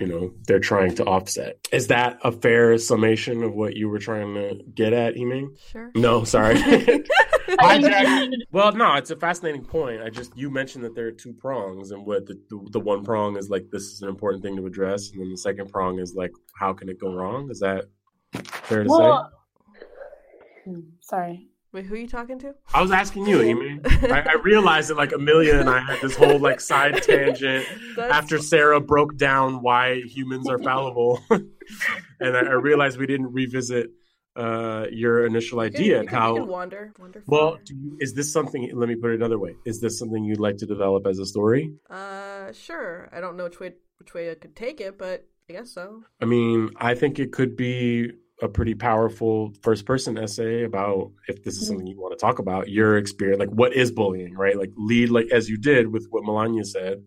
you 0.00 0.06
know 0.06 0.32
they're 0.46 0.60
trying 0.60 0.94
to 0.96 1.04
offset. 1.04 1.58
Is 1.72 1.86
that 1.88 2.18
a 2.22 2.32
fair 2.32 2.76
summation 2.78 3.42
of 3.42 3.54
what 3.54 3.76
you 3.76 3.88
were 3.88 3.98
trying 3.98 4.34
to 4.34 4.60
get 4.74 4.92
at, 4.92 5.16
Eming? 5.16 5.56
Sure. 5.70 5.90
No, 5.94 6.24
sorry. 6.24 6.56
well, 8.50 8.72
no, 8.72 8.94
it's 8.94 9.10
a 9.10 9.16
fascinating 9.16 9.64
point. 9.64 10.02
I 10.02 10.10
just 10.10 10.36
you 10.36 10.50
mentioned 10.50 10.84
that 10.84 10.94
there 10.94 11.06
are 11.06 11.12
two 11.12 11.32
prongs, 11.32 11.90
and 11.92 12.04
what 12.04 12.26
the, 12.26 12.34
the, 12.50 12.68
the 12.72 12.80
one 12.80 13.04
prong 13.04 13.36
is 13.36 13.48
like 13.48 13.66
this 13.70 13.84
is 13.84 14.02
an 14.02 14.08
important 14.08 14.42
thing 14.42 14.56
to 14.56 14.66
address, 14.66 15.10
and 15.10 15.20
then 15.20 15.30
the 15.30 15.36
second 15.36 15.70
prong 15.70 15.98
is 15.98 16.14
like 16.14 16.32
how 16.58 16.72
can 16.72 16.88
it 16.88 17.00
go 17.00 17.14
wrong? 17.14 17.50
Is 17.50 17.60
that 17.60 17.86
fair 18.32 18.84
to 18.84 18.90
well, 18.90 19.32
say? 19.74 20.70
Hmm, 20.70 20.80
sorry. 21.00 21.48
Wait, 21.72 21.84
who 21.84 21.94
are 21.94 21.98
you 21.98 22.08
talking 22.08 22.38
to? 22.38 22.54
I 22.72 22.80
was 22.80 22.90
asking 22.90 23.26
you, 23.26 23.42
Amy. 23.42 23.80
I, 23.84 24.24
I, 24.26 24.34
realized 24.42 24.88
that 24.90 24.96
like 24.96 25.12
Amelia 25.12 25.58
and 25.58 25.68
I 25.68 25.80
had 25.80 26.00
this 26.00 26.16
whole 26.16 26.38
like 26.38 26.60
side 26.60 27.02
tangent 27.02 27.66
after 27.98 28.38
Sarah 28.38 28.80
broke 28.80 29.16
down 29.16 29.62
why 29.62 30.00
humans 30.02 30.48
are 30.48 30.58
fallible, 30.58 31.20
and 31.30 32.36
I, 32.36 32.40
I, 32.40 32.52
realized 32.52 32.98
we 32.98 33.06
didn't 33.06 33.32
revisit 33.32 33.90
uh, 34.36 34.86
your 34.90 35.26
initial 35.26 35.60
idea 35.60 36.00
and 36.00 36.08
how 36.08 36.44
wander, 36.44 36.92
wander. 36.98 37.22
Well, 37.26 37.58
you, 37.66 37.96
is 38.00 38.14
this 38.14 38.32
something? 38.32 38.70
Let 38.74 38.88
me 38.88 38.94
put 38.94 39.10
it 39.10 39.16
another 39.16 39.38
way. 39.38 39.56
Is 39.64 39.80
this 39.80 39.98
something 39.98 40.24
you'd 40.24 40.40
like 40.40 40.58
to 40.58 40.66
develop 40.66 41.06
as 41.06 41.18
a 41.18 41.26
story? 41.26 41.74
Uh, 41.90 42.52
sure. 42.52 43.08
I 43.12 43.20
don't 43.20 43.36
know 43.36 43.44
which 43.44 43.60
way 43.60 43.72
which 43.98 44.14
way 44.14 44.30
I 44.30 44.34
could 44.34 44.54
take 44.54 44.80
it, 44.80 44.98
but 44.98 45.26
I 45.48 45.54
guess 45.54 45.72
so. 45.72 46.02
I 46.20 46.26
mean, 46.26 46.70
I 46.76 46.94
think 46.94 47.18
it 47.18 47.32
could 47.32 47.56
be 47.56 48.12
a 48.42 48.48
pretty 48.48 48.74
powerful 48.74 49.52
first 49.62 49.86
person 49.86 50.18
essay 50.18 50.64
about 50.64 51.10
if 51.28 51.42
this 51.42 51.54
is 51.54 51.60
mm-hmm. 51.60 51.68
something 51.68 51.86
you 51.86 51.98
want 51.98 52.16
to 52.16 52.22
talk 52.22 52.38
about 52.38 52.68
your 52.68 52.98
experience 52.98 53.38
like 53.38 53.48
what 53.48 53.74
is 53.74 53.90
bullying 53.90 54.34
right? 54.34 54.58
Like 54.58 54.72
lead 54.76 55.10
like 55.10 55.28
as 55.32 55.48
you 55.48 55.56
did 55.56 55.90
with 55.90 56.06
what 56.10 56.24
melania 56.24 56.64
said 56.64 57.02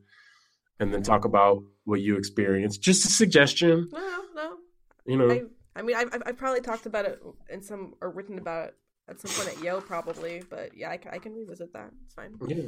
and 0.79 0.93
then 0.93 1.03
talk 1.03 1.25
about 1.25 1.61
what 1.83 2.01
you 2.01 2.17
experienced. 2.17 2.81
Just 2.81 3.05
a 3.05 3.09
suggestion. 3.09 3.89
No 3.91 4.23
no 4.35 4.57
you 5.05 5.17
know. 5.17 5.29
I, 5.29 5.43
I 5.75 5.81
mean 5.83 5.95
I've, 5.95 6.09
I've 6.25 6.37
probably 6.37 6.61
talked 6.61 6.87
about 6.87 7.05
it 7.05 7.21
in 7.49 7.61
some 7.61 7.93
or 8.01 8.09
written 8.09 8.39
about 8.39 8.69
it 8.69 8.75
at 9.07 9.19
some 9.19 9.31
point 9.31 9.57
at 9.57 9.63
yale 9.63 9.81
probably 9.81 10.43
but 10.49 10.77
yeah 10.77 10.91
i, 10.91 10.97
can, 10.97 11.11
I 11.13 11.19
can 11.19 11.33
revisit 11.33 11.73
that. 11.73 11.91
It's 12.05 12.15
fine. 12.15 12.35
Yeah. 12.47 12.63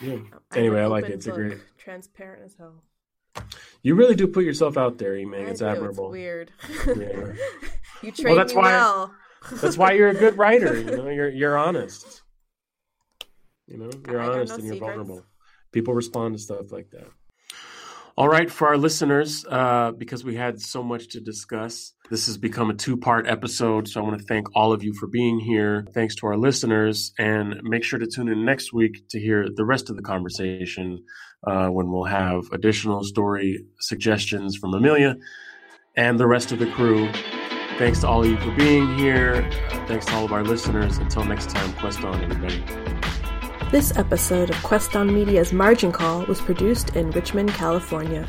Yeah. 0.00 0.16
Anyway 0.54 0.80
i 0.80 0.86
like 0.86 1.04
it. 1.04 1.10
It's 1.10 1.26
a 1.26 1.32
great 1.32 1.58
transparent 1.76 2.42
as 2.42 2.54
hell 2.54 2.82
you 3.82 3.94
really 3.94 4.14
do 4.14 4.26
put 4.26 4.44
yourself 4.44 4.76
out 4.76 4.98
there, 4.98 5.14
Eming. 5.16 5.48
It's 5.48 5.62
admirable. 5.62 6.06
It's 6.06 6.12
weird. 6.12 6.52
Yeah. 6.86 7.32
you 8.02 8.12
train 8.12 8.28
well, 8.28 8.36
that's 8.36 8.54
me 8.54 8.60
why, 8.60 8.72
well. 8.72 9.14
that's 9.52 9.76
why 9.76 9.92
you're 9.92 10.08
a 10.08 10.14
good 10.14 10.36
writer. 10.38 10.78
You 10.78 10.96
know, 10.96 11.08
you're 11.08 11.28
you're 11.28 11.58
honest. 11.58 12.22
You 13.66 13.78
know, 13.78 13.90
you're 14.08 14.20
honest 14.20 14.50
no 14.50 14.54
and 14.56 14.64
you're 14.64 14.74
secrets. 14.74 14.96
vulnerable. 14.96 15.24
People 15.72 15.94
respond 15.94 16.34
to 16.34 16.42
stuff 16.42 16.72
like 16.72 16.90
that. 16.90 17.06
All 18.16 18.28
right, 18.28 18.50
for 18.50 18.68
our 18.68 18.76
listeners, 18.76 19.46
uh, 19.48 19.92
because 19.92 20.24
we 20.24 20.34
had 20.34 20.60
so 20.60 20.82
much 20.82 21.08
to 21.10 21.20
discuss, 21.20 21.94
this 22.10 22.26
has 22.26 22.36
become 22.36 22.68
a 22.68 22.74
two 22.74 22.96
part 22.96 23.26
episode. 23.26 23.88
So 23.88 24.00
I 24.00 24.04
want 24.04 24.18
to 24.18 24.26
thank 24.26 24.48
all 24.54 24.72
of 24.72 24.82
you 24.82 24.92
for 24.92 25.06
being 25.06 25.38
here. 25.38 25.86
Thanks 25.94 26.16
to 26.16 26.26
our 26.26 26.36
listeners, 26.36 27.12
and 27.18 27.60
make 27.62 27.84
sure 27.84 27.98
to 27.98 28.06
tune 28.06 28.28
in 28.28 28.44
next 28.44 28.72
week 28.74 29.08
to 29.10 29.20
hear 29.20 29.46
the 29.54 29.64
rest 29.64 29.88
of 29.88 29.96
the 29.96 30.02
conversation 30.02 31.02
uh, 31.46 31.68
when 31.68 31.90
we'll 31.90 32.04
have 32.04 32.44
additional 32.52 33.02
story 33.02 33.64
suggestions 33.80 34.56
from 34.56 34.74
Amelia 34.74 35.16
and 35.96 36.18
the 36.18 36.26
rest 36.26 36.52
of 36.52 36.58
the 36.58 36.70
crew. 36.72 37.10
Thanks 37.78 38.00
to 38.00 38.08
all 38.08 38.22
of 38.22 38.30
you 38.30 38.36
for 38.38 38.54
being 38.56 38.96
here. 38.98 39.48
Thanks 39.86 40.06
to 40.06 40.14
all 40.14 40.24
of 40.24 40.32
our 40.32 40.44
listeners. 40.44 40.98
Until 40.98 41.24
next 41.24 41.48
time, 41.50 41.72
Quest 41.74 42.04
on, 42.04 42.22
everybody. 42.22 42.62
This 43.70 43.96
episode 43.96 44.50
of 44.50 44.62
Quest 44.62 44.96
on 44.96 45.14
Media's 45.14 45.52
Margin 45.52 45.92
Call 45.92 46.24
was 46.26 46.40
produced 46.40 46.96
in 46.96 47.10
Richmond, 47.12 47.50
California. 47.50 48.26